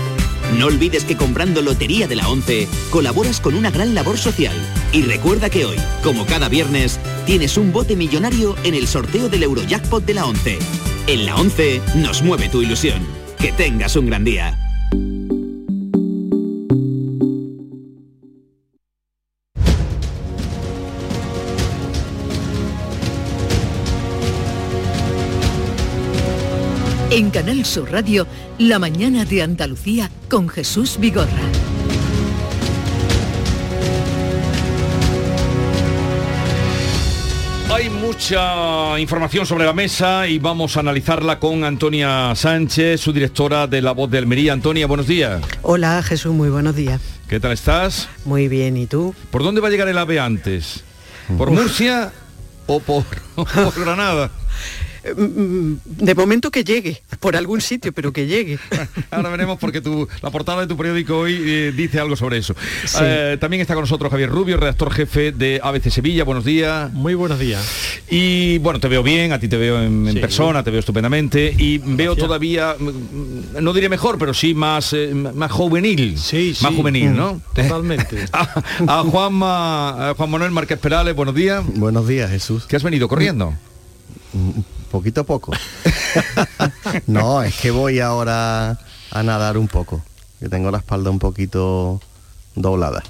No 0.59 0.67
olvides 0.67 1.05
que 1.05 1.17
comprando 1.17 1.63
Lotería 1.63 2.09
de 2.09 2.17
la 2.17 2.29
11 2.29 2.69
colaboras 2.91 3.41
con 3.41 3.55
una 3.55 3.71
gran 3.71 3.95
labor 3.95 4.19
social. 4.19 4.55
Y 4.93 5.03
recuerda 5.03 5.51
que 5.51 5.65
hoy, 5.65 5.77
como 6.03 6.27
cada 6.27 6.49
viernes, 6.49 6.99
tienes 7.27 7.57
un 7.57 7.73
bote 7.73 7.97
millonario 7.97 8.57
en 8.65 8.75
el 8.75 8.87
sorteo 8.87 9.29
del 9.29 9.45
Eurojackpot 9.45 10.05
de 10.05 10.15
la 10.15 10.27
11. 10.27 10.59
En 11.07 11.27
la 11.27 11.37
11 11.37 11.81
nos 11.97 12.23
mueve 12.23 12.49
tu 12.49 12.63
ilusión. 12.63 13.07
Que 13.39 13.53
tengas 13.53 13.97
un 13.97 14.07
gran 14.07 14.25
día. 14.25 14.70
En 27.31 27.35
Canal 27.45 27.65
Sur 27.65 27.93
Radio, 27.93 28.27
La 28.59 28.81
mañana 28.81 29.25
de 29.25 29.43
Andalucía 29.43 30.11
con 30.29 30.49
Jesús 30.49 30.97
Vigorra. 30.99 31.31
Hay 37.73 37.89
mucha 37.89 38.99
información 38.99 39.47
sobre 39.47 39.65
la 39.65 39.73
mesa 39.73 40.27
y 40.27 40.41
vamos 40.41 40.77
a 40.77 40.81
analizarla 40.81 41.39
con 41.39 41.63
Antonia 41.63 42.35
Sánchez, 42.35 43.01
su 43.01 43.13
directora 43.13 43.69
de 43.69 43.81
La 43.81 43.93
Voz 43.93 44.11
de 44.11 44.19
Almería. 44.19 44.53
Antonia, 44.53 44.89
buenos 44.89 45.07
días. 45.07 45.41
Hola 45.63 46.03
Jesús, 46.03 46.35
muy 46.35 46.49
buenos 46.49 46.75
días. 46.75 47.01
¿Qué 47.29 47.39
tal 47.39 47.53
estás? 47.53 48.09
Muy 48.25 48.49
bien, 48.49 48.77
¿y 48.77 48.89
tú? 48.89 49.15
¿Por 49.31 49.45
dónde 49.45 49.61
va 49.61 49.69
a 49.69 49.71
llegar 49.71 49.87
el 49.87 49.99
AVE 49.99 50.19
antes? 50.19 50.83
¿Por 51.39 51.53
Murcia 51.53 52.11
o 52.67 52.81
por, 52.81 53.05
o 53.37 53.45
por 53.45 53.81
Granada? 53.85 54.33
Mm, 55.17 55.75
De 55.85 56.15
momento 56.15 56.51
que 56.51 56.63
llegue, 56.65 57.03
por 57.21 57.37
algún 57.37 57.61
sitio, 57.61 57.93
pero 57.93 58.13
que 58.13 58.27
llegue. 58.27 58.59
Ahora 59.11 59.31
veremos 59.31 59.59
porque 59.59 59.81
tu, 59.81 60.07
la 60.23 60.31
portada 60.31 60.61
de 60.61 60.67
tu 60.67 60.77
periódico 60.77 61.19
hoy 61.19 61.39
eh, 61.45 61.73
dice 61.77 62.01
algo 62.01 62.17
sobre 62.17 62.39
eso. 62.39 62.55
Sí. 62.85 62.99
Eh, 63.03 63.37
también 63.41 63.61
está 63.63 63.75
con 63.75 63.83
nosotros 63.83 64.11
Javier 64.11 64.29
Rubio, 64.31 64.57
redactor 64.59 64.93
jefe 64.93 65.33
de 65.33 65.61
ABC 65.63 65.91
Sevilla. 65.91 66.25
Buenos 66.25 66.45
días. 66.45 66.93
Muy 66.93 67.15
buenos 67.15 67.39
días. 67.39 67.65
Y 68.11 68.59
bueno, 68.59 68.81
te 68.81 68.89
veo 68.89 69.03
bien, 69.03 69.33
a 69.33 69.39
ti 69.41 69.49
te 69.49 69.57
veo 69.57 69.81
en, 69.83 70.07
en 70.09 70.15
Sí. 70.15 70.21
persona, 70.21 70.63
te 70.63 70.71
veo 70.71 70.81
estupendamente 70.81 71.55
y 71.57 71.79
veo 71.79 72.15
todavía, 72.17 72.75
mm, 72.79 73.63
no 73.63 73.73
diré 73.73 73.89
mejor, 73.89 74.19
pero 74.19 74.35
sí 74.35 74.55
más, 74.55 74.93
eh, 74.93 75.15
más 75.15 75.51
juvenil. 75.51 76.19
Sí, 76.19 76.55
Más 76.63 76.75
juvenil, 76.75 77.11
Mm, 77.11 77.17
¿no? 77.17 77.41
totalmente. 77.55 78.27
a, 78.33 78.43
a 78.87 79.03
Juanma- 79.05 80.11
a 80.11 80.15
Juan 80.17 80.31
Manuel 80.31 80.51
Márquez 80.51 80.79
Perales, 80.79 81.15
buenos 81.15 81.35
días. 81.35 81.65
Buenos 81.75 82.07
días, 82.07 82.31
Jesús. 82.31 82.67
¿Qué 82.67 82.77
has 82.77 82.83
venido 82.83 83.09
corriendo? 83.09 83.55
Poquito 84.91 85.21
a 85.21 85.25
poco. 85.25 85.53
no, 87.07 87.43
es 87.43 87.55
que 87.57 87.71
voy 87.71 88.01
ahora 88.01 88.79
a 89.11 89.23
nadar 89.23 89.57
un 89.57 89.69
poco. 89.69 90.03
Que 90.41 90.49
tengo 90.49 90.71
la 90.71 90.79
espalda 90.79 91.11
un 91.11 91.19
poquito 91.19 92.01
doblada. 92.55 93.03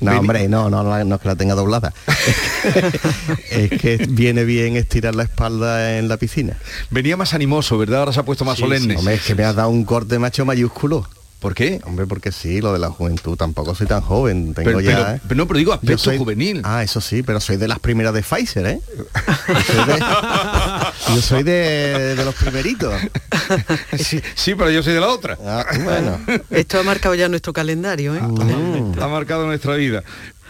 No, 0.00 0.18
hombre, 0.18 0.48
no, 0.48 0.70
no, 0.70 0.82
no, 0.82 1.04
no 1.04 1.14
es 1.14 1.20
que 1.20 1.28
la 1.28 1.36
tenga 1.36 1.54
doblada. 1.54 1.92
es 3.50 3.70
que 3.70 4.06
viene 4.08 4.44
bien 4.44 4.76
estirar 4.76 5.14
la 5.14 5.24
espalda 5.24 5.98
en 5.98 6.08
la 6.08 6.16
piscina. 6.16 6.56
Venía 6.90 7.16
más 7.16 7.34
animoso, 7.34 7.78
¿verdad? 7.78 8.00
Ahora 8.00 8.12
se 8.12 8.20
ha 8.20 8.24
puesto 8.24 8.44
más 8.44 8.56
Sí, 8.56 8.62
solemne. 8.62 8.94
sí, 8.94 8.98
hombre, 8.98 9.14
es 9.14 9.22
que 9.22 9.34
me 9.34 9.44
has 9.44 9.54
dado 9.54 9.68
un 9.68 9.84
corte 9.84 10.18
macho 10.18 10.44
mayúsculo. 10.44 11.06
¿Por 11.42 11.54
qué? 11.54 11.80
Hombre, 11.84 12.06
porque 12.06 12.30
sí, 12.32 12.60
lo 12.60 12.72
de 12.72 12.78
la 12.78 12.88
juventud. 12.88 13.36
Tampoco 13.36 13.74
soy 13.74 13.86
tan 13.88 14.00
joven. 14.00 14.54
Tengo 14.54 14.64
Pero- 14.70 14.80
ya. 14.80 14.96
pero- 14.96 15.08
¿eh? 15.16 15.20
pero 15.28 15.38
no, 15.38 15.46
pero 15.48 15.58
digo 15.58 15.72
aspecto 15.72 15.98
soy- 15.98 16.16
juvenil. 16.18 16.62
Ah, 16.64 16.82
eso 16.84 17.00
sí, 17.00 17.22
pero 17.24 17.40
soy 17.40 17.56
de 17.56 17.66
las 17.68 17.80
primeras 17.80 18.14
de 18.14 18.22
Pfizer, 18.22 18.64
¿eh? 18.66 18.80
Soy 19.66 19.86
de- 19.86 20.04
yo 21.16 21.20
soy 21.22 21.42
de, 21.42 22.14
de 22.14 22.24
los 22.24 22.34
primeritos. 22.36 22.94
sí, 23.98 24.20
sí, 24.36 24.54
pero 24.54 24.70
yo 24.70 24.82
soy 24.82 24.94
de 24.94 25.00
la 25.00 25.08
otra. 25.08 25.36
Ah, 25.44 25.66
bueno. 25.82 26.20
Esto 26.50 26.78
ha 26.78 26.82
marcado 26.84 27.14
ya 27.16 27.28
nuestro 27.28 27.52
calendario, 27.52 28.14
¿eh? 28.14 28.20
Ha 29.00 29.08
marcado 29.08 29.44
nuestra 29.46 29.74
vida. 29.74 30.04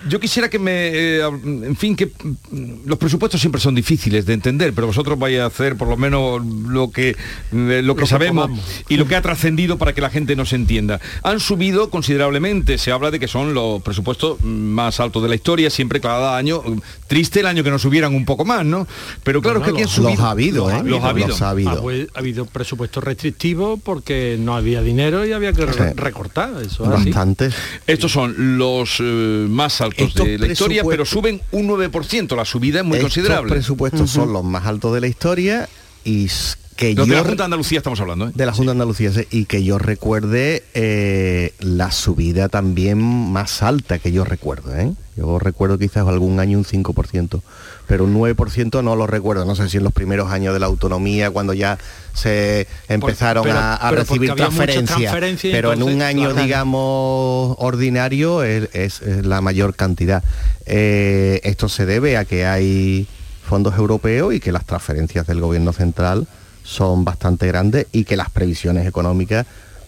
Yo 0.09 0.19
quisiera 0.21 0.49
que 0.51 0.59
me, 0.59 0.73
eh, 0.93 1.21
en 1.23 1.77
fin, 1.77 1.95
que 1.97 2.07
mm, 2.07 2.87
los 2.87 2.99
presupuestos 2.99 3.41
siempre 3.41 3.61
son 3.61 3.75
difíciles 3.75 4.27
de 4.27 4.35
entender, 4.35 4.73
pero 4.75 4.87
vosotros 4.87 5.19
vais 5.19 5.39
a 5.41 5.47
hacer 5.47 5.77
por 5.77 5.89
lo 5.89 5.97
menos 5.97 6.43
lo 6.45 6.91
que, 6.91 7.11
eh, 7.11 7.81
lo 7.83 7.95
que 7.97 8.03
que 8.03 8.07
sabemos 8.09 8.51
y 8.89 8.97
lo 8.97 9.07
que 9.07 9.15
ha 9.15 9.23
trascendido 9.23 9.79
para 9.79 9.93
que 9.95 10.01
la 10.01 10.11
gente 10.11 10.35
nos 10.35 10.53
entienda. 10.53 11.01
Han 11.23 11.39
subido 11.39 11.89
considerablemente, 11.89 12.79
se 12.79 12.91
habla 12.91 13.13
de 13.13 13.21
que 13.21 13.29
son 13.29 13.55
los 13.55 13.81
presupuestos 13.83 14.41
más 14.43 14.99
altos 14.99 15.23
de 15.23 15.29
la 15.29 15.37
historia, 15.37 15.71
siempre 15.71 16.01
cada 16.01 16.37
año. 16.37 16.63
Triste 17.07 17.39
el 17.41 17.47
año 17.47 17.63
que 17.63 17.71
nos 17.71 17.83
subieran 17.83 18.13
un 18.15 18.25
poco 18.25 18.45
más, 18.45 18.65
¿no? 18.67 18.89
Pero 19.23 19.41
claro 19.41 19.61
Bueno, 19.61 19.75
que 19.77 19.83
aquí 19.83 19.89
han 19.89 19.95
subido. 19.95 20.11
los 20.11 20.21
ha 20.21 20.31
habido, 20.31 20.71
¿eh? 20.71 20.83
Los 20.85 21.05
ha 21.05 21.09
habido. 21.11 21.29
Los 21.29 21.43
ha 21.43 21.51
habido. 21.51 21.71
Ha, 21.71 21.81
hue- 21.81 22.09
ha 22.15 22.19
habido 22.19 22.47
presupuestos 22.47 23.05
restrictivos 23.05 23.79
porque 23.85 24.37
no 24.41 24.57
había 24.57 24.83
dinero 24.83 25.25
y 25.25 25.33
había 25.33 25.53
que 25.53 25.63
Sí. 25.73 25.79
recortar. 25.95 26.51
Eso 26.61 26.85
así. 26.93 27.11
Bastantes. 27.11 27.55
Estos 27.87 28.11
son 28.11 28.59
los 28.59 28.97
eh, 29.01 29.47
más 29.49 29.81
altos 29.81 29.92
Estos 29.97 30.27
de 30.27 30.39
la 30.39 30.47
historia, 30.53 30.83
pero 30.83 31.05
presupuestos- 31.05 31.09
suben 31.09 31.41
un 31.53 31.67
9%. 31.67 32.37
La 32.37 32.45
subida 32.45 32.81
es 32.81 32.85
muy 32.85 32.99
Estos 32.99 33.13
considerable. 33.15 33.51
presupuestos 33.53 34.11
son 34.11 34.33
los 34.33 34.45
más 34.45 34.67
altos 34.67 34.95
de 34.95 35.01
la 35.01 35.07
historia 35.07 35.69
y 36.05 36.29
que 36.77 36.95
yo 36.95 37.05
de 37.07 37.13
la 37.15 37.21
Junta 37.23 37.37
de 37.43 37.45
Andalucía 37.45 37.79
estamos 37.79 38.01
hablando, 38.01 38.29
¿eh? 38.29 38.33
de 38.35 38.47
la 38.47 38.53
Junta 38.53 38.71
de 38.71 38.73
Andalucía 38.73 39.13
sí, 39.13 39.27
y 39.31 39.45
que 39.45 39.63
yo 39.63 39.79
recuerde 39.79 40.65
eh, 40.75 41.53
la 41.61 41.91
subida 41.93 42.49
también 42.49 42.99
más 42.99 43.63
alta 43.63 43.99
que 43.99 44.11
yo 44.13 44.25
recuerdo 44.25 44.75
¿eh? 44.77 44.93
yo 45.17 45.39
recuerdo 45.39 45.79
quizás 45.79 46.09
algún 46.09 46.41
año 46.41 46.57
un 46.59 46.65
5% 46.65 47.43
pero 47.87 48.05
un 48.05 48.15
9% 48.15 48.83
no 48.83 48.97
lo 48.97 49.07
recuerdo 49.07 49.45
no 49.45 49.55
sé 49.55 49.69
si 49.69 49.77
en 49.77 49.85
los 49.85 49.93
primeros 49.93 50.31
años 50.31 50.55
de 50.55 50.61
la 50.61 50.67
autonomía 50.67 51.31
cuando 51.31 51.53
ya 51.53 51.79
se 52.15 52.67
empezaron 52.89 53.45
pero- 53.45 53.59
a, 53.59 53.75
a 53.75 53.91
pero 53.91 54.03
recibir 54.03 54.35
transferencias 54.35 54.99
transferencia 54.99 55.51
pero 55.53 55.73
en 55.75 55.83
un 55.83 56.01
año 56.01 56.33
digamos 56.33 57.55
ordinario 57.59 58.43
es, 58.43 58.71
es- 58.73 59.03
es 59.03 59.27
la 59.27 59.41
mayor 59.41 59.75
cantidad 59.75 60.23
Eh, 60.67 61.41
esto 61.45 61.69
se 61.69 61.85
debe 61.87 62.17
a 62.17 62.25
que 62.25 62.47
hay 62.47 63.07
fondos 63.45 63.77
europeos 63.77 64.33
y 64.33 64.41
que 64.41 64.53
las 64.53 64.65
transferencias 64.65 65.27
del 65.27 65.41
gobierno 65.41 65.73
central 65.73 66.27
son 66.63 67.05
bastante 67.05 67.47
grandes 67.47 67.87
y 67.93 68.05
que 68.05 68.17
las 68.17 68.31
previsiones 68.31 68.87
económicas 68.87 69.47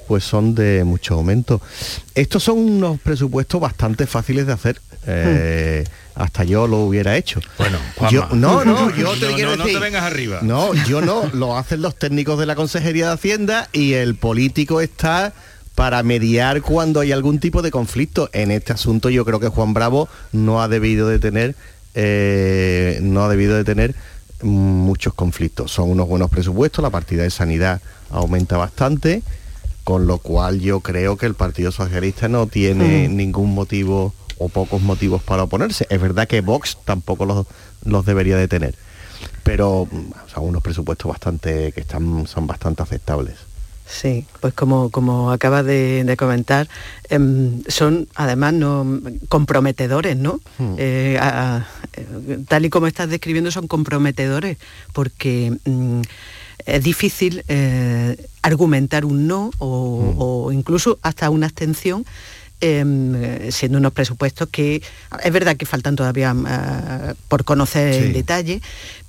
pues 0.09 0.23
son 0.25 0.55
de 0.55 0.85
mucho 0.85 1.15
aumento. 1.15 1.63
Estos 2.15 2.43
son 2.43 2.59
unos 2.59 3.01
presupuestos 3.01 3.61
bastante 3.61 4.07
fáciles 4.07 4.47
de 4.47 4.53
hacer. 4.53 4.81
eh, 5.07 5.85
Hasta 6.15 6.45
yo 6.45 6.67
lo 6.67 6.81
hubiera 6.81 7.17
hecho. 7.17 7.41
Bueno, 7.59 7.79
yo, 8.11 8.29
no, 8.33 8.65
no, 8.65 8.95
yo 8.95 9.13
te 9.15 9.31
No, 9.31 9.35
quiero 9.35 9.57
no, 9.57 9.65
te 9.65 9.79
vengas 9.79 10.03
arriba. 10.03 10.41
No, 10.43 10.75
yo 10.87 11.01
no, 11.01 11.23
lo 11.33 11.57
hacen 11.57 11.81
los 11.81 11.97
técnicos 11.97 12.39
de 12.39 12.47
la 12.47 12.55
Consejería 12.55 13.07
de 13.09 13.15
Hacienda 13.15 13.69
y 13.73 13.95
el 13.95 14.15
político 14.15 14.81
está 14.83 15.33
para 15.75 16.03
mediar 16.03 16.61
cuando 16.63 17.01
hay 17.01 17.11
algún 17.11 17.39
tipo 17.41 17.63
de 17.63 17.71
conflicto. 17.71 18.29
En 18.35 18.51
este 18.51 18.73
asunto 18.75 19.09
yo 19.11 19.25
creo 19.25 19.41
que 19.41 19.49
Juan 19.49 19.73
Bravo 19.75 20.09
no 20.33 20.63
ha 20.63 20.69
debido 20.69 21.09
de 21.09 21.19
tener, 21.19 21.57
eh, 21.95 22.99
no 23.03 23.25
ha 23.25 23.29
debido 23.29 23.57
de 23.57 23.65
tener 23.65 23.95
muchos 24.45 25.15
conflictos. 25.15 25.73
Son 25.73 25.91
unos 25.91 26.07
buenos 26.09 26.31
presupuestos, 26.31 26.83
la 26.83 26.91
partida 26.91 27.23
de 27.23 27.31
sanidad 27.31 27.81
aumenta 28.11 28.57
bastante, 28.57 29.23
con 29.85 30.07
lo 30.07 30.19
cual 30.19 30.61
yo 30.61 30.81
creo 30.81 31.17
que 31.17 31.27
el 31.27 31.35
Partido 31.35 31.73
Socialista 31.73 32.29
no 32.29 32.47
tiene 32.47 33.09
Mm. 33.09 33.17
ningún 33.17 33.55
motivo 33.55 34.15
o 34.39 34.49
pocos 34.49 34.81
motivos 34.83 35.23
para 35.23 35.45
oponerse. 35.45 35.87
Es 35.91 36.01
verdad 36.01 36.27
que 36.29 36.41
Vox 36.41 36.79
tampoco 36.85 37.25
los, 37.25 37.47
los 37.85 38.05
debería 38.07 38.37
de 38.37 38.49
tener, 38.49 38.75
pero 39.43 39.89
son 40.33 40.45
unos 40.45 40.63
presupuestos 40.63 41.09
bastante 41.09 41.73
que 41.73 41.81
están 41.81 42.27
son 42.27 42.47
bastante 42.47 42.83
aceptables. 42.83 43.37
Sí, 43.87 44.25
pues 44.41 44.55
como, 44.55 44.89
como 44.91 45.31
acabas 45.31 45.65
de, 45.67 46.05
de 46.05 46.17
comentar, 46.17 46.69
em, 47.11 47.63
son 47.69 48.09
además 48.15 48.55
no 48.55 48.99
comprometedores, 49.29 50.17
¿no? 50.17 50.41
Hmm. 50.59 50.75
Eh, 50.79 51.19
a- 51.21 51.57
a- 51.57 51.67
tal 52.49 52.65
y 52.65 52.71
como 52.71 52.87
estás 52.87 53.09
describiendo, 53.11 53.51
son 53.51 53.69
comprometedores, 53.69 54.57
porque 54.95 55.53
mm, 55.65 56.01
es 56.67 56.83
difícil 56.83 57.45
eh, 57.49 58.17
argumentar 58.43 59.05
un 59.05 59.27
no 59.27 59.51
o, 59.59 60.15
o 60.47 60.53
incluso 60.53 60.99
hasta 61.03 61.29
una 61.31 61.47
abstención. 61.47 62.07
Em, 62.65 63.15
eh, 63.15 63.49
siendo 63.53 63.79
unos 63.79 63.93
presupuestos 63.93 64.49
que 64.51 64.83
es 65.23 65.33
verdad 65.33 65.57
que 65.57 65.67
faltan 65.67 65.97
todavía 65.97 66.35
eh, 66.35 67.15
por 67.29 67.45
conocer 67.45 67.93
Sí. 67.95 68.01
en 68.07 68.13
detalle, 68.13 68.61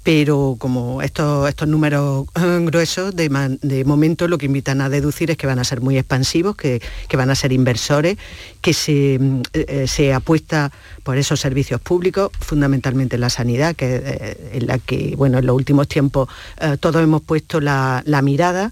pero 0.03 0.55
como 0.59 1.01
estos, 1.01 1.49
estos 1.49 1.67
números 1.67 2.27
eh, 2.35 2.59
gruesos 2.63 3.15
de, 3.15 3.29
man- 3.29 3.57
de 3.61 3.83
momento 3.85 4.27
lo 4.27 4.37
que 4.37 4.45
invitan 4.45 4.81
a 4.81 4.89
deducir 4.89 5.31
es 5.31 5.37
que 5.37 5.47
van 5.47 5.57
a 5.59 5.63
ser 5.63 5.81
muy 5.81 5.97
expansivos, 5.97 6.55
que, 6.55 6.81
que 7.07 7.17
van 7.17 7.29
a 7.31 7.35
ser 7.35 7.51
inversores, 7.51 8.17
que 8.61 8.73
se, 8.73 9.15
eh, 9.15 9.19
eh, 9.53 9.85
se 9.87 10.13
apuesta 10.13 10.71
por 11.03 11.17
esos 11.17 11.39
servicios 11.39 11.79
públicos, 11.81 12.31
fundamentalmente 12.39 13.17
la 13.17 13.29
sanidad, 13.29 13.75
que 13.75 13.95
eh, 14.03 14.51
en 14.53 14.67
la 14.67 14.77
que 14.79 15.15
bueno 15.15 15.39
en 15.39 15.45
los 15.45 15.55
últimos 15.55 15.87
tiempos 15.87 16.27
eh, 16.59 16.77
todos 16.79 17.01
hemos 17.01 17.21
puesto 17.21 17.59
la, 17.61 18.03
la 18.05 18.21
mirada 18.21 18.71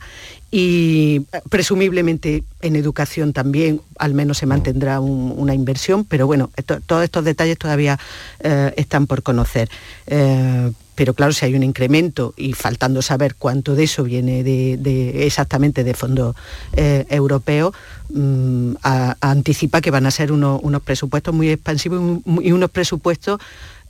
y 0.56 1.22
presumiblemente 1.50 2.44
en 2.62 2.76
educación 2.76 3.34
también 3.34 3.82
al 3.98 4.14
menos 4.14 4.38
se 4.38 4.46
mantendrá 4.46 5.00
un- 5.00 5.34
una 5.36 5.56
inversión, 5.56 6.06
pero 6.06 6.28
bueno, 6.28 6.52
todos 6.86 7.04
estos 7.04 7.26
detalles 7.26 7.58
todavía 7.58 7.98
eh, 8.40 8.72
están 8.78 9.08
por 9.08 9.24
conocer. 9.24 9.68
Eh, 10.06 10.72
pero 10.94 11.16
claro, 11.16 11.34
si 11.34 11.44
hay 11.46 11.56
un 11.56 11.64
incremento 11.64 12.36
y 12.38 12.54
faltando 12.54 13.02
saber 13.02 13.34
cuánto 13.34 13.74
de 13.74 13.86
eso 13.86 14.04
viene 14.04 14.44
de, 14.44 15.26
exactamente 15.26 15.84
de 15.84 15.96
fondos 15.96 16.36
eh, 16.74 17.08
europeos, 17.10 17.74
mm, 18.14 18.74
anticipa 19.22 19.82
que 19.82 19.90
van 19.90 20.06
a 20.06 20.12
ser 20.12 20.32
unos, 20.32 20.60
unos 20.62 20.84
presupuestos 20.84 21.34
muy 21.34 21.50
expansivos 21.50 21.98
y 22.00 22.04
un- 22.04 22.42
y 22.44 22.52
unos 22.52 22.70
presupuestos 22.70 23.40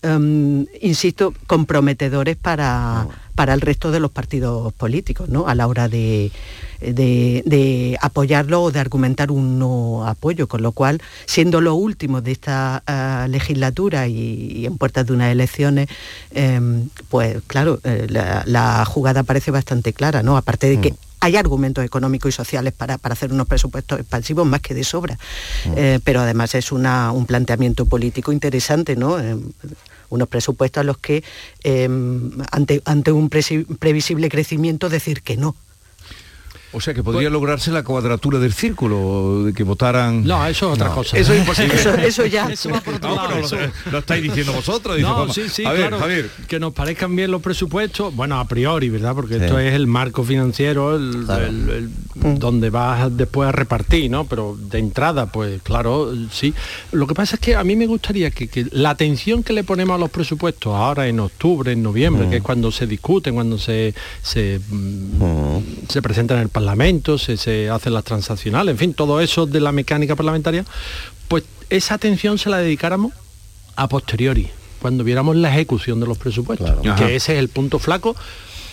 em, 0.05 0.65
insisto, 0.81 1.33
comprometedores 1.47 2.35
para, 2.35 3.07
para 3.35 3.53
el 3.53 3.61
resto 3.61 3.91
de 3.91 3.99
los 3.99 4.11
partidos 4.11 4.73
políticos, 4.73 5.29
¿no? 5.29 5.47
A 5.47 5.55
la 5.55 5.67
hora 5.67 5.87
de, 5.89 6.31
de- 6.79 7.43
de 7.45 7.97
apoyarlo 8.01 8.61
o 8.63 8.71
de 8.71 8.79
argumentar 8.79 9.31
un 9.31 9.57
no 9.57 10.07
apoyo, 10.07 10.47
con 10.47 10.61
lo 10.61 10.71
cual, 10.71 11.01
siendo 11.25 11.59
lo 11.61 11.75
último 11.75 12.21
de 12.21 12.31
esta 12.31 12.83
ah, 12.85 13.27
legislatura 13.29 14.07
y, 14.07 14.51
y 14.55 14.65
en 14.65 14.77
puertas 14.77 15.05
de 15.07 15.13
unas 15.13 15.31
elecciones, 15.31 15.87
em, 16.31 16.89
pues 17.09 17.37
claro, 17.47 17.79
eh, 17.83 18.07
la, 18.09 18.43
la 18.45 18.85
jugada 18.85 19.23
parece 19.23 19.49
bastante 19.51 19.93
clara, 19.93 20.21
¿no? 20.23 20.37
Aparte 20.37 20.67
de 20.69 20.79
que 20.81 20.93
hay 21.19 21.37
argumentos 21.37 21.85
económicos 21.85 22.29
y 22.29 22.31
sociales 22.35 22.73
para, 22.73 22.97
para 22.97 23.13
hacer 23.13 23.31
unos 23.31 23.47
presupuestos 23.47 23.97
expansivos 24.01 24.45
más 24.45 24.59
que 24.59 24.73
de 24.73 24.83
sobra. 24.83 25.17
Eh, 25.77 25.99
pero 26.03 26.19
además 26.19 26.53
es 26.53 26.71
una- 26.73 27.13
un 27.13 27.25
planteamiento 27.25 27.85
político 27.85 28.33
interesante, 28.33 28.97
¿no? 28.97 29.17
Eh, 29.19 29.37
unos 30.09 30.27
presupuestos 30.27 30.81
a 30.81 30.83
los 30.83 30.97
que 30.97 31.23
eh, 31.63 31.89
ante, 32.51 32.81
ante 32.85 33.11
un 33.11 33.29
previsible 33.29 34.29
crecimiento 34.29 34.89
decir 34.89 35.21
que 35.21 35.37
no. 35.37 35.55
O 36.75 36.81
sea 36.81 36.93
que 36.93 37.03
podría 37.03 37.29
lograrse 37.29 37.71
la 37.71 37.83
cuadratura 37.83 38.39
del 38.39 38.51
círculo, 38.53 39.43
de 39.45 39.53
que 39.53 39.63
votaran... 39.63 40.23
No, 40.25 40.45
eso 40.47 40.67
es 40.69 40.73
otra 40.79 40.89
cosa. 40.89 41.17
Eso 41.17 41.31
es 41.33 41.39
imposible. 41.41 41.75
Eso- 41.75 41.93
eso 41.95 42.25
ya. 42.25 42.47
Eso 42.51 42.69
va 42.71 42.81
por 42.81 42.95
otro 42.95 43.09
No, 43.09 43.15
lado, 43.15 43.27
pero 43.29 43.39
lo, 43.41 43.45
eso. 43.45 43.57
lo 43.91 43.97
estáis 43.99 44.23
diciendo 44.23 44.53
vosotros. 44.53 44.95
dice 44.95 45.07
No, 45.07 45.15
Juanma. 45.15 45.33
sí, 45.33 45.43
sí, 45.49 45.65
a 45.65 45.71
ver, 45.71 45.81
claro, 45.81 45.99
Javier. 45.99 46.29
que 46.47 46.59
nos 46.59 46.73
parezcan 46.73 47.15
bien 47.15 47.29
los 47.31 47.41
presupuestos, 47.41 48.15
bueno, 48.15 48.39
a 48.39 48.47
priori, 48.47 48.89
¿verdad? 48.89 49.13
Porque 49.15 49.37
esto 49.37 49.59
es 49.59 49.73
el 49.73 49.87
marco 49.87 50.23
financiero, 50.23 50.95
el, 50.95 51.25
el- 51.29 51.69
el- 51.69 52.39
donde 52.39 52.69
vas 52.69 53.15
después 53.15 53.49
a 53.49 53.51
repartir, 53.51 54.09
¿no? 54.09 54.25
Pero 54.25 54.57
de 54.59 54.79
entrada, 54.79 55.27
pues 55.27 55.61
claro, 55.61 56.11
sí. 56.31 56.53
Lo 56.91 57.05
que 57.07 57.13
pasa 57.13 57.35
es 57.35 57.39
que 57.41 57.55
a 57.55 57.63
mí 57.63 57.75
me 57.75 57.85
gustaría 57.85 58.31
que, 58.31 58.47
que 58.47 58.65
la 58.71 58.89
atención 58.91 59.43
que 59.43 59.53
le 59.53 59.63
ponemos 59.63 59.95
a 59.95 59.97
los 59.99 60.09
presupuestos 60.09 60.73
ahora 60.73 61.07
en 61.07 61.19
octubre, 61.19 61.71
en 61.71 61.83
noviembre, 61.83 62.29
que 62.29 62.37
es 62.37 62.43
cuando 62.43 62.71
se 62.71 62.87
discuten, 62.87 63.33
cuando 63.35 63.57
se, 63.57 63.93
se, 64.21 64.59
mm, 64.69 65.57
se 65.89 65.99
el 65.99 66.03
Parlamento, 66.03 66.35
se, 67.17 67.37
se 67.37 67.69
hacen 67.69 67.93
las 67.93 68.03
transaccionales, 68.03 68.73
en 68.73 68.77
fin, 68.77 68.93
todo 68.93 69.21
eso 69.21 69.45
de 69.45 69.59
la 69.59 69.71
mecánica 69.71 70.15
parlamentaria, 70.15 70.65
pues 71.27 71.43
esa 71.69 71.95
atención 71.95 72.37
se 72.37 72.49
la 72.49 72.57
dedicáramos 72.57 73.13
a 73.75 73.87
posteriori, 73.87 74.49
cuando 74.81 75.03
viéramos 75.03 75.35
la 75.35 75.49
ejecución 75.49 75.99
de 75.99 76.07
los 76.07 76.17
presupuestos, 76.17 76.69
Ajá. 76.69 76.95
que 76.95 77.15
ese 77.15 77.33
es 77.33 77.39
el 77.39 77.49
punto 77.49 77.79
flaco 77.79 78.15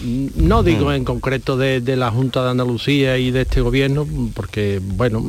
no 0.02 0.62
digo 0.62 0.92
en 0.92 1.04
concreto 1.04 1.56
de, 1.56 1.80
de 1.80 1.96
la 1.96 2.10
Junta 2.10 2.42
de 2.42 2.50
Andalucía 2.50 3.18
y 3.18 3.30
de 3.30 3.42
este 3.42 3.60
gobierno, 3.60 4.06
porque 4.34 4.80
bueno, 4.82 5.22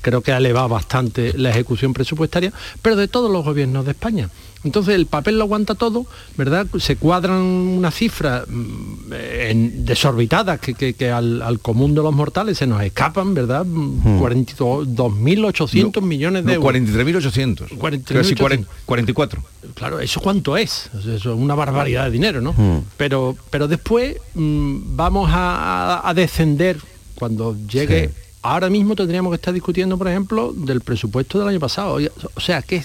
creo 0.00 0.22
que 0.22 0.32
ha 0.32 0.38
elevado 0.38 0.68
bastante 0.68 1.36
la 1.38 1.50
ejecución 1.50 1.92
presupuestaria, 1.92 2.52
pero 2.80 2.96
de 2.96 3.08
todos 3.08 3.30
los 3.30 3.44
gobiernos 3.44 3.84
de 3.84 3.92
España. 3.92 4.28
Entonces 4.64 4.94
el 4.94 5.06
papel 5.06 5.38
lo 5.38 5.44
aguanta 5.44 5.74
todo, 5.74 6.06
¿verdad? 6.36 6.66
Se 6.78 6.96
cuadran 6.96 7.38
unas 7.40 7.94
cifras 7.94 8.44
mm, 8.48 9.12
en- 9.12 9.84
desorbitadas 9.84 10.60
que, 10.60 10.74
que- 10.74 10.94
que 10.94 11.10
al, 11.10 11.42
al 11.42 11.58
común 11.58 11.94
de 11.94 12.02
los 12.02 12.14
mortales 12.14 12.58
se 12.58 12.66
nos 12.66 12.82
escapan, 12.82 13.34
¿verdad? 13.34 13.64
Mm, 13.64 14.18
42 14.20 14.88
2.800 14.88 16.00
millones 16.02 16.44
de 16.44 16.52
No, 16.58 16.66
euros. 16.66 16.72
43.800. 16.82 17.68
43.800. 17.78 18.04
Casi 18.14 18.34
40 18.34 18.68
44. 18.86 19.42
Claro, 19.74 20.00
¿eso 20.00 20.20
cuánto 20.20 20.56
es? 20.56 20.90
Eso 20.98 21.14
es 21.14 21.24
una 21.26 21.54
barbaridad 21.54 22.04
de 22.04 22.10
dinero, 22.10 22.40
¿no? 22.40 22.52
Mm. 22.52 22.84
Pero, 22.96 23.36
pero 23.50 23.68
después 23.68 24.16
mm, 24.34 24.96
vamos 24.96 25.30
a, 25.32 25.98
a- 25.98 26.08
a 26.08 26.14
descender 26.14 26.78
cuando 27.14 27.56
llegue... 27.68 28.10
Ahora 28.44 28.68
mismo 28.68 28.96
tendríamos 28.96 29.30
que 29.30 29.36
estar 29.36 29.54
discutiendo, 29.54 29.96
por 29.96 30.08
ejemplo, 30.08 30.52
del 30.52 30.80
presupuesto 30.80 31.38
del 31.38 31.46
año 31.46 31.60
pasado. 31.60 32.00
O 32.34 32.40
sea, 32.40 32.60
¿qué, 32.60 32.82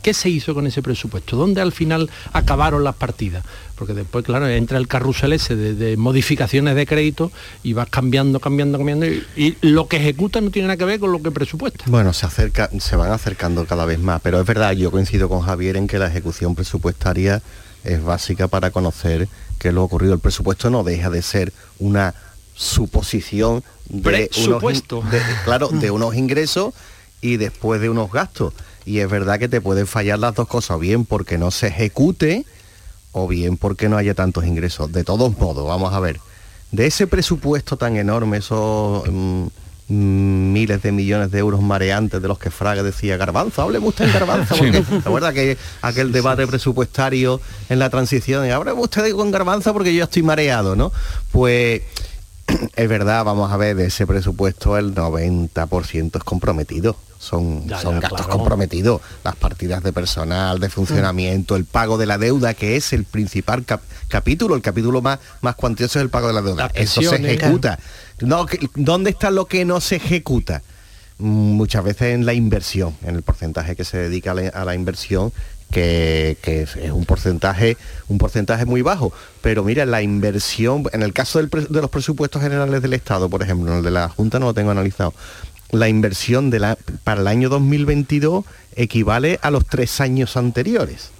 ¿qué 0.00 0.14
se 0.14 0.28
hizo 0.30 0.54
con 0.54 0.64
ese 0.68 0.80
presupuesto? 0.80 1.36
¿Dónde 1.36 1.60
al 1.60 1.72
final 1.72 2.08
acabaron 2.32 2.84
las 2.84 2.94
partidas? 2.94 3.44
Porque 3.74 3.94
después, 3.94 4.24
claro, 4.24 4.46
entra 4.46 4.78
el 4.78 4.86
carrusel 4.86 5.32
ese 5.32 5.56
de, 5.56 5.96
modificaciones 5.96 6.76
de 6.76 6.86
crédito 6.86 7.32
y 7.64 7.72
vas 7.72 7.88
cambiando, 7.90 8.38
cambiando, 8.38 8.78
cambiando. 8.78 9.06
Y, 9.06 9.24
y 9.34 9.56
lo 9.60 9.88
que 9.88 9.96
ejecuta 9.96 10.40
no 10.40 10.50
tiene 10.50 10.68
nada 10.68 10.76
que 10.76 10.84
ver 10.84 11.00
con 11.00 11.10
lo 11.10 11.20
que 11.20 11.32
presupuesta. 11.32 11.84
Bueno, 11.88 12.12
se 12.12 12.26
acerca, 12.26 12.70
se 12.78 12.94
van 12.94 13.10
acercando 13.10 13.66
cada 13.66 13.86
vez 13.86 13.98
más, 13.98 14.20
pero 14.22 14.40
es 14.40 14.46
verdad, 14.46 14.70
yo 14.70 14.92
coincido 14.92 15.28
con 15.28 15.40
Javier 15.40 15.76
en 15.76 15.88
que 15.88 15.98
la 15.98 16.06
ejecución 16.06 16.54
presupuestaria 16.54 17.42
es 17.82 18.04
básica 18.04 18.46
para 18.46 18.70
conocer 18.70 19.28
qué 19.58 19.68
es 19.68 19.74
lo 19.74 19.82
ocurrido. 19.82 20.14
El 20.14 20.20
presupuesto 20.20 20.70
no 20.70 20.84
deja 20.84 21.10
de 21.10 21.22
ser 21.22 21.52
una 21.80 22.14
suposición 22.54 23.64
de 23.88 24.30
unos, 24.46 24.62
de- 25.10 25.22
claro, 25.44 25.68
de 25.68 25.90
unos 25.92 26.14
ingresos 26.14 26.74
y 27.20 27.36
después 27.36 27.80
de 27.80 27.88
unos 27.90 28.10
gastos. 28.12 28.52
Y 28.84 28.98
es 29.00 29.10
verdad 29.10 29.38
que 29.38 29.48
te 29.48 29.60
pueden 29.60 29.86
fallar 29.86 30.18
las 30.18 30.34
dos 30.34 30.46
cosas, 30.48 30.78
bien 30.78 31.04
porque 31.04 31.38
no 31.38 31.50
se 31.50 31.68
ejecute 31.68 32.44
o 33.12 33.26
bien 33.26 33.56
porque 33.56 33.88
no 33.88 33.96
haya 33.96 34.14
tantos 34.14 34.44
ingresos. 34.44 34.92
De 34.92 35.02
todos 35.04 35.36
modos, 35.38 35.66
vamos 35.66 35.92
a 35.92 36.00
ver, 36.00 36.20
de 36.70 36.86
ese 36.86 37.06
presupuesto 37.06 37.76
tan 37.76 37.96
enorme, 37.96 38.36
esos 38.36 39.02
mm, 39.10 39.46
mm, 39.88 40.52
miles 40.52 40.82
de 40.82 40.92
millones 40.92 41.30
de 41.30 41.38
euros 41.38 41.60
mareantes 41.62 42.20
de 42.22 42.28
los 42.28 42.38
que 42.38 42.50
Fraga 42.50 42.82
decía, 42.82 43.16
Garbanzo, 43.16 43.62
hábleme 43.62 43.86
usted 43.88 44.04
en 44.04 44.12
Garbanzo, 44.12 44.54
Sí. 44.54 44.60
porque 44.60 44.82
¿te 44.82 44.96
acuerdas 44.98 45.32
que 45.34 45.56
aquel 45.82 46.12
debate 46.12 46.46
presupuestario 46.46 47.40
en 47.68 47.78
la 47.78 47.88
transición? 47.90 48.46
Y 48.46 48.50
hábleme 48.50 48.80
usted 48.80 49.10
con 49.12 49.30
Garbanzo 49.30 49.72
porque 49.72 49.94
yo 49.94 50.04
estoy 50.04 50.22
mareado, 50.22 50.76
¿no? 50.76 50.92
Pues 51.32 51.82
es 52.76 52.88
verdad, 52.88 53.24
vamos 53.24 53.50
a 53.52 53.56
ver, 53.56 53.76
de 53.76 53.86
ese 53.86 54.06
presupuesto 54.06 54.76
el 54.76 54.94
90% 54.94 56.16
es 56.16 56.24
comprometido. 56.24 56.96
Son, 57.18 57.66
Ya, 57.66 57.80
son 57.80 57.94
ya, 57.94 58.00
gastos 58.02 58.26
claro. 58.26 58.38
comprometidos. 58.38 59.00
Las 59.24 59.36
partidas 59.36 59.82
de 59.82 59.92
personal, 59.92 60.60
de 60.60 60.68
funcionamiento, 60.68 61.56
el 61.56 61.64
pago 61.64 61.96
de 61.98 62.06
la 62.06 62.18
deuda, 62.18 62.54
que 62.54 62.76
es 62.76 62.92
el 62.92 63.04
principal 63.04 63.64
cap- 63.64 63.80
capítulo, 64.08 64.54
el 64.54 64.62
capítulo 64.62 65.00
más, 65.02 65.18
más 65.40 65.54
cuantioso 65.56 65.98
es 65.98 66.02
el 66.04 66.10
pago 66.10 66.28
de 66.28 66.34
la 66.34 66.42
deuda. 66.42 66.70
Eso 66.74 67.00
se 67.00 67.16
ejecuta. 67.16 67.78
No, 68.20 68.46
¿Dónde 68.74 69.10
está 69.10 69.30
lo 69.30 69.46
que 69.46 69.64
no 69.64 69.80
se 69.80 69.96
ejecuta? 69.96 70.62
Mm, 71.18 71.52
Muchas 71.56 71.82
veces 71.84 72.14
en 72.14 72.26
la 72.26 72.34
inversión, 72.34 72.94
en 73.02 73.16
el 73.16 73.22
porcentaje 73.22 73.74
que 73.74 73.84
se 73.84 73.96
dedica 73.96 74.32
a 74.32 74.34
la, 74.34 74.48
a 74.50 74.64
la 74.66 74.74
inversión, 74.74 75.32
que, 75.76 76.38
que 76.40 76.62
es, 76.62 76.76
un 76.90 77.04
porcentaje 77.04 77.76
un 78.08 78.16
porcentaje 78.16 78.64
muy 78.64 78.80
bajo. 78.80 79.12
Pero 79.42 79.62
mira 79.62 79.84
la 79.84 80.00
inversión 80.00 80.84
en 80.94 81.02
el 81.02 81.12
caso 81.12 81.38
del 81.38 81.50
de 81.50 81.80
los 81.82 81.90
presupuestos 81.90 82.40
generales 82.40 82.80
del 82.80 82.94
estado 82.94 83.28
por 83.28 83.42
ejemplo 83.42 83.70
en 83.70 83.78
el 83.78 83.84
de 83.84 83.90
la 83.90 84.08
junta 84.08 84.38
no 84.38 84.46
lo 84.46 84.54
tengo 84.54 84.70
analizado 84.70 85.12
la 85.72 85.88
inversión 85.88 86.48
de 86.48 86.60
la, 86.60 86.78
para 87.04 87.20
el 87.20 87.26
año 87.26 87.50
2022 87.50 88.44
equivale 88.74 89.38
a 89.42 89.50
los 89.50 89.66
tres 89.66 90.00
años 90.00 90.36
anteriores. 90.38 91.10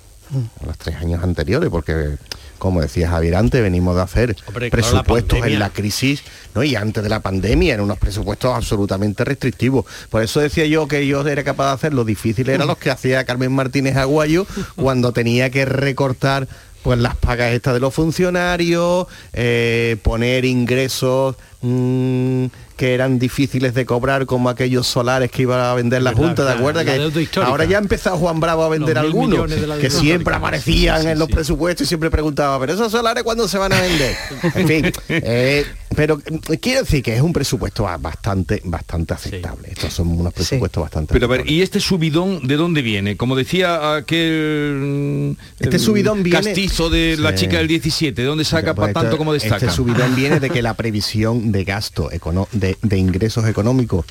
A 0.62 0.66
los 0.66 0.78
tres 0.78 0.96
años 0.96 1.22
anteriores 1.22 1.68
porque 1.68 2.16
como 2.59 2.80
decía 2.80 3.11
Javier 3.11 3.36
antes 3.36 3.62
venimos 3.62 3.96
de 3.96 4.02
hacer 4.02 4.36
Hombre, 4.46 4.70
claro, 4.70 4.94
la 4.94 5.02
presupuestos 5.02 5.46
en 5.46 5.59
la 5.59 5.70
crisis 5.70 6.22
¿no? 6.54 6.62
y 6.62 6.76
antes 6.76 7.02
de 7.02 7.09
la 7.09 7.20
pandemia 7.20 7.74
eran 7.74 7.84
unos 7.84 7.98
presupuestos 7.98 8.54
absolutamente 8.54 9.24
restrictivos 9.24 9.84
por 10.11 10.22
eso 10.22 10.40
decía 10.40 10.66
yo 10.66 10.88
que 10.88 11.07
yo 11.07 11.26
era 11.26 11.44
capaz 11.44 11.68
de 11.68 11.74
hacer 11.74 11.94
lo 11.94 12.04
difícil 12.04 12.48
eran 12.48 12.66
los 12.66 12.78
que 12.78 12.90
hacía 12.90 13.24
Carmen 13.24 13.52
Martínez 13.52 13.96
Aguayo 13.96 14.46
cuando 14.76 15.12
tenía 15.12 15.50
que 15.50 15.64
recortar 15.64 16.48
pues 16.82 17.00
las 17.00 17.16
pagas 17.16 17.52
estas 17.52 17.74
de 17.74 17.80
los 17.80 17.92
funcionarios 17.92 19.07
eh, 19.32 19.96
poner 20.02 20.44
ingresos 20.44 21.34
mm, 21.61 22.46
que 22.77 22.95
eran 22.95 23.18
difíciles 23.18 23.74
de 23.74 23.87
cobrar 23.87 24.27
como 24.27 24.49
aquellos 24.51 24.87
solares 24.87 25.31
que 25.31 25.43
iba 25.43 25.70
a 25.70 25.74
vender 25.74 26.03
la 26.03 26.12
Junta, 26.12 26.45
¿de 26.45 26.53
acuerdo? 26.53 26.83
la 26.83 26.93
Que 26.93 27.41
ahora 27.41 27.64
ya 27.64 27.79
ha 27.79 27.81
empezado 27.81 28.16
Juan 28.18 28.39
Bravo 28.41 28.64
a 28.64 28.68
vender 28.68 28.99
algunos 28.99 29.51
que 29.81 29.91
siempre 29.91 30.35
aparecían 30.35 30.99
Sí, 30.99 31.03
sí, 31.05 31.09
en 31.12 31.18
los 31.18 31.29
sí. 31.29 31.35
presupuestos 31.35 31.87
y 31.87 31.89
siempre 31.89 32.11
preguntaba, 32.11 32.59
pero 32.61 32.74
esos 32.74 32.93
solares 32.93 33.22
cuándo 33.24 33.49
se 33.49 33.59
van 33.59 33.72
a 33.72 33.81
vender. 33.81 34.14
en 34.55 34.68
fin, 34.68 34.93
eh, 35.09 35.64
pero 35.95 36.20
eh, 36.51 36.59
quiero 36.59 36.81
decir 36.81 37.03
que 37.03 37.14
es 37.16 37.22
un 37.22 37.33
presupuesto 37.33 37.85
ba- 37.85 37.97
bastante, 37.97 38.61
bastante 38.64 39.14
aceptable. 39.14 39.68
Estos 39.72 39.95
son 39.95 40.09
unos 40.09 40.33
presupuestos 40.35 40.83
bastante 40.83 41.12
Pero 41.14 41.27
a 41.27 41.29
ver, 41.31 41.51
¿y 41.51 41.62
este 41.62 41.81
subidón 41.81 42.47
de 42.47 42.57
dónde 42.57 42.83
viene? 42.83 43.16
Como 43.16 43.37
decía 43.37 43.95
aquel 43.97 45.37
Este 45.59 45.77
eh, 45.77 45.79
subidón 45.79 46.22
viene- 46.22 46.43
castizo 46.45 46.91
de 46.91 47.16
la 47.18 47.35
chica 47.35 47.59
del 47.59 47.68
17, 47.68 48.20
¿de 48.20 48.27
dónde 48.29 48.45
saca 48.45 48.74
Pues 48.74 48.89
para 48.89 48.93
tanto 48.93 49.07
esto- 49.09 49.18
como 49.18 49.33
destaca? 49.33 49.57
Este 49.57 49.70
subidón 49.70 50.14
viene 50.14 50.41
de 50.41 50.51
que 50.51 50.62
la 50.66 50.74
previsión 50.74 51.53
de 51.53 51.64
gasto, 51.64 52.11
econo- 52.11 52.49
de, 52.69 52.79
de 52.83 52.99
ingresos 52.99 53.47
económicos 53.47 54.07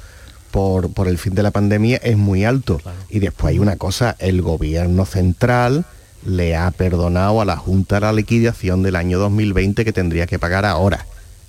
por, 0.52 0.90
por 0.92 1.08
el 1.08 1.18
fin 1.18 1.36
de 1.36 1.44
la 1.44 1.52
pandemia 1.52 1.98
es 1.98 2.16
muy 2.16 2.46
alto. 2.46 2.80
Y 3.10 3.20
después 3.20 3.52
hay 3.52 3.60
una 3.60 3.76
cosa, 3.76 4.16
el 4.20 4.42
gobierno 4.42 5.06
central 5.06 5.86
le 6.26 6.56
ha 6.56 6.72
perdonado 6.72 7.42
a 7.42 7.46
la 7.46 7.58
Junta 7.58 8.00
la 8.00 8.14
liquidación 8.14 8.82
del 8.82 8.96
año 8.96 9.20
2020 9.20 9.84
que 9.84 9.94
tendría 9.94 10.28
que 10.28 10.40
pagar 10.40 10.66
ahora, 10.66 11.06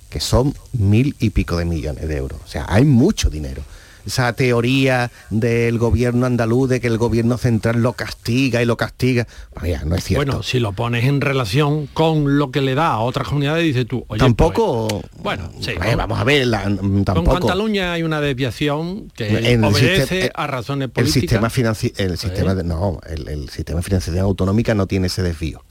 que 0.09 0.19
son 0.19 0.53
mil 0.73 1.15
y 1.19 1.29
pico 1.31 1.57
de 1.57 1.65
millones 1.65 2.07
de 2.07 2.17
euros. 2.17 2.39
O 2.43 2.47
sea, 2.47 2.65
hay 2.67 2.85
mucho 2.85 3.29
dinero. 3.29 3.63
Esa 4.07 4.33
teoría 4.33 5.11
del 5.29 5.77
gobierno 5.77 6.25
andaluz 6.25 6.69
de 6.69 6.79
que 6.81 6.87
el 6.87 6.97
gobierno 6.97 7.37
central 7.37 7.81
lo 7.83 7.93
castiga 7.93 8.61
y 8.61 8.65
lo 8.65 8.77
castiga, 8.77 9.27
vaya, 9.61 9.83
no 9.85 9.95
es 9.95 10.03
cierto. 10.05 10.25
Bueno, 10.25 10.43
si 10.43 10.59
lo 10.59 10.71
pones 10.71 11.03
en 11.05 11.19
relación 11.21 11.87
con 11.87 12.37
lo 12.39 12.49
que 12.51 12.61
le 12.61 12.73
da 12.73 12.87
a 12.93 12.99
otras 12.99 13.27
comunidades, 13.27 13.63
dices 13.65 13.85
tú, 13.85 14.05
oye, 14.07 14.19
tampoco 14.19 14.87
pues, 14.87 15.03
bueno, 15.21 15.51
sí. 15.59 15.71
Vamos 15.97 16.19
a 16.19 16.23
ver 16.23 16.47
la- 16.47 16.69
mm, 16.69 16.77
Con 16.77 17.05
tampoco 17.05 17.39
Cataluña 17.41 17.93
hay 17.93 18.03
una 18.03 18.21
desviación 18.21 19.11
que 19.15 19.27
En 19.27 19.45
el 19.45 19.63
obedece 19.65 19.97
sistema- 19.99 20.25
eh, 20.25 20.31
a 20.33 20.47
razones 20.47 20.85
el 20.85 20.91
políticas. 20.91 21.21
sistema 21.21 21.49
financi- 21.49 21.93
el 21.97 22.17
sistema 22.17 22.55
de, 22.55 22.63
no 22.63 22.99
el, 23.07 23.27
el 23.27 23.49
sistema 23.49 23.77
de 23.79 23.83
financiación 23.83 24.23
autonómica 24.23 24.73
no 24.73 24.87
tiene 24.87 25.07
ese 25.07 25.21
desvío 25.21 25.61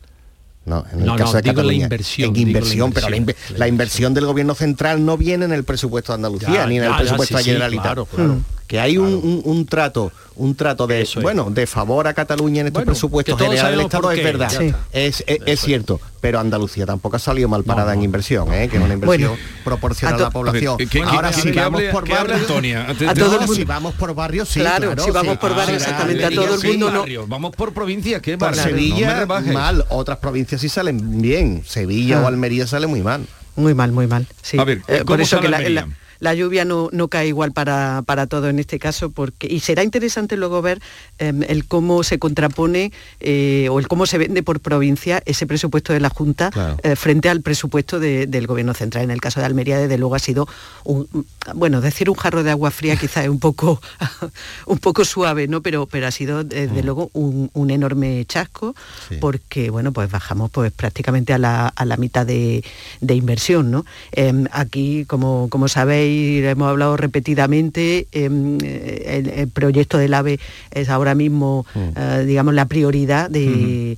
no, 0.66 0.84
en 0.92 1.00
el 1.00 1.06
No, 1.06 1.16
caso 1.16 1.32
no, 1.32 1.36
de 1.36 1.42
digo 1.42 1.52
la 1.54 1.62
Cataluña, 1.62 1.82
inversión, 1.84 2.28
en 2.28 2.34
digo 2.34 2.44
la 2.46 2.50
inversión, 2.58 2.92
pero 2.92 3.08
la, 3.08 3.16
inversión, 3.16 3.46
inve- 3.56 3.58
la 3.58 3.68
inversión 3.68 4.14
del 4.14 4.26
gobierno 4.26 4.54
central 4.54 5.04
no 5.04 5.16
viene 5.16 5.44
en 5.46 5.52
el 5.52 5.64
presupuesto 5.64 6.12
de 6.12 6.16
Andalucía 6.16 6.50
Ya, 6.52 6.66
ni 6.66 6.76
en 6.76 6.82
ya, 6.82 6.86
el 6.88 6.92
ya, 6.92 6.98
presupuesto 6.98 7.34
sí, 7.34 7.38
de 7.38 7.42
sí, 7.44 7.50
Generalitat. 7.50 7.82
claro, 7.84 8.06
claro, 8.06 8.34
Mm. 8.34 8.44
Que 8.66 8.80
hay 8.80 8.98
un, 8.98 9.06
un- 9.14 9.42
un 9.44 9.66
trato 9.66 10.12
un 10.38 10.54
trato 10.54 10.86
de 10.86 11.00
Eso 11.00 11.20
es. 11.20 11.22
bueno 11.22 11.48
de 11.50 11.66
favor 11.66 12.06
a 12.08 12.12
Cataluña 12.14 12.60
en 12.60 12.66
estos 12.66 12.80
Bueno, 12.80 12.92
presupuestos 12.92 13.38
que 13.38 13.44
generales 13.44 13.76
del 13.78 13.86
Estado 13.86 14.10
es 14.10 14.18
qué, 14.18 14.24
verdad 14.24 14.52
es, 14.92 15.24
es- 15.26 15.40
es 15.46 15.60
cierto 15.60 15.98
pero 16.20 16.40
Andalucía 16.40 16.84
tampoco 16.84 17.16
ha 17.16 17.18
salido 17.18 17.48
mal 17.48 17.64
parada 17.64 17.94
en 17.94 18.02
inversión 18.02 18.52
¿eh? 18.52 18.68
que 18.68 18.76
es 18.76 18.82
una 18.82 18.94
inversión 18.94 19.30
Bueno, 19.32 19.36
proporcional 19.64 20.14
a 20.16 20.22
la 20.24 20.30
población 20.30 20.76
que- 20.76 20.86
que- 20.88 21.02
ahora 21.02 21.30
que- 21.30 21.40
si 21.40 21.52
que 21.52 21.60
vamos 21.60 21.80
hable- 21.80 21.90
por 21.92 22.04
que 22.04 22.12
barrios 22.12 22.40
Antonia. 22.40 22.86
No, 23.16 23.46
si 23.54 23.64
vamos 23.64 23.94
por 23.94 24.14
barrios 24.14 24.48
sí 24.48 24.60
Claro, 24.60 24.94
si 25.02 25.10
vamos 25.10 25.32
sí. 25.34 25.38
por 25.40 25.54
barrios, 25.56 25.82
Ah, 25.82 25.86
exactamente, 25.86 26.24
a 26.26 26.30
todo 26.30 26.54
el 26.54 26.68
mundo 26.68 26.90
no- 26.90 27.26
Vamos 27.26 27.56
por 27.56 27.72
provincia, 27.72 28.20
¿qué 28.20 28.36
por? 28.36 28.54
Sevilla 28.54 29.24
No 29.26 29.40
mal 29.52 29.84
otras 29.88 30.18
provincias 30.18 30.60
sí 30.60 30.68
salen 30.68 31.22
bien 31.22 31.62
Sevilla 31.66 32.18
Ah. 32.18 32.24
o 32.24 32.26
Almería 32.26 32.66
sale 32.66 32.86
muy 32.86 33.00
mal 33.02 33.26
Muy 33.54 33.72
mal, 33.72 33.90
muy 33.90 34.06
mal. 34.06 34.26
Sí. 34.42 34.58
A 34.58 34.64
ver, 34.64 34.78
Eh, 34.86 34.98
¿cómo 34.98 35.04
por 35.06 35.20
eso 35.22 35.36
sale 35.36 35.64
que 35.64 35.70
la? 35.70 35.88
La- 36.18 36.34
lluvia 36.34 36.64
no, 36.64 36.88
no 36.92 37.08
cae 37.08 37.28
igual 37.28 37.52
para, 37.52 38.02
para 38.06 38.26
todo 38.26 38.48
en 38.48 38.58
este 38.58 38.78
caso, 38.78 39.10
porque 39.10 39.46
y 39.46 39.60
será 39.60 39.82
interesante 39.82 40.36
luego 40.36 40.60
ver 40.62 40.80
em, 41.18 41.42
el 41.48 41.64
cómo 41.66 42.02
se 42.02 42.18
contrapone 42.18 42.92
eh, 43.20 43.68
o 43.70 43.78
el 43.78 43.88
cómo 43.88 44.06
se 44.06 44.18
vende 44.18 44.42
por 44.42 44.60
provincia 44.60 45.22
ese 45.26 45.46
presupuesto 45.46 45.92
de 45.92 46.00
la 46.00 46.10
Junta 46.10 46.50
Claro. 46.50 46.76
eh, 46.82 46.96
frente 46.96 47.28
al 47.28 47.40
presupuesto 47.40 47.98
de- 48.00 48.26
del 48.26 48.46
Gobierno 48.46 48.74
Central. 48.74 49.04
En 49.04 49.10
el 49.10 49.20
caso 49.20 49.40
de 49.40 49.46
Almería, 49.46 49.78
desde 49.78 49.98
luego 49.98 50.14
ha 50.14 50.18
sido 50.18 50.46
un, 50.84 51.08
bueno, 51.54 51.80
decir 51.80 52.10
un 52.10 52.16
jarro 52.16 52.42
de 52.42 52.50
agua 52.50 52.70
fría 52.70 52.96
quizá 53.00 53.22
es 53.22 53.28
un 53.28 53.40
poco 53.40 53.80
un 54.66 54.78
poco 54.78 55.04
suave, 55.04 55.48
¿no? 55.48 55.62
Pero, 55.62 55.86
pero 55.86 56.06
ha 56.06 56.10
sido 56.10 56.44
desde 56.44 56.82
luego 56.82 57.10
un, 57.12 57.50
un 57.54 57.70
enorme 57.70 58.24
chasco 58.26 58.74
Sí. 59.08 59.16
porque 59.20 59.70
bueno, 59.70 59.92
pues 59.92 60.10
bajamos 60.10 60.50
pues 60.50 60.72
prácticamente 60.72 61.32
a 61.32 61.38
la, 61.38 61.68
a 61.68 61.84
la 61.84 61.96
mitad 61.96 62.26
de, 62.26 62.64
de 63.00 63.14
inversión, 63.14 63.70
¿no? 63.70 63.84
Em, 64.12 64.46
aquí, 64.50 65.04
como, 65.06 65.48
como 65.50 65.68
sabéis, 65.68 66.05
sabéis, 66.06 66.44
hemos 66.44 66.68
hablado 66.68 66.96
repetidamente, 66.96 68.06
em, 68.12 68.58
el, 68.60 69.48
proyecto 69.48 69.98
del 69.98 70.14
AVE 70.14 70.38
es 70.70 70.88
ahora 70.88 71.14
mismo, 71.14 71.66
mm. 71.74 71.80
eh, 71.96 72.24
digamos, 72.26 72.54
la 72.54 72.66
prioridad 72.66 73.30
de, 73.30 73.96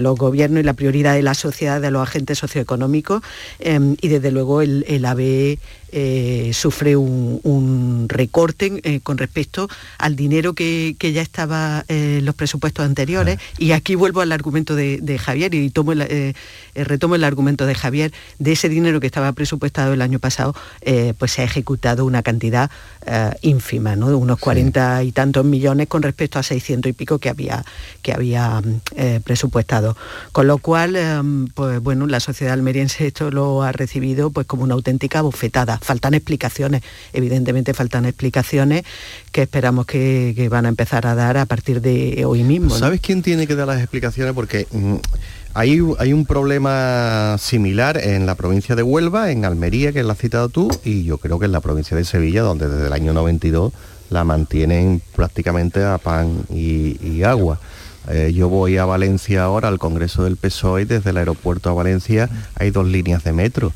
los 0.00 0.18
gobiernos 0.18 0.60
y 0.60 0.64
la 0.64 0.74
prioridad 0.74 1.14
de 1.14 1.22
la 1.22 1.34
sociedad, 1.34 1.80
de 1.80 1.90
los 1.90 2.02
agentes 2.02 2.38
socioeconómicos, 2.38 3.22
em, 3.58 3.96
y 4.00 4.08
desde 4.08 4.30
luego 4.30 4.62
el, 4.62 4.84
el 4.88 5.04
AVE 5.04 5.58
eh, 5.92 6.52
sufre 6.54 6.96
un, 6.96 8.06
recorte 8.08 8.80
eh, 8.84 9.00
con 9.00 9.18
respecto 9.18 9.68
al 9.98 10.16
dinero 10.16 10.54
que, 10.54 10.96
ya 11.00 11.22
estaba 11.22 11.84
en 11.88 12.24
los 12.24 12.34
presupuestos 12.34 12.84
anteriores. 12.84 13.38
Ah. 13.40 13.54
Y 13.58 13.72
aquí 13.72 13.94
vuelvo 13.94 14.20
al 14.20 14.32
argumento 14.32 14.76
de, 14.76 15.18
Javier 15.18 15.54
y 15.54 15.70
tomo 15.70 15.92
eh, 15.92 16.34
retomo 16.74 17.16
el 17.16 17.24
argumento 17.24 17.66
de 17.66 17.74
Javier, 17.74 18.12
de 18.38 18.52
ese 18.52 18.68
dinero 18.68 19.00
que 19.00 19.06
estaba 19.06 19.32
presupuestado 19.32 19.92
el 19.92 20.02
año 20.02 20.18
pasado, 20.18 20.54
pues 21.18 21.32
se 21.32 21.42
ha 21.42 21.44
ejecutado 21.44 22.04
una 22.04 22.22
cantidad 22.22 22.70
ínfima, 23.42 23.96
¿no? 23.96 24.08
de 24.08 24.14
unos 24.14 24.38
cuarenta 24.38 25.02
y 25.02 25.12
tantos 25.12 25.44
millones 25.44 25.88
con 25.88 26.02
respecto 26.02 26.38
a 26.38 26.42
600 26.42 26.90
y 26.90 26.92
pico 26.92 27.18
que 27.18 27.28
había, 27.28 27.64
que 28.02 28.12
había 28.12 28.62
presupuestado. 29.24 29.96
Con 30.32 30.46
lo 30.46 30.58
cual, 30.58 30.96
pues 31.54 31.80
bueno, 31.80 32.06
la 32.06 32.20
sociedad 32.20 32.54
almeriense 32.54 33.06
esto 33.06 33.30
lo 33.30 33.62
ha 33.62 33.72
recibido 33.72 34.30
pues 34.30 34.46
como 34.46 34.62
una 34.62 34.74
auténtica 34.74 35.22
bofetada 35.22 35.79
faltan 35.80 36.14
explicaciones, 36.14 36.82
evidentemente 37.12 37.74
faltan 37.74 38.06
explicaciones 38.06 38.84
que 39.32 39.42
esperamos 39.42 39.86
que, 39.86 40.48
van 40.50 40.66
a 40.66 40.68
empezar 40.68 41.06
a 41.06 41.14
dar 41.14 41.36
a 41.36 41.46
partir 41.46 41.80
de 41.80 42.24
hoy 42.24 42.42
mismo. 42.42 42.76
¿Sabes 42.76 43.00
quién 43.00 43.22
tiene 43.22 43.46
que 43.46 43.54
dar 43.54 43.66
las 43.66 43.78
explicaciones? 43.78 44.34
Porque 44.34 44.66
mm, 44.70 44.96
hay, 45.54 45.80
hay, 45.98 46.12
un 46.12 46.26
problema 46.26 47.36
similar 47.38 47.98
en 47.98 48.26
la 48.26 48.34
provincia 48.34 48.74
de 48.74 48.82
Huelva, 48.82 49.30
en 49.30 49.44
Almería, 49.44 49.92
que 49.92 50.02
la 50.02 50.12
has 50.12 50.18
citado 50.18 50.48
tú, 50.48 50.68
y 50.84 51.04
yo 51.04 51.18
creo 51.18 51.38
que 51.38 51.46
en 51.46 51.52
la 51.52 51.60
provincia 51.60 51.96
de 51.96 52.04
Sevilla, 52.04 52.42
donde 52.42 52.68
desde 52.68 52.86
el 52.86 52.92
año 52.92 53.12
92 53.12 53.72
la 54.10 54.24
mantienen 54.24 55.00
prácticamente 55.14 55.84
a 55.84 55.98
pan 55.98 56.44
y, 56.50 57.22
agua. 57.22 57.60
Eh, 58.08 58.32
yo 58.34 58.48
voy 58.48 58.76
a 58.76 58.84
Valencia 58.84 59.44
ahora 59.44 59.68
al 59.68 59.78
Congreso 59.78 60.24
del 60.24 60.36
PSOE 60.36 60.82
y 60.82 60.84
desde 60.84 61.10
el 61.10 61.18
aeropuerto 61.18 61.70
a 61.70 61.74
Valencia 61.74 62.28
hay 62.56 62.70
dos 62.70 62.86
líneas 62.86 63.22
de 63.24 63.32
metro 63.32 63.72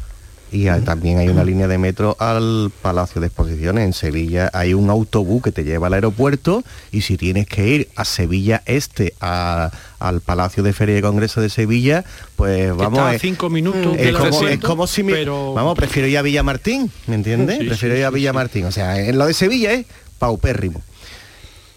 y 0.55 0.67
también 0.85 1.19
hay 1.19 1.29
una 1.29 1.43
línea 1.43 1.67
de 1.67 1.79
metro 1.79 2.17
al 2.21 2.71
Palacio 2.81 3.21
de 3.21 3.27
Exposiciones. 3.27 3.85
En 3.85 3.93
Sevilla 3.93 4.51
hay 4.53 4.73
un 4.73 4.89
autobús 4.89 5.43
que 5.43 5.51
te 5.51 5.65
lleva 5.65 5.89
al 5.89 5.95
aeropuerto 5.95 6.63
y 6.93 7.01
si 7.01 7.17
tienes 7.17 7.49
que 7.49 7.67
ir 7.67 7.89
a 7.97 8.05
Sevilla 8.05 8.63
Este, 8.65 9.15
al 9.19 10.21
Palacio 10.25 10.63
de 10.63 10.73
Feria 10.73 10.97
y 10.97 11.03
Congreso 11.03 11.41
de 11.41 11.51
Sevilla, 11.51 12.05
pues 12.37 12.75
vamos... 12.77 13.01
a 13.01 13.19
cinco 13.19 13.51
minutos. 13.51 13.97
Es, 13.99 14.15
como, 14.61 14.87
si 14.87 15.03
me... 15.03 15.25
Vamos, 15.25 15.75
prefiero 15.75 16.07
ir 16.07 16.19
a 16.19 16.23
Villamartín, 16.23 16.89
¿me 17.09 17.17
entiendes? 17.17 17.59
prefiero 17.59 17.97
ir 17.97 18.05
a 18.05 18.11
Villamartín. 18.11 18.67
O 18.67 18.71
sea, 18.71 19.01
en 19.01 19.19
lo 19.19 19.27
de 19.27 19.35
Sevilla 19.35 19.73
es 19.73 19.87
paupérrimo. 20.21 20.83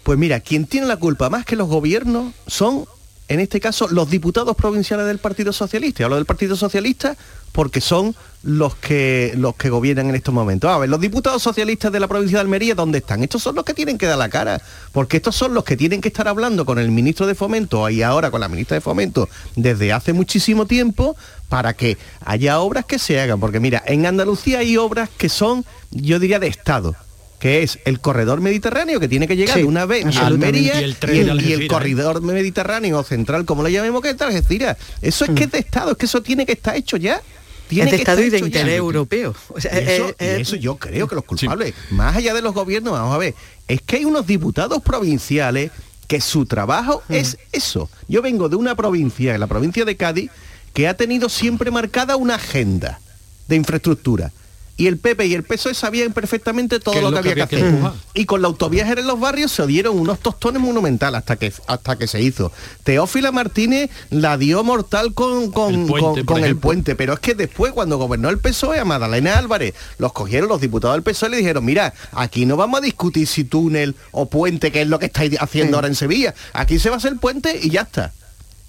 Pues 0.04 0.18
mira, 0.20 0.38
quien 0.38 0.66
tiene 0.66 0.86
la 0.86 0.98
culpa 0.98 1.30
más 1.30 1.44
que 1.44 1.56
los 1.56 1.66
gobiernos 1.66 2.32
son 2.46 2.84
en 3.28 3.40
este 3.40 3.60
caso, 3.60 3.88
los 3.88 4.08
diputados 4.10 4.56
provinciales 4.56 5.06
del 5.06 5.18
Partido 5.18 5.52
Socialista. 5.52 6.02
Y 6.02 6.04
hablo 6.04 6.16
del 6.16 6.24
Partido 6.24 6.56
Socialista 6.56 7.16
porque 7.52 7.80
son 7.80 8.14
los 8.42 8.74
que, 8.76 9.34
los 9.36 9.54
que 9.56 9.68
gobiernan 9.68 10.08
en 10.08 10.14
estos 10.14 10.32
momentos. 10.32 10.70
A 10.70 10.78
ver, 10.78 10.88
los 10.88 11.00
diputados 11.00 11.42
socialistas 11.42 11.92
de 11.92 12.00
la 12.00 12.08
provincia 12.08 12.38
de 12.38 12.42
Almería, 12.42 12.74
¿dónde 12.74 12.98
están? 12.98 13.22
Estos 13.22 13.42
son 13.42 13.54
los 13.54 13.64
que 13.64 13.74
tienen 13.74 13.98
que 13.98 14.06
dar 14.06 14.16
la 14.16 14.28
cara, 14.28 14.62
porque 14.92 15.18
estos 15.18 15.34
son 15.34 15.54
los 15.54 15.64
que 15.64 15.76
tienen 15.76 16.00
que 16.00 16.08
estar 16.08 16.28
hablando 16.28 16.64
con 16.64 16.78
el 16.78 16.90
ministro 16.90 17.26
de 17.26 17.34
Fomento 17.34 17.88
y 17.90 18.02
ahora 18.02 18.30
con 18.30 18.40
la 18.40 18.48
ministra 18.48 18.76
de 18.76 18.80
Fomento 18.80 19.28
desde 19.56 19.92
hace 19.92 20.12
muchísimo 20.12 20.66
tiempo 20.66 21.16
para 21.48 21.74
que 21.74 21.98
haya 22.24 22.60
obras 22.60 22.84
que 22.86 22.98
se 22.98 23.20
hagan. 23.20 23.40
Porque 23.40 23.60
mira, 23.60 23.82
en 23.86 24.06
Andalucía 24.06 24.60
hay 24.60 24.76
obras 24.76 25.10
que 25.18 25.28
son, 25.28 25.64
yo 25.90 26.18
diría, 26.18 26.38
de 26.38 26.46
Estado 26.46 26.94
que 27.38 27.62
es 27.62 27.78
el 27.84 28.00
corredor 28.00 28.40
mediterráneo 28.40 28.98
que 28.98 29.08
tiene 29.08 29.28
que 29.28 29.36
llegar 29.36 29.56
de 29.56 29.64
una 29.64 29.86
vez 29.86 30.16
a 30.16 30.26
Almería 30.26 30.80
y 30.80 31.52
el, 31.52 31.68
corredor 31.68 32.20
mediterráneo 32.20 33.02
central, 33.04 33.44
como 33.44 33.62
le 33.62 33.70
llamemos, 33.70 34.02
que 34.02 34.10
es 34.10 34.20
Algeciras. 34.20 34.76
Eso 35.02 35.24
es 35.24 35.30
que 35.32 35.44
es 35.44 35.52
de 35.52 35.58
Estado, 35.58 35.92
es 35.92 35.96
que 35.96 36.06
eso 36.06 36.22
tiene 36.22 36.44
que 36.44 36.52
estar 36.52 36.76
hecho 36.76 36.96
ya. 36.96 37.22
Tiene 37.68 37.90
de 37.90 37.98
Estado 37.98 38.22
y 38.22 38.30
de 38.30 38.38
interés 38.38 38.76
europeo. 38.76 39.34
eso, 39.56 39.68
eh, 39.70 40.14
eh, 40.18 40.38
eso, 40.40 40.56
yo 40.56 40.76
creo 40.76 41.06
que 41.06 41.14
los 41.14 41.24
culpables, 41.24 41.74
más 41.90 42.16
allá 42.16 42.32
de 42.32 42.40
los 42.40 42.54
gobiernos, 42.54 42.94
vamos 42.94 43.14
a 43.14 43.18
ver, 43.18 43.34
es 43.68 43.82
que 43.82 43.96
hay 43.96 44.04
unos 44.06 44.26
diputados 44.26 44.82
provinciales 44.82 45.70
que 46.06 46.22
su 46.22 46.46
trabajo 46.46 47.02
es 47.10 47.36
eso. 47.52 47.90
Yo 48.08 48.22
vengo 48.22 48.48
de 48.48 48.56
una 48.56 48.74
provincia, 48.74 49.34
en 49.34 49.40
la 49.40 49.46
provincia 49.46 49.84
de 49.84 49.96
Cádiz, 49.96 50.30
que 50.72 50.88
ha 50.88 50.94
tenido 50.94 51.28
siempre 51.28 51.70
marcada 51.70 52.16
una 52.16 52.36
agenda 52.36 53.00
de 53.46 53.56
infraestructura 53.56 54.32
y 54.78 54.86
el 54.86 54.96
PP 54.96 55.26
y 55.26 55.34
el 55.34 55.42
PSOE 55.42 55.74
sabían 55.74 56.12
perfectamente 56.12 56.78
todo 56.78 57.00
lo, 57.00 57.10
que, 57.10 57.30
había 57.30 57.48
que, 57.48 57.56
hacer. 57.56 57.74
y 58.14 58.26
con 58.26 58.40
la 58.40 58.48
autoviaje 58.48 58.92
en 58.92 59.08
los 59.08 59.18
barrios 59.18 59.50
se 59.50 59.66
dieron 59.66 59.98
unos 59.98 60.20
tostones 60.20 60.62
monumentales 60.62 61.18
hasta 61.18 61.34
que, 61.34 61.52
hasta 61.66 61.98
que 61.98 62.06
se 62.06 62.22
hizo. 62.22 62.52
Teófila 62.84 63.32
Martínez 63.32 63.90
la 64.10 64.38
dio 64.38 64.62
mortal 64.62 65.14
con, 65.14 65.50
con, 65.50 65.74
el, 66.44 66.56
puente, 66.56 66.94
pero 66.94 67.14
es 67.14 67.18
que 67.18 67.34
después 67.34 67.72
cuando 67.72 67.98
gobernó 67.98 68.30
el 68.30 68.38
PSOE 68.38 68.78
a 68.78 68.84
Madalena 68.84 69.36
Álvarez, 69.36 69.74
los 69.98 70.12
cogieron 70.12 70.48
los 70.48 70.60
diputados 70.60 70.94
del 70.94 71.02
PSOE 71.02 71.28
y 71.28 71.32
le 71.32 71.36
dijeron, 71.38 71.64
mira, 71.64 71.92
aquí 72.12 72.46
no 72.46 72.56
vamos 72.56 72.78
a 72.78 72.82
discutir 72.82 73.26
si 73.26 73.42
túnel 73.42 73.96
o 74.12 74.30
puente, 74.30 74.70
que 74.70 74.82
es 74.82 74.88
lo 74.88 75.00
que 75.00 75.06
estáis 75.06 75.36
haciendo 75.40 75.76
ahora 75.76 75.88
en 75.88 75.96
Sevilla. 75.96 76.34
Aquí 76.52 76.78
se 76.78 76.88
va 76.88 76.94
a 76.94 76.98
hacer 76.98 77.16
puente 77.16 77.58
y 77.60 77.70
ya 77.70 77.80
está. 77.80 78.12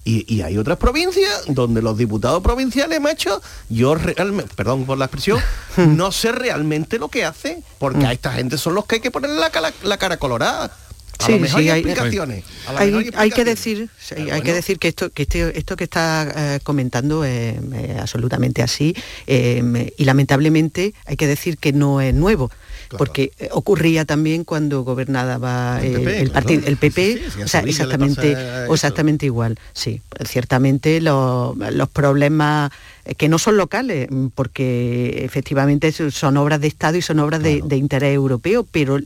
Y, 0.02 0.40
hay 0.40 0.56
otras 0.56 0.78
provincias 0.78 1.44
donde 1.48 1.82
los 1.82 1.96
diputados 1.98 2.42
provinciales, 2.42 3.00
macho, 3.00 3.42
yo 3.68 3.94
realmente, 3.94 4.54
perdón 4.56 4.86
por 4.86 4.96
la 4.96 5.04
expresión, 5.04 5.40
no 5.76 6.10
sé 6.10 6.32
realmente 6.32 6.98
lo 6.98 7.08
que 7.08 7.24
hacen, 7.24 7.62
porque 7.78 8.06
a 8.06 8.12
esta 8.12 8.32
gente 8.32 8.56
son 8.56 8.74
los 8.74 8.86
que 8.86 8.96
hay 8.96 9.00
que 9.00 9.10
ponerle 9.10 9.36
la, 9.36 9.72
la, 9.82 9.96
cara 9.98 10.16
colorada. 10.16 10.74
A 11.18 11.26
sí, 11.26 11.32
hay, 11.32 11.68
explicaciones. 11.68 12.44
hay, 12.66 13.30
que 13.30 13.44
decir, 13.44 13.90
hay 14.32 14.40
que 14.40 14.54
decir 14.54 14.78
que 14.78 14.88
esto 14.88 15.10
que 15.10 15.22
este, 15.22 15.58
esto 15.58 15.76
que 15.76 15.84
está 15.84 16.32
eh, 16.34 16.60
comentando 16.62 17.24
es, 17.24 17.56
absolutamente 18.00 18.62
así 18.62 18.96
eh, 19.26 19.92
y 19.98 20.04
lamentablemente 20.06 20.94
hay 21.04 21.16
que 21.16 21.26
decir 21.26 21.58
que 21.58 21.74
no 21.74 22.00
es 22.00 22.14
nuevo 22.14 22.50
porque 22.96 23.32
eh, 23.38 23.48
ocurría 23.52 24.04
también 24.04 24.44
cuando 24.44 24.82
gobernaba 24.82 25.80
el, 25.82 26.00
PP, 26.00 26.30
partido, 26.30 26.62
el 26.66 26.76
PP 26.76 27.22
o 27.44 27.48
sea, 27.48 27.60
exactamente, 27.60 28.36
exactamente 28.70 29.26
igual. 29.26 29.58
Sí, 29.72 30.00
ciertamente 30.24 31.00
los 31.00 31.88
problemas 31.92 32.70
eh, 32.70 32.99
que 33.16 33.28
no 33.28 33.38
son 33.38 33.56
locales, 33.56 34.08
mm, 34.10 34.28
porque 34.34 35.22
efectivamente 35.24 35.92
son 35.92 36.36
obras 36.36 36.60
de 36.60 36.68
Estado 36.68 36.96
y 36.96 37.02
son 37.02 37.18
obras 37.18 37.42
de, 37.42 37.60
interés 37.76 38.14
europeo, 38.14 38.66
pero 38.70 38.98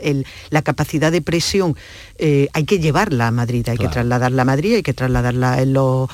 la 0.50 0.62
capacidad 0.62 1.12
de 1.12 1.22
presión 1.22 1.76
eh, 2.18 2.48
hay 2.52 2.64
que 2.64 2.78
llevarla 2.78 3.28
a 3.28 3.30
Madrid, 3.30 3.68
hay 3.68 3.78
que 3.78 3.88
trasladarla 3.88 4.42
a 4.42 4.44
Madrid, 4.44 4.74
hay 4.76 4.82
que 4.82 4.94
trasladarla 4.94 5.62
en 5.62 5.72
los, 5.72 6.08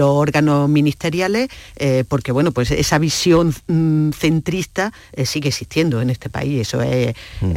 órganos 0.00 0.68
ministeriales, 0.68 1.48
eh, 1.76 2.04
porque 2.08 2.32
bueno, 2.32 2.52
pues 2.52 2.70
esa 2.70 2.98
visión 2.98 3.54
mm, 3.66 4.10
centrista 4.12 4.92
sigue 5.24 5.48
existiendo 5.48 6.00
en 6.00 6.10
este 6.10 6.30
país, 6.30 6.60
eso 6.60 6.80
es, 6.82 7.14
mm. 7.40 7.52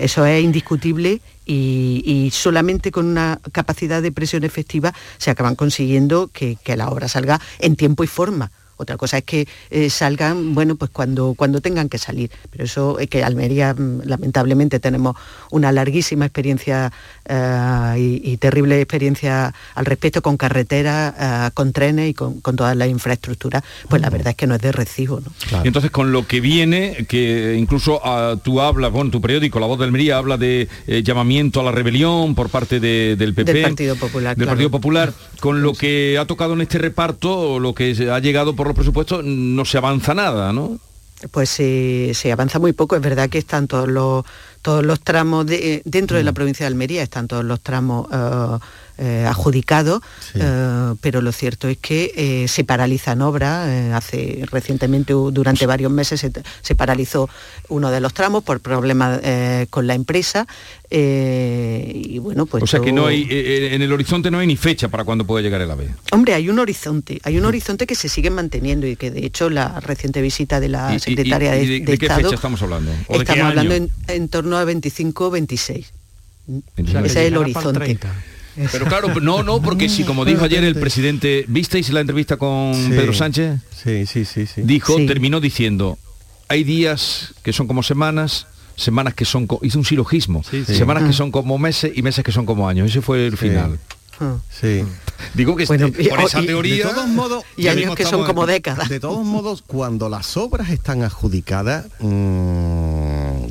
eso 0.00 0.26
es 0.26 0.44
indiscutible 0.44 1.20
y, 1.46 2.30
solamente 2.32 2.90
con 2.90 3.06
una 3.06 3.38
capacidad 3.52 4.00
de 4.02 4.12
presión 4.12 4.44
efectiva 4.44 4.94
se 5.18 5.30
acaban 5.30 5.56
consiguiendo 5.56 6.28
que 6.28 6.58
la 6.76 6.88
obra 6.88 7.08
salga 7.08 7.40
en 7.58 7.76
tiempo 7.76 8.04
y 8.04 8.06
forma. 8.06 8.50
Otra 8.76 8.96
cosa 8.96 9.18
es 9.18 9.24
que 9.24 9.48
eh, 9.70 9.90
salgan, 9.90 10.54
bueno, 10.54 10.76
pues 10.76 10.90
cuando, 10.90 11.34
cuando 11.34 11.60
tengan 11.60 11.88
que 11.88 11.98
salir. 11.98 12.30
Pero 12.50 12.64
eso 12.64 12.98
es 12.98 13.08
que 13.08 13.22
Almería, 13.24 13.74
mm, 13.74 14.02
lamentablemente, 14.04 14.80
tenemos 14.80 15.16
una 15.50 15.72
larguísima 15.72 16.26
experiencia 16.26 16.92
eh, 17.24 18.20
y, 18.24 18.36
terrible 18.38 18.80
experiencia 18.80 19.54
al 19.74 19.86
respecto 19.86 20.20
con 20.20 20.36
carreteras, 20.36 21.14
eh, 21.18 21.50
con 21.54 21.72
trenes 21.72 22.10
y 22.10 22.14
con, 22.14 22.40
todas 22.40 22.76
las 22.76 22.88
infraestructuras. 22.88 23.62
Pues 23.88 24.02
la 24.02 24.10
verdad 24.10 24.30
es 24.30 24.36
que 24.36 24.46
no 24.48 24.56
es 24.56 24.60
de 24.60 24.72
recibo. 24.72 25.22
Y 25.62 25.68
entonces 25.68 25.90
con 25.92 26.10
lo 26.10 26.26
que 26.26 26.40
viene, 26.40 27.06
que 27.08 27.56
incluso 27.56 28.00
ah, 28.04 28.36
tú 28.42 28.60
hablas, 28.60 28.90
bueno, 28.90 29.10
tu 29.10 29.20
periódico, 29.20 29.60
La 29.60 29.66
Voz 29.66 29.78
de 29.78 29.84
Almería, 29.84 30.18
habla 30.18 30.36
de 30.36 30.68
llamamiento 31.04 31.60
a 31.60 31.64
la 31.64 31.72
rebelión 31.72 32.34
por 32.34 32.48
parte 32.48 32.80
del 32.80 33.34
PP. 33.34 33.52
Del 33.52 33.62
Partido 33.62 33.96
Popular. 33.96 34.36
Del 34.36 34.48
Partido 34.48 34.70
Popular. 34.70 35.12
Con 35.40 35.62
lo 35.62 35.74
que 35.74 36.18
ha 36.18 36.26
tocado 36.26 36.54
en 36.54 36.62
este 36.62 36.78
reparto, 36.78 37.60
lo 37.60 37.74
que 37.74 38.10
ha 38.10 38.18
llegado 38.18 38.56
por 38.56 38.64
por 38.64 38.68
los 38.68 38.76
presupuestos 38.76 39.22
no 39.22 39.66
se 39.66 39.76
avanza 39.76 40.14
nada, 40.14 40.54
¿no? 40.54 40.78
Pues 41.30 41.50
se 41.50 42.32
avanza 42.32 42.58
muy 42.58 42.72
poco. 42.72 42.96
Es 42.96 43.02
verdad 43.02 43.28
que 43.28 43.36
están 43.36 43.66
todos 43.68 43.86
los 43.86 44.24
todos 44.64 44.82
los 44.82 45.00
tramos 45.00 45.44
de, 45.44 45.82
dentro 45.84 46.16
de 46.16 46.24
la 46.24 46.32
provincia 46.32 46.64
de 46.64 46.68
Almería 46.68 47.02
están 47.02 47.28
todos 47.28 47.44
los 47.44 47.60
tramos 47.60 48.08
eh, 48.98 49.24
adjudicados, 49.28 50.00
eh, 50.34 50.94
pero 51.00 51.20
lo 51.20 51.32
cierto 51.32 51.68
es 51.68 51.78
que 51.78 52.12
eh, 52.16 52.48
se 52.48 52.64
paralizan 52.64 53.22
obras. 53.22 53.68
eh, 53.68 53.92
hace 53.92 54.44
recientemente, 54.50 55.12
durante 55.12 55.66
varios 55.66 55.90
meses, 55.92 56.20
se, 56.20 56.30
se 56.62 56.74
paralizó 56.74 57.28
uno 57.68 57.90
de 57.90 58.00
los 58.00 58.14
tramos 58.14 58.44
por 58.44 58.60
problemas 58.60 59.20
eh, 59.22 59.66
con 59.70 59.86
la 59.86 59.94
empresa. 59.94 60.46
eh, 60.90 61.90
y 61.94 62.18
bueno, 62.18 62.46
pues 62.46 62.62
o 62.62 62.66
sea 62.66 62.80
que 62.80 62.92
no 62.92 63.06
hay, 63.06 63.26
eh, 63.30 63.74
en 63.74 63.82
el 63.82 63.92
horizonte 63.92 64.30
no 64.30 64.38
hay 64.38 64.46
ni 64.46 64.56
fecha 64.56 64.88
para 64.88 65.04
cuando 65.04 65.24
puede 65.26 65.42
llegar 65.42 65.60
el 65.60 65.70
AVE. 65.70 65.88
Hombre, 66.12 66.34
hay 66.34 66.48
un 66.48 66.58
horizonte, 66.58 67.20
hay 67.24 67.36
un 67.38 67.44
horizonte 67.44 67.86
que 67.86 67.94
se 67.94 68.08
sigue 68.08 68.30
manteniendo 68.30 68.86
y 68.86 68.94
que 68.96 69.10
de 69.10 69.26
hecho 69.26 69.50
la 69.50 69.80
reciente 69.80 70.22
visita 70.22 70.60
de 70.60 70.68
la 70.68 70.92
¿Y- 70.92 70.96
y- 70.96 71.00
secretaria 71.00 71.56
y 71.56 71.66
de, 71.66 71.66
de, 71.66 71.80
de 71.80 71.84
de 71.92 71.98
qué 71.98 72.06
Estado 72.06 72.22
fecha 72.22 72.34
estamos 72.36 72.62
hablando? 72.62 72.90
¿O 73.08 73.18
de 73.18 73.24
qué 73.24 73.32
estamos 73.32 73.50
hablando 73.50 73.74
año? 73.74 73.88
en, 74.08 74.14
en 74.14 74.28
torno 74.28 74.56
a 74.56 74.64
25-26. 74.64 75.84
O 76.46 76.86
sea, 76.86 77.00
que 77.02 77.08
Ese 77.08 77.20
es 77.22 77.26
el 77.28 77.36
horizonte. 77.38 77.98
Pero 78.72 78.86
claro, 78.86 79.08
no, 79.20 79.42
no, 79.42 79.60
porque 79.60 79.88
si 79.88 80.04
como 80.04 80.24
dijo 80.24 80.44
ayer 80.44 80.62
el 80.64 80.74
presidente, 80.76 81.44
¿visteis 81.48 81.90
la 81.90 82.00
entrevista 82.00 82.36
con 82.36 82.74
Sí. 82.74 82.90
Pedro 82.90 83.12
Sánchez? 83.12 83.60
Sí, 83.82 84.06
sí, 84.06 84.24
sí, 84.24 84.46
sí. 84.46 84.62
Dijo, 84.62 84.96
Sí. 84.96 85.06
terminó 85.06 85.40
diciendo, 85.40 85.98
hay 86.48 86.62
días 86.64 87.34
que 87.42 87.52
son 87.52 87.66
como 87.66 87.82
semanas, 87.82 88.46
semanas 88.76 89.14
que 89.14 89.24
son, 89.24 89.46
co-", 89.46 89.60
hizo 89.62 89.78
un 89.78 89.84
silogismo, 89.84 90.42
sí. 90.48 90.64
semanas 90.64 91.02
Ah. 91.04 91.06
que 91.08 91.12
son 91.12 91.30
como 91.30 91.58
meses 91.58 91.92
y 91.94 92.02
meses 92.02 92.24
que 92.24 92.32
son 92.32 92.46
como 92.46 92.68
años. 92.68 92.90
Ese 92.90 93.00
fue 93.02 93.26
el 93.26 93.36
final. 93.36 93.78
Sí. 94.48 94.84
Digo 95.34 95.56
que 95.56 95.64
Bueno, 95.66 95.86
este- 95.86 96.08
por 96.08 96.20
y- 96.20 96.24
esa 96.24 96.40
y- 96.40 96.46
teoría... 96.46 96.86
De 96.86 96.92
todos 96.94 97.08
modos, 97.08 97.44
Y 97.56 97.66
años 97.66 97.96
que 97.96 98.04
son 98.04 98.24
como 98.24 98.46
décadas. 98.46 98.88
De 98.88 99.00
todos 99.00 99.26
modos, 99.26 99.64
cuando 99.66 100.08
las 100.08 100.36
obras 100.36 100.70
están 100.70 101.02
adjudicadas, 101.02 101.86
mm, 101.98 102.93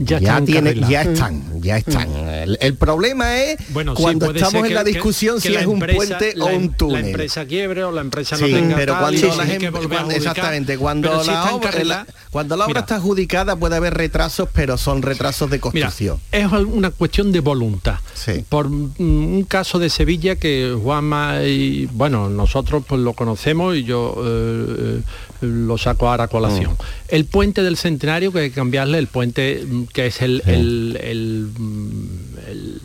Ya 0.06 0.20
ya, 0.20 0.30
están 0.30 0.45
tiene- 0.45 0.76
ya 0.89 1.01
están, 1.04 1.62
ya 1.62 1.78
están. 1.78 2.10
El, 2.12 2.58
el 2.62 2.76
problema 2.76 3.41
es 3.41 3.58
Bueno, 3.70 3.93
cuando 3.93 4.32
estamos 4.32 4.56
en 4.64 4.70
que- 4.70 4.74
la 4.74 4.84
discusión 4.84 5.36
que 5.36 5.41
si 5.47 5.49
la 5.54 5.62
es 5.62 5.66
un 5.68 5.80
puente 5.80 6.34
la 6.36 6.45
o 6.45 6.49
em- 6.49 6.62
un 6.64 6.74
túnel. 6.74 7.01
La 7.01 7.08
empresa 7.08 7.45
quiebre 7.45 7.84
o 7.84 7.91
la 7.91 8.01
empresa 8.01 8.38
no 8.38 8.45
Sí, 8.47 8.54
tenga 8.54 8.76
pero 8.76 8.93
tal 8.93 9.01
cuando 9.01 9.28
las 9.36 9.49
em- 9.49 9.72
cuando- 9.72 10.12
exactamente 10.12 10.78
cuando 10.78 11.24
si 11.24 11.32
la, 11.32 11.54
obra, 11.54 11.84
la- 11.84 12.08
cuando 12.32 12.56
la 12.58 12.64
obra 12.66 12.70
Mira. 12.70 12.80
está 12.82 12.95
adjudicada 12.95 13.56
puede 13.56 13.76
haber 13.76 13.93
retrasos 13.93 14.49
pero 14.54 14.78
son 14.78 15.01
retrasos 15.01 15.49
de 15.49 15.58
Mira, 15.58 15.62
construcción 15.62 16.20
es 16.32 16.45
una 16.51 16.89
cuestión 16.91 17.32
de 17.32 17.39
voluntad. 17.39 17.95
Sí. 18.14 18.43
Por 18.47 18.70
mm, 18.70 18.93
un 18.99 19.43
caso 19.47 19.80
de 19.80 19.89
Sevilla 19.89 20.36
que 20.36 20.76
Juanma 20.82 21.43
y 21.43 21.88
bueno, 21.93 22.30
nosotros 22.30 22.84
pues 22.88 23.01
lo 23.01 23.14
conocemos 23.14 23.76
y 23.76 23.84
yo 23.84 24.16
eh, 24.24 24.99
eh, 25.41 25.45
lo 25.45 25.78
saco 25.78 26.09
ahora 26.09 26.26
a 26.26 26.28
colación. 26.28 26.78
El 27.07 27.26
puente 27.26 27.64
del 27.64 27.78
centenario 27.78 28.32
que 28.32 28.39
hay 28.39 28.49
que 28.49 28.55
cambiarle, 28.55 28.97
el 28.99 29.07
puente 29.07 29.66
mm, 29.68 29.84
que 29.86 30.05
es 30.07 30.22
el, 30.22 30.41
el- 30.45 30.99
el, 31.01 31.49
mm, 31.57 32.07
el 32.49 32.82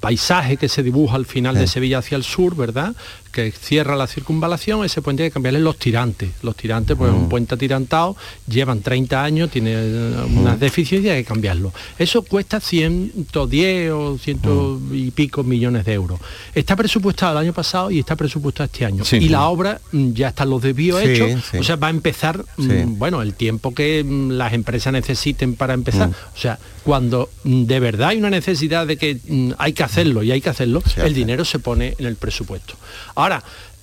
paisaje 0.00 0.56
que 0.56 0.68
se 0.68 0.82
dibuja 0.82 1.16
al 1.16 1.26
final 1.26 1.56
de 1.56 1.66
Sevilla 1.66 1.98
hacia 1.98 2.16
el 2.16 2.22
sur, 2.24 2.54
¿verdad? 2.54 2.94
Que 3.32 3.52
cierra 3.52 3.96
la 3.96 4.06
circunvalación, 4.06 4.84
ese 4.84 5.02
puente 5.02 5.22
hay 5.22 5.30
que 5.30 5.34
cambiarle 5.34 5.60
los 5.60 5.76
tirantes. 5.78 6.30
Los 6.42 6.56
tirantes, 6.56 6.96
pues 6.96 7.10
es 7.10 7.16
un 7.16 7.28
puente 7.28 7.54
atirantado, 7.54 8.16
llevan 8.48 8.80
30 8.80 9.22
años, 9.22 9.50
tiene 9.50 9.72
eh, 9.74 10.24
unas 10.34 10.58
deficiencias, 10.58 11.14
hay 11.16 11.22
que 11.22 11.28
cambiarlo. 11.28 11.72
Eso 11.98 12.22
cuesta 12.22 12.60
110 12.60 13.90
o 13.92 14.18
ciento 14.18 14.80
y 14.92 15.10
pico 15.10 15.44
millones 15.44 15.84
de 15.84 15.92
euros. 15.94 16.20
Está 16.54 16.76
presupuestado 16.76 17.32
el 17.32 17.46
año 17.46 17.52
pasado 17.52 17.90
y 17.90 17.98
está 17.98 18.16
presupuestado 18.16 18.64
este 18.66 18.84
año. 18.84 19.04
Sí. 19.04 19.16
y 19.16 19.28
la 19.28 19.48
obra 19.48 19.80
mm, 19.92 20.12
ya 20.12 20.28
están 20.28 20.50
los 20.50 20.62
desvíos 20.62 21.00
Sí, 21.02 21.10
hechos, 21.10 21.44
sí. 21.50 21.58
o 21.58 21.62
sea, 21.62 21.76
va 21.76 21.88
a 21.88 21.90
empezar, 21.90 22.44
mm, 22.56 22.98
bueno, 22.98 23.22
el 23.22 23.34
tiempo 23.34 23.74
que 23.74 24.04
mm, 24.04 24.30
las 24.32 24.52
empresas 24.52 24.92
necesiten 24.92 25.54
para 25.54 25.74
empezar. 25.74 26.10
O 26.34 26.38
sea, 26.38 26.58
cuando 26.84 27.28
de 27.44 27.80
verdad 27.80 28.08
hay 28.08 28.18
una 28.18 28.30
necesidad 28.30 28.86
de 28.86 28.96
que 28.96 29.18
hay 29.58 29.72
que 29.72 29.82
hacerlo 29.82 30.22
y 30.22 30.32
hay 30.32 30.40
que 30.40 30.48
hacerlo, 30.48 30.82
el 30.96 31.14
dinero 31.14 31.44
se 31.44 31.58
pone 31.58 31.94
en 31.98 32.06
el 32.06 32.16
presupuesto. 32.16 32.74
Ahora, 33.14 33.27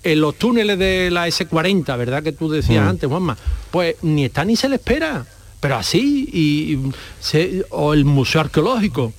en 0.04 0.22
los 0.22 0.36
túneles 0.36 0.78
de 0.78 1.10
la 1.12 1.28
S40, 1.28 1.98
¿verdad? 1.98 2.22
Que 2.24 2.32
tú 2.32 2.50
decías 2.50 2.86
Mm. 2.86 2.90
antes, 2.90 3.10
Juanma, 3.10 3.38
pues 3.72 3.96
ni 4.04 4.26
está 4.26 4.46
ni 4.46 4.56
se 4.56 4.70
le 4.70 4.76
espera. 4.76 5.26
Pero 5.60 5.76
así, 5.78 6.30
y, 6.32 6.74
y 6.74 6.92
se- 7.20 7.66
o 7.72 7.94
el 7.94 8.06
museo 8.06 8.42
arqueológico, 8.42 9.14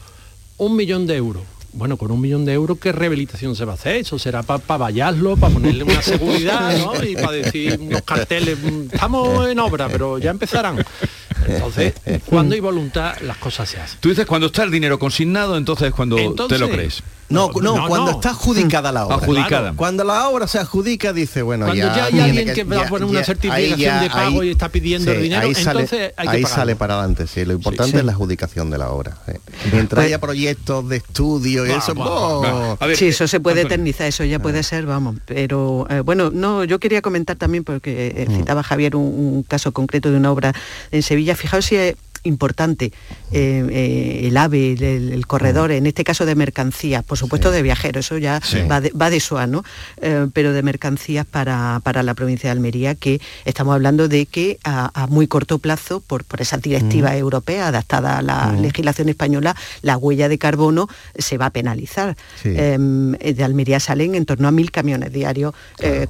un 0.58 0.76
millón 0.76 1.06
de 1.06 1.16
euros. 1.16 1.42
Bueno, 1.72 1.96
con 1.98 2.10
un 2.10 2.20
millón 2.20 2.44
de 2.44 2.52
euros, 2.54 2.78
¿qué 2.78 2.92
rehabilitación 2.92 3.54
se 3.56 3.64
va 3.64 3.72
a 3.72 3.74
hacer? 3.74 3.96
Eso 3.96 4.18
será 4.18 4.42
para 4.42 4.62
vallarlo, 4.78 5.36
para 5.36 5.52
ponerle 5.52 5.82
una 5.84 6.00
seguridad, 6.02 6.78
¿no? 6.78 7.04
Y 7.04 7.14
para 7.16 7.32
decir 7.32 7.78
unos 7.80 8.00
carteles, 8.02 8.56
"Mm, 8.62 8.82
estamos 8.94 9.48
en 9.48 9.58
obra, 9.58 9.88
pero 9.88 10.18
ya 10.18 10.30
empezarán. 10.30 10.82
Entonces, 11.49 11.94
cuando 12.26 12.55
hay 12.55 12.61
voluntad, 12.61 13.16
las 13.20 13.36
cosas 13.38 13.68
se 13.68 13.80
hacen. 13.80 13.99
Tú 14.01 14.09
dices, 14.09 14.26
cuando 14.26 14.47
está 14.49 14.62
el 14.64 14.70
dinero 14.70 14.99
consignado, 14.99 15.57
entonces 15.57 15.88
es 15.88 15.94
cuando 15.94 16.18
Entonces- 16.18 16.59
te 16.59 16.64
lo 16.66 16.70
crees. 16.70 17.03
No, 17.28 17.51
no, 17.61 17.74
No, 17.76 17.88
cuando 17.88 18.12
no. 18.12 18.16
está 18.18 18.30
adjudicada 18.30 18.92
la 18.92 19.05
obra. 19.07 19.16
Adjudicada. 19.16 19.72
Cuando 19.74 20.05
la 20.05 20.28
obra 20.28 20.47
se 20.47 20.61
adjudica, 20.61 21.12
dice, 21.12 21.42
bueno, 21.42 21.66
Cuando 21.66 21.84
ya 21.84 22.05
hay 22.05 22.12
tiene 22.12 22.24
alguien 22.28 22.55
que 22.55 22.62
va 22.62 22.82
a 22.82 22.88
poner 22.88 23.09
una 23.09 23.24
certificación 23.24 23.78
ya- 23.80 24.01
de 24.01 24.09
pago 24.11 24.44
y 24.44 24.51
está 24.51 24.68
pidiendo 24.68 25.11
el 25.11 25.22
dinero, 25.22 25.42
ahí 25.42 25.53
sale, 25.57 25.80
entonces 25.80 26.12
hay 26.16 26.28
que 26.28 26.36
ahí 26.36 26.42
pagarlo. 26.44 26.55
sale 26.62 26.76
para 26.76 26.94
adelante, 26.94 27.26
sí. 27.26 27.44
Lo 27.44 27.55
importante 27.55 27.90
sí. 27.90 27.99
es 27.99 28.05
la 28.05 28.12
adjudicación 28.12 28.70
de 28.70 28.78
la 28.78 28.90
obra. 28.90 29.16
Mientras 29.72 30.05
haya 30.05 30.20
proyectos 30.20 30.88
de 30.88 30.99
estudio 30.99 31.66
y 31.66 31.72
eso, 31.72 31.94
¡oh! 31.97 32.76
ver, 32.86 32.97
sí, 32.97 33.07
eso 33.09 33.26
se 33.26 33.40
puede 33.40 33.62
Antonio. 33.62 33.74
eternizar, 33.74 34.07
eso 34.07 34.22
ya 34.22 34.38
puede 34.38 34.62
ser, 34.62 34.86
vamos. 34.86 35.16
Pero 35.26 35.88
eh, 35.90 36.01
bueno, 36.03 36.30
no, 36.32 36.62
yo 36.62 36.78
quería 36.78 37.03
comentar 37.03 37.34
también, 37.34 37.64
porque 37.64 38.14
eh, 38.18 38.28
citaba 38.36 38.62
Javier 38.62 38.94
un, 38.94 39.03
un 39.05 39.42
caso 39.42 39.72
concreto 39.72 40.12
de 40.12 40.16
una 40.16 40.30
obra 40.30 40.53
en 40.92 41.03
Sevilla. 41.03 41.34
Fijaos 41.37 41.64
si 41.66 41.76
importante 42.26 42.92
eh, 43.32 43.66
eh, 43.70 44.28
el 44.28 44.36
AVE, 44.36 44.72
el, 44.72 45.12
el 45.12 45.26
corredor, 45.26 45.70
en 45.72 45.86
este 45.86 46.04
caso 46.04 46.26
de 46.26 46.34
mercancías, 46.34 47.02
por 47.04 47.16
supuesto 47.18 47.50
de 47.50 47.62
viajeros, 47.62 48.04
eso 48.06 48.18
ya 48.18 48.40
Sí. 48.42 48.58
va, 48.70 48.80
de, 48.80 48.90
va 48.90 49.08
de 49.10 49.20
SOA, 49.20 49.46
¿no? 49.46 49.64
Eh, 50.02 50.26
pero 50.32 50.52
de 50.52 50.62
mercancías 50.62 51.24
para, 51.26 51.80
para 51.82 52.02
la 52.02 52.14
provincia 52.14 52.48
de 52.48 52.52
Almería, 52.52 52.94
que 52.94 53.20
estamos 53.44 53.74
hablando 53.74 54.08
de 54.08 54.26
que 54.26 54.58
a, 54.64 54.90
a 55.02 55.06
muy 55.06 55.26
corto 55.26 55.58
plazo, 55.58 56.00
por, 56.00 56.24
por 56.24 56.40
esa 56.42 56.58
directiva 56.58 57.16
europea 57.16 57.68
adaptada 57.68 58.18
a 58.18 58.22
la 58.22 58.52
legislación 58.52 59.08
española, 59.08 59.56
la 59.82 59.96
huella 59.96 60.28
de 60.28 60.38
carbono 60.38 60.88
se 61.16 61.38
va 61.38 61.46
a 61.46 61.50
penalizar. 61.50 62.16
Sí. 62.42 62.50
De 62.50 63.42
Almería 63.44 63.80
salen 63.80 64.14
en 64.14 64.24
torno 64.26 64.48
a 64.48 64.50
mil 64.50 64.70
camiones 64.70 65.12
diarios 65.12 65.54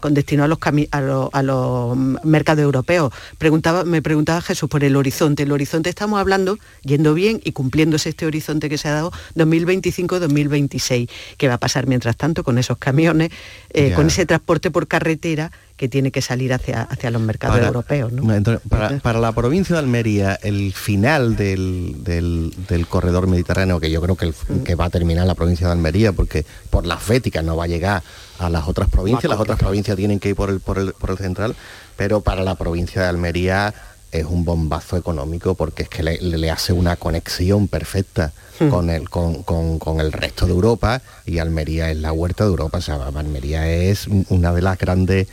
con 0.00 0.14
destino 0.14 0.44
a 0.44 0.48
los, 0.48 0.58
cami- 0.58 0.88
a, 0.90 0.98
a 1.38 1.42
los 1.42 1.96
mercados 2.24 2.62
europeos. 2.62 3.12
Preguntaba, 3.38 3.84
me 3.84 4.02
preguntaba 4.02 4.40
Jesús 4.40 4.68
por 4.68 4.82
el 4.84 4.96
horizonte. 4.96 5.42
El 5.44 5.52
horizonte 5.52 5.90
estamos 6.06 6.20
hablando, 6.20 6.56
yendo 6.82 7.14
bien 7.14 7.40
y 7.42 7.50
cumpliéndose 7.50 8.10
este 8.10 8.26
horizonte 8.26 8.68
que 8.68 8.78
se 8.78 8.86
ha 8.86 8.92
dado, 8.92 9.12
2025-2026. 9.34 11.08
¿Qué 11.36 11.48
va 11.48 11.54
a 11.54 11.58
pasar 11.58 11.88
mientras 11.88 12.16
tanto 12.16 12.44
con 12.44 12.58
esos 12.58 12.78
camiones, 12.78 13.30
eh, 13.70 13.92
con 13.92 14.06
ese 14.06 14.24
transporte 14.24 14.70
por 14.70 14.86
carretera 14.86 15.50
que 15.76 15.88
tiene 15.88 16.10
que 16.12 16.22
salir 16.22 16.52
hacia, 16.54 16.82
hacia 16.82 17.10
los 17.10 17.20
mercados 17.20 17.56
Para- 17.56 17.66
europeos? 17.66 18.12
¿no? 18.12 18.32
Entonces, 18.32 18.62
para, 18.68 18.98
para 19.00 19.18
la 19.18 19.32
provincia 19.32 19.74
de 19.74 19.80
Almería, 19.80 20.38
el 20.42 20.72
final 20.74 21.34
del, 21.34 21.96
del- 22.04 22.54
del 22.68 22.86
corredor 22.86 23.26
mediterráneo, 23.26 23.80
que 23.80 23.90
yo 23.90 24.00
creo 24.00 24.14
que, 24.14 24.26
el- 24.26 24.34
que 24.64 24.76
va 24.76 24.84
a 24.84 24.90
terminar 24.90 25.26
la 25.26 25.34
provincia 25.34 25.66
de 25.66 25.72
Almería, 25.72 26.12
porque 26.12 26.46
por 26.70 26.86
las 26.86 27.04
véticas 27.08 27.42
no 27.44 27.56
va 27.56 27.64
a 27.64 27.66
llegar 27.66 28.04
a 28.38 28.48
las 28.48 28.68
otras 28.68 28.88
provincias, 28.88 29.28
las 29.28 29.40
otras 29.40 29.58
provincias 29.58 29.96
tienen 29.96 30.20
que 30.20 30.28
ir 30.28 30.36
por 30.36 30.50
el, 30.50 30.60
por 30.60 30.78
el, 30.78 30.92
por 30.92 31.10
el 31.10 31.18
central, 31.18 31.56
pero 31.96 32.20
para 32.20 32.44
la 32.44 32.54
provincia 32.54 33.02
de 33.02 33.08
Almería 33.08 33.74
es 34.18 34.26
un 34.26 34.44
bombazo 34.44 34.96
económico 34.96 35.54
porque 35.54 35.84
es 35.84 35.88
que 35.88 36.02
le, 36.02 36.18
le 36.20 36.50
hace 36.50 36.72
una 36.72 36.96
conexión 36.96 37.68
perfecta 37.68 38.32
Hmm. 38.58 38.70
con 38.70 38.88
el 38.88 39.10
con, 39.10 39.42
con- 39.42 39.78
con 39.78 40.00
el 40.00 40.12
resto 40.12 40.46
de 40.46 40.52
Europa 40.52 41.02
y 41.26 41.40
Almería 41.40 41.90
es 41.90 41.98
la 41.98 42.10
huerta 42.12 42.44
de 42.44 42.48
Europa, 42.50 42.78
o 42.78 42.80
sea, 42.80 42.94
Almería 43.14 43.70
es 43.70 44.06
una 44.30 44.54
de 44.54 44.62
las 44.62 44.78
grandes 44.78 45.28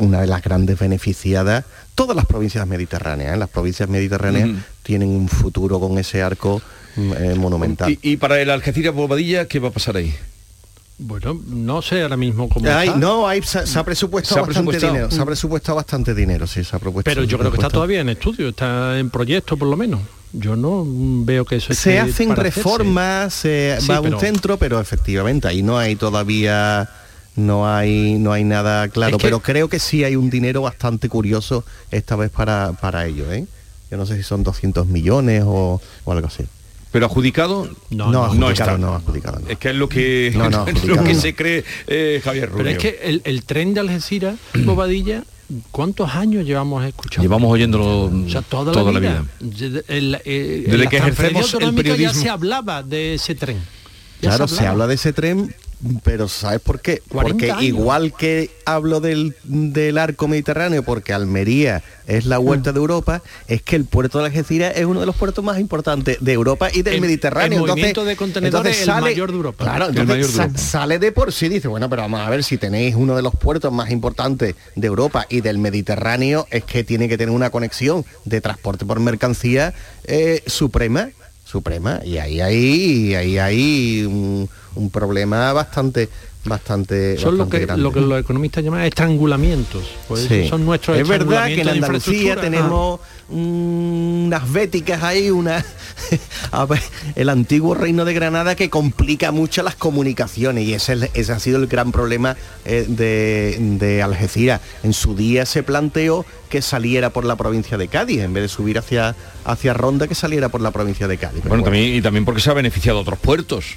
una 0.00 0.20
de 0.20 0.26
las 0.26 0.42
grandes 0.42 0.76
beneficiadas 0.76 1.64
todas 1.94 2.16
las 2.16 2.26
provincias 2.26 2.66
mediterráneas, 2.66 3.34
¿eh? 3.34 3.38
las 3.38 3.48
provincias 3.50 3.88
mediterráneas 3.88 4.48
Ujú. 4.48 4.58
tienen 4.82 5.10
un 5.10 5.28
futuro 5.28 5.78
con 5.78 5.96
ese 5.96 6.22
arco 6.22 6.60
mm, 6.96 7.12
eh, 7.12 7.34
monumental. 7.36 7.90
Y, 7.92 8.00
y 8.02 8.16
para 8.16 8.40
el 8.40 8.50
Algeciras 8.50 8.92
Bobadilla, 8.94 9.46
¿qué 9.46 9.60
va 9.60 9.68
a 9.68 9.72
pasar 9.72 9.96
ahí? 9.98 10.12
Bueno, 10.96 11.40
no 11.48 11.82
sé 11.82 12.02
ahora 12.02 12.16
mismo 12.16 12.48
cómo 12.48 12.68
Ay, 12.70 12.86
está. 12.88 12.98
no, 13.00 13.26
hay, 13.26 13.42
se, 13.42 13.66
se 13.66 13.78
ha 13.78 13.84
presupuestado 13.84 14.34
Se 14.36 14.38
ha 14.38 14.42
bastante 14.42 14.70
presupuestado. 14.70 14.92
dinero, 14.94 15.10
se 15.10 15.20
ha 15.20 15.26
presupuestado 15.26 15.76
bastante 15.76 16.14
dinero, 16.14 16.46
sí, 16.46 16.62
se 16.62 16.76
ha 16.76 16.78
propuesto. 16.78 17.10
Pero 17.10 17.24
yo 17.24 17.36
creo 17.38 17.50
que 17.50 17.56
está 17.56 17.68
todavía 17.68 18.00
en 18.00 18.10
estudio, 18.10 18.50
está 18.50 18.98
en 18.98 19.10
proyecto 19.10 19.56
por 19.56 19.68
lo 19.68 19.76
menos. 19.76 20.00
Yo 20.32 20.54
no 20.56 20.84
mm, 20.84 21.24
veo 21.24 21.44
que 21.44 21.56
eso 21.56 21.74
se 21.74 21.98
hacen 21.98 22.34
reformas, 22.36 23.34
se 23.34 23.76
Sí, 23.80 23.88
va 23.88 23.96
a 23.96 24.00
un 24.00 24.18
centro, 24.20 24.56
pero 24.56 24.80
efectivamente 24.80 25.48
ahí 25.48 25.62
no 25.62 25.78
hay 25.78 25.96
todavía 25.96 26.88
no 27.36 27.68
hay 27.68 28.16
no 28.20 28.32
hay 28.32 28.44
nada 28.44 28.86
claro, 28.88 29.16
Es 29.16 29.20
que- 29.20 29.26
pero 29.26 29.40
creo 29.40 29.68
que 29.68 29.80
sí 29.80 30.04
hay 30.04 30.14
un 30.14 30.30
dinero 30.30 30.62
bastante 30.62 31.08
curioso 31.08 31.64
esta 31.90 32.14
vez 32.14 32.30
para, 32.30 32.72
para 32.72 33.06
ello, 33.06 33.32
¿eh? 33.32 33.46
Yo 33.90 33.96
no 33.96 34.06
sé 34.06 34.16
si 34.16 34.22
son 34.22 34.44
200 34.44 34.86
millones 34.86 35.42
o, 35.44 35.80
o 36.04 36.12
algo 36.12 36.28
así. 36.28 36.44
Pero 36.94 37.06
adjudicado 37.06 37.68
no, 37.90 38.12
no, 38.12 38.24
adjudicado, 38.24 38.52
está. 38.52 38.78
no, 38.78 38.94
adjudicado, 38.94 39.40
Es 39.48 39.58
que 39.58 39.70
es 39.70 39.74
lo 39.74 39.88
que, 39.88 40.32
lo 40.86 41.02
que 41.02 41.16
se 41.16 41.34
cree 41.34 41.64
eh, 41.88 42.20
Javier 42.22 42.50
Rubio. 42.50 42.64
Pero 42.64 42.70
es 42.70 42.78
que 42.78 43.00
el, 43.02 43.20
el 43.24 43.42
tren 43.42 43.74
de 43.74 43.80
Algeciras, 43.80 44.36
Bobadilla, 44.64 45.24
¿Cuántos 45.72 46.14
años 46.14 46.46
llevamos 46.46 46.84
escuchando? 46.84 47.22
Llevamos 47.22 47.50
oyéndolo 47.50 48.10
toda, 48.48 48.92
la 48.92 49.00
vida. 49.00 49.24
Eh, 49.88 50.66
Desde 50.68 50.88
que 50.88 50.96
ejercemos 50.98 51.54
el 51.54 51.74
periodismo. 51.74 52.12
ya 52.12 52.14
se 52.14 52.28
hablaba 52.30 52.84
de 52.84 53.14
ese 53.14 53.34
tren. 53.34 53.58
claro, 54.20 54.46
se, 54.46 54.64
habla 54.64 54.86
de 54.86 54.94
ese 54.94 55.12
tren 55.12 55.52
pero 56.02 56.28
¿sabes 56.28 56.60
por 56.60 56.80
qué? 56.80 57.02
Porque 57.08 57.52
igual 57.60 58.14
que 58.16 58.50
hablo 58.64 59.00
del, 59.00 59.34
del, 59.44 59.98
arco 59.98 60.28
mediterráneo, 60.28 60.82
porque 60.82 61.12
Almería 61.12 61.82
es 62.06 62.26
la 62.26 62.38
vuelta 62.38 62.70
mm. 62.70 62.74
de 62.74 62.80
Europa, 62.80 63.22
es 63.48 63.62
que 63.62 63.76
el 63.76 63.84
puerto 63.84 64.18
de 64.18 64.26
Algeciras 64.26 64.74
es 64.76 64.84
uno 64.84 65.00
de 65.00 65.06
los 65.06 65.16
puertos 65.16 65.44
más 65.44 65.58
importantes 65.58 66.18
de 66.20 66.32
Europa 66.32 66.68
y 66.72 66.82
del 66.82 67.00
Mediterráneo. 67.00 67.60
El 67.60 67.68
movimiento 67.68 68.04
de 68.04 68.16
contenedores 68.16 68.80
es 68.80 68.88
el 68.88 69.00
mayor 69.00 69.30
de 69.30 69.36
Europa. 69.36 69.64
Claro, 69.64 69.88
entonces 69.88 70.60
sale 70.60 70.98
de 70.98 71.12
por 71.12 71.32
sí, 71.32 71.48
dice, 71.48 71.68
bueno, 71.68 71.88
pero 71.90 72.02
vamos 72.02 72.20
a 72.20 72.30
ver, 72.30 72.44
si 72.44 72.56
tenéis 72.56 72.94
uno 72.94 73.16
de 73.16 73.22
los 73.22 73.34
puertos 73.34 73.72
más 73.72 73.90
importantes 73.90 74.54
de 74.74 74.86
Europa 74.86 75.26
y 75.28 75.40
del 75.40 75.58
Mediterráneo, 75.58 76.46
es 76.50 76.64
que 76.64 76.84
tiene 76.84 77.08
que 77.08 77.18
tener 77.18 77.34
una 77.34 77.50
conexión 77.50 78.04
de 78.24 78.40
transporte 78.40 78.84
por 78.84 79.00
mercancía 79.00 79.74
eh, 80.04 80.42
suprema 80.46 81.10
suprema 81.54 82.00
y 82.04 82.18
ahí 82.18 82.40
hay 82.40 83.14
ahí 83.14 83.38
hay 83.38 84.04
un, 84.04 84.48
un 84.74 84.90
problema 84.90 85.52
bastante 85.52 86.08
bastante 86.44 87.16
son 87.16 87.38
lo 87.38 87.48
que 87.48 87.64
lo 87.76 87.92
que 87.92 88.00
los 88.00 88.20
economistas 88.20 88.64
llaman 88.64 88.80
estrangulamientos 88.82 89.84
pues 90.08 90.48
son 90.48 90.66
nuestros 90.66 90.98
es 90.98 91.06
verdad 91.06 91.46
que 91.46 91.60
en 91.60 91.68
Andalucía 91.68 92.34
tenemos 92.34 92.98
unas 93.28 94.52
béticas 94.52 95.02
ahí 95.02 95.30
una 95.30 95.64
el 97.16 97.28
antiguo 97.28 97.74
reino 97.74 98.04
de 98.04 98.12
Granada 98.12 98.54
que 98.54 98.68
complica 98.68 99.32
mucho 99.32 99.62
las 99.62 99.74
comunicaciones 99.74 100.64
y 100.64 100.74
ese, 100.74 101.10
ese 101.14 101.32
ha 101.32 101.38
sido 101.38 101.58
el 101.58 101.66
gran 101.66 101.90
problema 101.90 102.36
eh, 102.64 102.84
de, 102.86 103.56
de 103.78 104.02
Algeciras 104.02 104.60
en 104.82 104.92
su 104.92 105.14
día 105.14 105.46
se 105.46 105.62
planteó 105.62 106.26
que 106.50 106.60
saliera 106.60 107.10
por 107.10 107.24
la 107.24 107.36
provincia 107.36 107.78
de 107.78 107.88
Cádiz 107.88 108.20
en 108.20 108.34
vez 108.34 108.42
de 108.44 108.48
subir 108.48 108.78
hacia 108.78 109.14
hacia 109.44 109.72
Ronda 109.72 110.06
que 110.06 110.14
saliera 110.14 110.48
por 110.50 110.60
la 110.60 110.70
provincia 110.70 111.08
de 111.08 111.16
Cádiz 111.16 111.42
bueno, 111.44 111.64
también 111.64 111.94
y 111.94 112.02
también 112.02 112.24
porque 112.24 112.40
se 112.40 112.50
ha 112.50 112.54
beneficiado 112.54 112.98
a 112.98 113.02
otros 113.02 113.18
puertos 113.18 113.76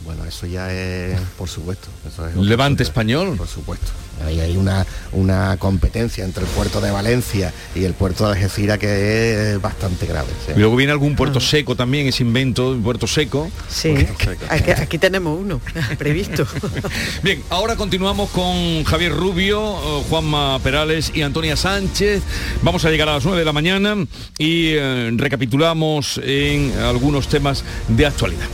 bueno, 0.00 0.24
eso 0.24 0.46
ya 0.46 0.72
es, 0.72 1.20
por 1.36 1.48
supuesto. 1.48 1.88
Levante 2.36 2.82
español. 2.82 3.36
Por 3.36 3.48
supuesto. 3.48 3.90
Ahí 4.24 4.40
hay 4.40 4.56
una, 4.56 4.86
una 5.12 5.56
competencia 5.58 6.24
entre 6.24 6.44
el 6.44 6.50
puerto 6.50 6.80
de 6.80 6.90
Valencia 6.90 7.52
y 7.74 7.84
el 7.84 7.94
puerto 7.94 8.24
de 8.24 8.32
Algeciras 8.32 8.78
que 8.78 9.52
es 9.52 9.60
bastante 9.60 10.06
grave. 10.06 10.28
Y 10.54 10.58
luego 10.58 10.76
viene 10.76 10.92
algún 10.92 11.16
puerto 11.16 11.38
ah. 11.38 11.42
seco 11.42 11.76
también, 11.76 12.06
ese 12.06 12.22
invento, 12.22 12.70
un 12.70 12.82
puerto 12.82 13.06
seco. 13.06 13.50
Sí, 13.68 13.94
Aquí, 14.48 14.98
tenemos 14.98 15.38
uno 15.38 15.60
previsto. 15.98 16.46
Bien, 17.22 17.42
ahora 17.50 17.76
continuamos 17.76 18.30
con 18.30 18.84
Javier 18.84 19.12
Rubio, 19.12 19.60
eh, 19.60 20.04
Juanma 20.08 20.58
Perales 20.60 21.12
y 21.14 21.22
Antonia 21.22 21.56
Sánchez. 21.56 22.22
Vamos 22.62 22.84
a 22.84 22.90
llegar 22.90 23.08
a 23.08 23.14
las 23.14 23.24
9 23.24 23.38
de 23.38 23.44
la 23.44 23.52
mañana 23.52 23.96
y 24.38 24.72
eh, 24.74 25.10
recapitulamos 25.16 26.20
en 26.22 26.72
algunos 26.78 27.28
temas 27.28 27.64
de 27.88 28.06
actualidad. 28.06 28.46